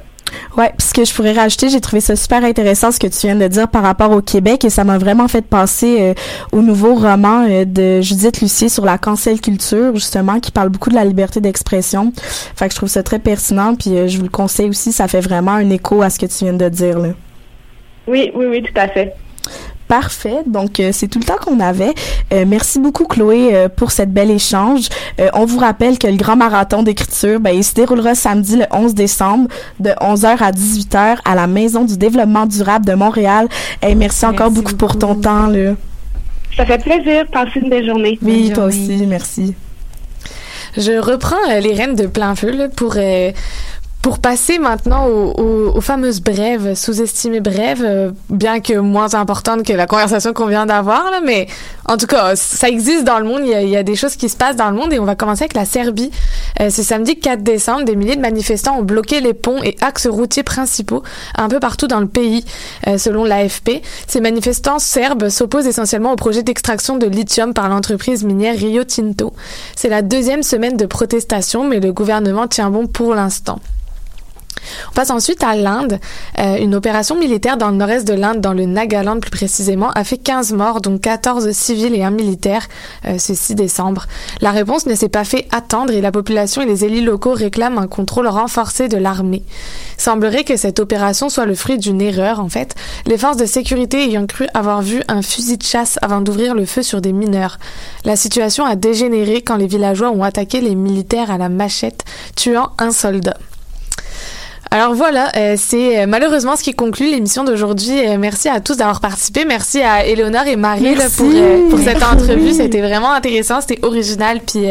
Ouais, 0.58 0.72
puis 0.78 0.88
ce 0.88 0.94
que 0.94 1.04
je 1.04 1.14
pourrais 1.14 1.34
rajouter, 1.34 1.68
j'ai 1.70 1.82
trouvé 1.82 2.00
ça 2.00 2.16
super 2.16 2.44
intéressant 2.44 2.92
ce 2.92 3.00
que 3.00 3.08
tu 3.08 3.28
viens 3.28 3.36
de 3.36 3.48
dire 3.48 3.68
par 3.68 3.84
rapport 3.84 4.12
au 4.12 4.22
Québec 4.22 4.64
et 4.64 4.70
ça 4.70 4.84
m'a 4.86 4.98
vraiment 4.98 5.28
fait 5.28 5.46
penser 5.46 5.98
euh, 6.02 6.14
au 6.52 6.62
nouveau 6.62 6.96
roman 6.96 7.46
euh, 7.50 7.66
de 7.66 8.00
Judith 8.02 8.40
Lucier 8.42 8.70
sur 8.70 8.86
la 8.86 8.98
cancel 8.98 9.42
culture 9.42 9.94
justement 9.96 10.40
qui 10.40 10.52
parle 10.52 10.70
beaucoup 10.70 10.90
de 10.90 10.96
la 10.96 11.04
liberté 11.04 11.42
d'expression. 11.42 12.14
Fait 12.56 12.68
que 12.68 12.72
je 12.72 12.78
trouve 12.78 12.90
ça 12.90 13.04
très 13.04 13.20
pertinent 13.20 13.76
puis 13.76 13.98
euh, 13.98 14.08
je 14.08 14.18
vous 14.18 14.24
le 14.24 14.30
conseille 14.30 14.70
aussi, 14.70 14.92
ça 14.94 15.08
fait 15.10 15.22
vraiment 15.22 15.52
un 15.52 15.70
écho 15.70 16.02
à 16.02 16.10
ce 16.10 16.18
que 16.18 16.26
tu 16.26 16.46
viens 16.46 16.54
de 16.54 16.70
dire 16.70 16.98
là. 17.00 17.10
Oui, 18.08 18.32
oui, 18.34 18.46
oui, 18.48 18.64
tout 18.64 18.80
à 18.80 18.88
fait. 18.88 19.14
Parfait. 19.88 20.44
Donc, 20.46 20.80
euh, 20.80 20.92
c'est 20.94 21.08
tout 21.08 21.20
le 21.20 21.26
temps 21.26 21.36
qu'on 21.36 21.60
avait. 21.60 21.94
Euh, 22.32 22.46
merci 22.48 22.80
beaucoup, 22.80 23.06
Chloé, 23.06 23.50
euh, 23.54 23.68
pour 23.68 23.92
cette 23.92 24.14
belle 24.14 24.32
échange. 24.32 24.88
Euh, 25.20 25.30
on 25.34 25.44
vous 25.44 25.58
rappelle 25.58 26.00
que 26.00 26.08
le 26.08 26.16
grand 26.16 26.38
marathon 26.38 26.82
d'écriture, 26.82 27.42
ben, 27.42 27.54
il 27.54 27.64
se 27.64 27.74
déroulera 27.74 28.16
samedi 28.16 28.56
le 28.56 28.66
11 28.72 28.94
décembre 28.94 29.50
de 29.82 29.90
11h 29.90 30.42
à 30.42 30.52
18h 30.52 31.18
à 31.26 31.36
la 31.36 31.48
Maison 31.48 31.84
du 31.84 31.98
développement 31.98 32.46
durable 32.46 32.86
de 32.86 32.94
Montréal. 32.94 33.50
Et 33.86 33.94
merci, 33.96 34.26
encore 34.26 34.52
beaucoup, 34.52 34.76
pour 34.76 34.98
ton 34.98 35.16
temps. 35.16 35.48
Là. 35.48 35.74
Ça 36.56 36.66
fait 36.66 36.82
plaisir. 36.82 37.26
Passez 37.32 37.60
une 37.60 37.70
belle 37.70 37.86
journée. 37.86 38.18
Oui, 38.22 38.52
toi 38.54 38.66
aussi. 38.66 39.06
Merci. 39.08 39.56
Je 40.78 41.00
reprends 41.00 41.36
euh, 41.50 41.60
les 41.60 41.74
rênes 41.74 41.96
de 41.96 42.08
plein 42.08 42.36
feu 42.36 42.52
là, 42.52 42.70
pour 42.70 42.94
euh, 42.96 43.32
pour 44.02 44.18
passer 44.18 44.58
maintenant 44.58 45.06
aux, 45.08 45.32
aux- 45.40 45.78
aux 45.78 45.82
fameuses 45.82 46.22
brèves, 46.22 46.74
sous-estimées 46.74 47.40
brèves, 47.40 47.84
euh, 47.86 48.12
bien 48.30 48.60
que 48.60 48.74
moins 48.74 49.14
importantes 49.14 49.62
que 49.64 49.74
la 49.74 49.86
conversation 49.86 50.34
qu'on 50.34 50.48
vient 50.48 50.66
d'avoir, 50.66 51.12
là, 51.12 51.20
mais 51.24 51.46
en 51.88 51.98
tout 51.98 52.08
cas, 52.08 52.36
ça 52.36 52.68
existe 52.68 53.04
dans 53.04 53.20
le 53.20 53.26
monde, 53.26 53.42
il 53.44 53.50
y, 53.50 53.54
a, 53.54 53.62
il 53.62 53.70
y 53.70 53.78
a 53.78 53.84
des 53.84 53.96
choses 53.96 54.16
qui 54.16 54.28
se 54.28 54.36
passent 54.36 54.56
dans 54.56 54.72
le 54.72 54.76
monde 54.76 54.92
et 54.92 54.98
on 54.98 55.06
va 55.06 55.14
commencer 55.16 55.44
avec 55.44 55.54
la 55.54 55.66
Serbie. 55.66 56.10
Euh, 56.60 56.72
ce 56.72 56.82
samedi 56.82 57.20
4 57.20 57.44
décembre, 57.44 57.84
des 57.84 57.96
milliers 57.96 58.16
de 58.16 58.22
manifestants 58.22 58.80
ont 58.80 58.84
bloqué 58.84 59.22
les 59.22 59.36
ponts 59.36 59.62
et 59.64 59.76
axes 59.82 60.08
routiers 60.08 60.42
principaux 60.44 61.04
un 61.36 61.48
peu 61.48 61.60
partout 61.60 61.86
dans 61.88 62.00
le 62.00 62.08
pays, 62.08 62.44
euh, 62.88 62.98
selon 62.98 63.24
l'AFP. 63.24 63.84
Ces 64.08 64.20
manifestants 64.20 64.80
serbes 64.80 65.30
s'opposent 65.30 65.68
essentiellement 65.68 66.14
au 66.14 66.16
projet 66.16 66.42
d'extraction 66.42 66.98
de 66.98 67.06
lithium 67.06 67.54
par 67.54 67.70
l'entreprise 67.70 68.24
minière 68.24 68.56
Rio 68.58 68.84
Tinto. 68.84 69.32
C'est 69.76 69.90
la 69.90 70.02
deuxième 70.02 70.42
semaine 70.42 70.76
de 70.76 70.88
protestation, 70.88 71.66
mais 71.66 71.80
le 71.80 71.94
gouvernement 71.94 72.48
tient 72.48 72.72
bon 72.72 72.88
pour 72.88 73.14
l'instant. 73.14 73.60
On 74.90 74.94
passe 74.94 75.10
ensuite 75.10 75.44
à 75.44 75.56
l'Inde. 75.56 76.00
Euh, 76.40 76.58
une 76.58 76.76
opération 76.76 77.18
militaire 77.18 77.58
dans 77.58 77.70
le 77.70 77.78
nord-est 77.78 78.08
de 78.08 78.14
l'Inde, 78.14 78.42
dans 78.42 78.54
le 78.54 78.66
Nagaland 78.66 79.20
plus 79.20 79.32
précisément, 79.32 79.90
a 79.92 80.04
fait 80.04 80.18
15 80.18 80.54
morts, 80.54 80.82
dont 80.82 80.98
14 80.98 81.52
civils 81.52 81.96
et 81.96 82.04
un 82.04 82.12
militaire, 82.12 82.68
euh, 83.06 83.18
ce 83.18 83.34
6 83.34 83.56
décembre. 83.56 84.08
La 84.42 84.52
réponse 84.52 84.86
ne 84.86 84.96
s'est 84.96 85.10
pas 85.10 85.24
fait 85.24 85.48
attendre 85.52 85.94
et 85.94 86.02
la 86.02 86.12
population 86.12 86.62
et 86.62 86.66
les 86.66 86.86
élus 86.86 87.04
locaux 87.04 87.34
réclament 87.34 87.80
un 87.80 87.88
contrôle 87.88 88.28
renforcé 88.28 88.88
de 88.88 88.98
l'armée. 88.98 89.44
Semblerait 89.98 90.44
que 90.44 90.58
cette 90.58 90.80
opération 90.80 91.30
soit 91.30 91.46
le 91.46 91.56
fruit 91.56 91.78
d'une 91.78 92.02
erreur, 92.02 92.40
en 92.40 92.50
fait, 92.50 92.76
les 93.06 93.18
forces 93.18 93.38
de 93.38 93.46
sécurité 93.46 94.04
ayant 94.04 94.26
cru 94.26 94.48
avoir 94.54 94.82
vu 94.82 95.02
un 95.08 95.22
fusil 95.22 95.58
de 95.58 95.64
chasse 95.64 96.00
avant 96.02 96.22
d'ouvrir 96.22 96.56
le 96.56 96.66
feu 96.66 96.82
sur 96.82 97.02
des 97.02 97.14
mineurs. 97.14 97.60
La 98.06 98.16
situation 98.16 98.66
a 98.66 98.76
dégénéré 98.76 99.42
quand 99.42 99.58
les 99.58 99.68
villageois 99.68 100.12
ont 100.12 100.24
attaqué 100.24 100.62
les 100.62 100.76
militaires 100.76 101.32
à 101.32 101.38
la 101.38 101.50
machette, 101.50 102.04
tuant 102.36 102.72
un 102.78 102.92
soldat. 102.92 103.38
Alors 104.74 104.94
voilà, 104.94 105.34
euh, 105.36 105.56
c'est 105.58 106.00
euh, 106.00 106.06
malheureusement 106.08 106.56
ce 106.56 106.64
qui 106.64 106.74
conclut 106.74 107.12
l'émission 107.12 107.44
d'aujourd'hui. 107.44 108.08
Euh, 108.08 108.18
merci 108.18 108.48
à 108.48 108.62
tous 108.62 108.78
d'avoir 108.78 109.02
participé. 109.02 109.44
Merci 109.44 109.82
à 109.82 110.06
Éléonore 110.06 110.48
et 110.48 110.56
Marie 110.56 110.96
là, 110.96 111.08
pour, 111.14 111.28
euh, 111.30 111.70
pour 111.70 111.78
cette 111.78 112.02
entrevue. 112.02 112.54
C'était 112.54 112.80
vraiment 112.80 113.12
intéressant, 113.12 113.60
c'était 113.60 113.84
original, 113.84 114.40
puis 114.40 114.68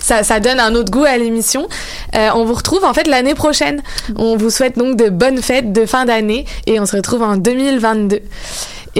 ça, 0.00 0.22
ça 0.22 0.38
donne 0.38 0.60
un 0.60 0.74
autre 0.74 0.90
goût 0.90 1.04
à 1.04 1.16
l'émission. 1.16 1.66
On 2.14 2.44
vous 2.44 2.52
retrouve 2.52 2.84
en 2.84 2.92
fait 2.92 3.06
l'année 3.06 3.34
prochaine. 3.34 3.80
On 4.16 4.36
vous 4.36 4.50
souhaite 4.50 4.76
donc 4.76 4.96
de 4.96 5.08
bonnes 5.08 5.40
fêtes 5.40 5.72
de 5.72 5.86
fin 5.86 6.04
d'année 6.04 6.44
et 6.66 6.78
on 6.78 6.84
se 6.84 6.96
retrouve 6.96 7.22
en 7.22 7.36
2022. 7.36 8.20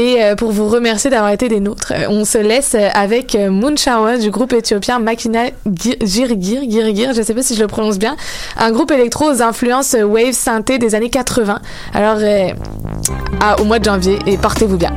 Et 0.00 0.22
euh, 0.22 0.36
pour 0.36 0.52
vous 0.52 0.68
remercier 0.68 1.10
d'avoir 1.10 1.32
été 1.32 1.48
des 1.48 1.58
nôtres, 1.58 1.92
euh, 1.92 2.06
on 2.08 2.24
se 2.24 2.38
laisse 2.38 2.76
euh, 2.76 2.88
avec 2.94 3.34
Moonshower 3.36 4.18
du 4.20 4.30
groupe 4.30 4.52
éthiopien 4.52 5.00
Makina 5.00 5.46
Gir- 5.66 5.96
Girgir, 6.00 6.62
Girgir, 6.70 7.12
je 7.14 7.20
sais 7.22 7.34
pas 7.34 7.42
si 7.42 7.56
je 7.56 7.60
le 7.60 7.66
prononce 7.66 7.98
bien, 7.98 8.16
un 8.56 8.70
groupe 8.70 8.92
électro 8.92 9.24
aux 9.28 9.42
influences 9.42 9.96
wave 10.00 10.32
synthé 10.32 10.78
des 10.78 10.94
années 10.94 11.10
80. 11.10 11.58
Alors, 11.94 12.18
au 13.60 13.64
mois 13.64 13.80
de 13.80 13.84
janvier 13.84 14.20
et 14.26 14.36
portez-vous 14.38 14.76
bien. 14.76 14.92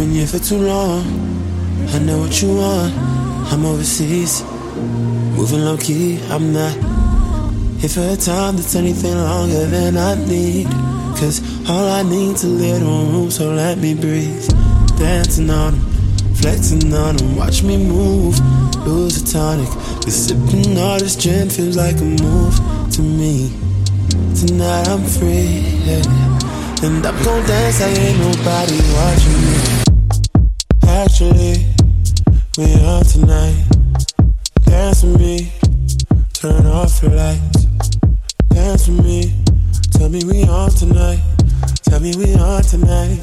Been 0.00 0.12
here 0.12 0.26
for 0.26 0.38
too 0.38 0.56
long. 0.56 1.04
I 1.90 1.98
know 1.98 2.20
what 2.20 2.40
you 2.40 2.56
want. 2.56 2.94
I'm 3.52 3.66
overseas. 3.66 4.42
Moving 5.36 5.60
low 5.60 5.76
key, 5.76 6.18
I'm 6.30 6.54
not 6.54 6.72
here 7.80 7.90
for 7.90 8.08
a 8.08 8.16
time 8.16 8.56
that's 8.56 8.74
anything 8.76 9.14
longer 9.14 9.66
than 9.66 9.98
I 9.98 10.14
need. 10.24 10.68
Cause 11.20 11.42
all 11.68 11.86
I 11.86 12.02
need's 12.02 12.44
a 12.44 12.46
little 12.46 13.12
room, 13.12 13.30
so 13.30 13.52
let 13.52 13.76
me 13.76 13.92
breathe. 13.92 14.48
Dancing 14.96 15.50
on 15.50 15.72
them, 15.72 16.34
flexing 16.34 16.94
on 16.94 17.16
them, 17.18 17.36
watch 17.36 17.62
me 17.62 17.76
move. 17.76 18.40
Lose 18.86 19.20
a 19.20 19.26
tonic, 19.30 19.68
cause 19.68 20.14
sipping 20.14 20.78
all 20.78 20.98
this 20.98 21.14
gin 21.14 21.50
feels 21.50 21.76
like 21.76 21.98
a 22.00 22.04
move 22.04 22.56
to 22.92 23.02
me. 23.02 23.52
Tonight 24.34 24.88
I'm 24.88 25.04
free, 25.04 25.60
yeah. 25.84 26.86
and 26.86 27.04
I'm 27.04 27.22
gon' 27.22 27.46
dance 27.46 27.82
I 27.82 27.88
ain't 27.88 28.18
nobody 28.18 28.80
watching 28.94 29.42
me. 29.42 29.69
Actually, 31.22 31.66
we 32.56 32.64
on 32.82 33.04
tonight. 33.04 33.66
Dance 34.64 35.02
with 35.02 35.20
me, 35.20 35.52
turn 36.32 36.64
off 36.64 37.02
your 37.02 37.10
lights. 37.10 37.66
Dance 38.48 38.88
with 38.88 39.04
me, 39.04 39.34
tell 39.90 40.08
me 40.08 40.24
we 40.24 40.44
on 40.44 40.70
tonight. 40.70 41.20
Tell 41.84 42.00
me 42.00 42.16
we 42.16 42.34
on 42.36 42.62
tonight. 42.62 43.20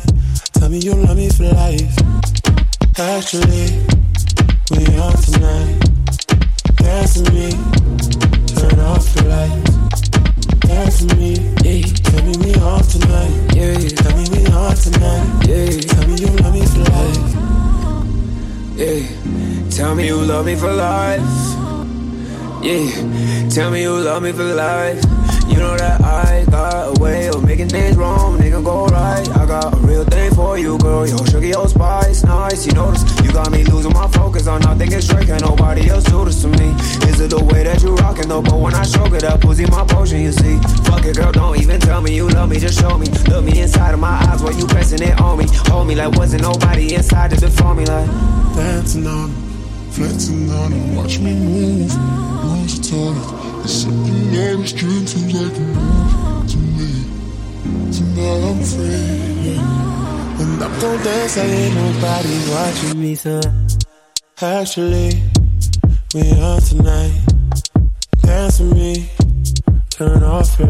Tell 0.54 0.70
me 0.70 0.78
you 0.78 0.94
love 0.94 1.18
me 1.18 1.28
for 1.30 1.46
life. 1.46 1.98
Actually, 3.00 3.82
we 4.70 4.86
on 5.02 5.18
tonight. 5.18 5.82
Dance 6.76 7.18
with 7.18 7.34
me, 7.34 7.50
turn 8.46 8.80
off 8.80 9.16
your 9.16 9.26
lights. 9.26 9.72
Dance 10.70 11.02
with 11.02 11.18
me, 11.18 11.34
yeah. 11.66 11.82
Tell 11.82 12.24
me 12.24 12.38
we 12.46 12.54
on 12.62 12.84
tonight, 12.84 13.56
yeah. 13.56 13.74
Tell 13.90 14.16
me 14.16 14.30
we 14.30 14.46
on 14.54 14.76
tonight, 14.76 15.48
yeah. 15.48 15.80
Tell 15.82 16.08
me 16.08 16.14
you 16.14 16.28
love 16.38 16.54
me 16.54 16.64
for 16.64 16.92
life. 16.92 17.37
Yeah, 18.78 19.02
tell 19.72 19.96
me 19.96 20.06
you 20.06 20.18
love 20.18 20.46
me 20.46 20.56
for 20.56 20.72
life. 20.72 21.20
Yeah, 22.62 23.50
tell 23.50 23.72
me 23.72 23.82
you 23.82 23.98
love 23.98 24.22
me 24.22 24.32
for 24.32 24.44
life. 24.44 25.04
You 25.48 25.58
know 25.58 25.76
that 25.78 26.00
I 26.02 26.46
got 26.52 26.96
a 26.96 27.02
way 27.02 27.28
of 27.28 27.44
making 27.44 27.70
things 27.70 27.98
wrong, 27.98 28.38
nigga 28.38 28.64
go 28.64 28.86
right. 28.86 29.28
I 29.36 29.48
got 29.48 29.74
a 29.74 29.78
real 29.78 30.04
thing 30.04 30.32
for 30.36 30.60
you, 30.60 30.78
girl. 30.78 31.08
Yo, 31.08 31.18
sugar, 31.26 31.48
your 31.48 31.68
spice, 31.68 32.24
nice. 32.24 32.68
You 32.68 32.74
notice 32.74 33.17
got 33.38 33.52
me 33.52 33.64
losing 33.66 33.94
my 33.94 34.08
focus. 34.08 34.48
I'm 34.48 34.60
not 34.62 34.78
thinking 34.80 35.00
straight, 35.00 35.28
can 35.28 35.38
nobody 35.42 35.90
else 35.90 36.06
do 36.06 36.26
this 36.26 36.42
to 36.42 36.48
me. 36.48 36.70
Is 37.10 37.20
it 37.22 37.30
the 37.30 37.44
way 37.50 37.64
that 37.64 37.84
you 37.84 37.94
rockin' 37.96 38.28
though? 38.30 38.42
But 38.42 38.60
when 38.60 38.74
I 38.74 38.84
show 38.84 39.06
it 39.14 39.24
up, 39.24 39.42
pussy 39.42 39.66
my 39.68 39.86
potion, 39.86 40.22
you 40.22 40.32
see. 40.32 40.58
Fuck 40.90 41.06
it, 41.06 41.16
girl, 41.18 41.32
don't 41.32 41.56
even 41.62 41.80
tell 41.80 42.02
me 42.02 42.16
you 42.16 42.28
love 42.30 42.50
me, 42.50 42.58
just 42.58 42.80
show 42.80 42.98
me. 42.98 43.06
Look 43.30 43.44
me 43.46 43.62
inside 43.62 43.94
of 43.94 44.00
my 44.00 44.16
eyes 44.28 44.42
while 44.42 44.58
you 44.60 44.66
pressing 44.66 45.04
it 45.04 45.22
on 45.22 45.38
me. 45.38 45.46
Hold 45.70 45.88
me 45.88 45.94
like 45.94 46.14
wasn't 46.18 46.42
nobody 46.42 46.96
inside 46.96 47.30
to 47.32 47.40
before 47.40 47.76
me, 47.76 47.86
like. 47.86 48.10
Dancing 48.56 49.06
on 49.06 49.30
flexing 49.92 50.50
on 50.50 50.58
on 50.58 50.74
'em, 50.74 50.96
watch 50.96 51.20
me 51.20 51.34
move. 51.36 51.94
Lose 52.44 52.80
a 52.80 52.82
tonic. 52.90 53.28
It's 53.64 53.74
something 53.84 54.32
this 54.32 54.74
dream 54.74 55.06
like 55.38 55.58
a 55.58 55.66
move 55.76 56.48
to 56.52 56.58
me. 56.78 56.90
Tonight 57.94 58.44
I'm 58.50 58.60
free. 58.72 59.97
And 60.40 60.64
I'm 60.64 60.80
gon' 60.80 61.04
dance 61.04 61.38
like 61.38 61.50
ain't 61.50 61.76
nobody 61.76 62.50
watching 62.50 63.02
me, 63.02 63.16
so 63.16 63.42
Actually, 64.40 65.10
we 66.14 66.22
on 66.34 66.62
tonight. 66.62 67.12
Dance 68.22 68.60
with 68.60 68.74
me, 68.74 69.10
turn 69.90 70.22
off 70.22 70.60
your 70.60 70.66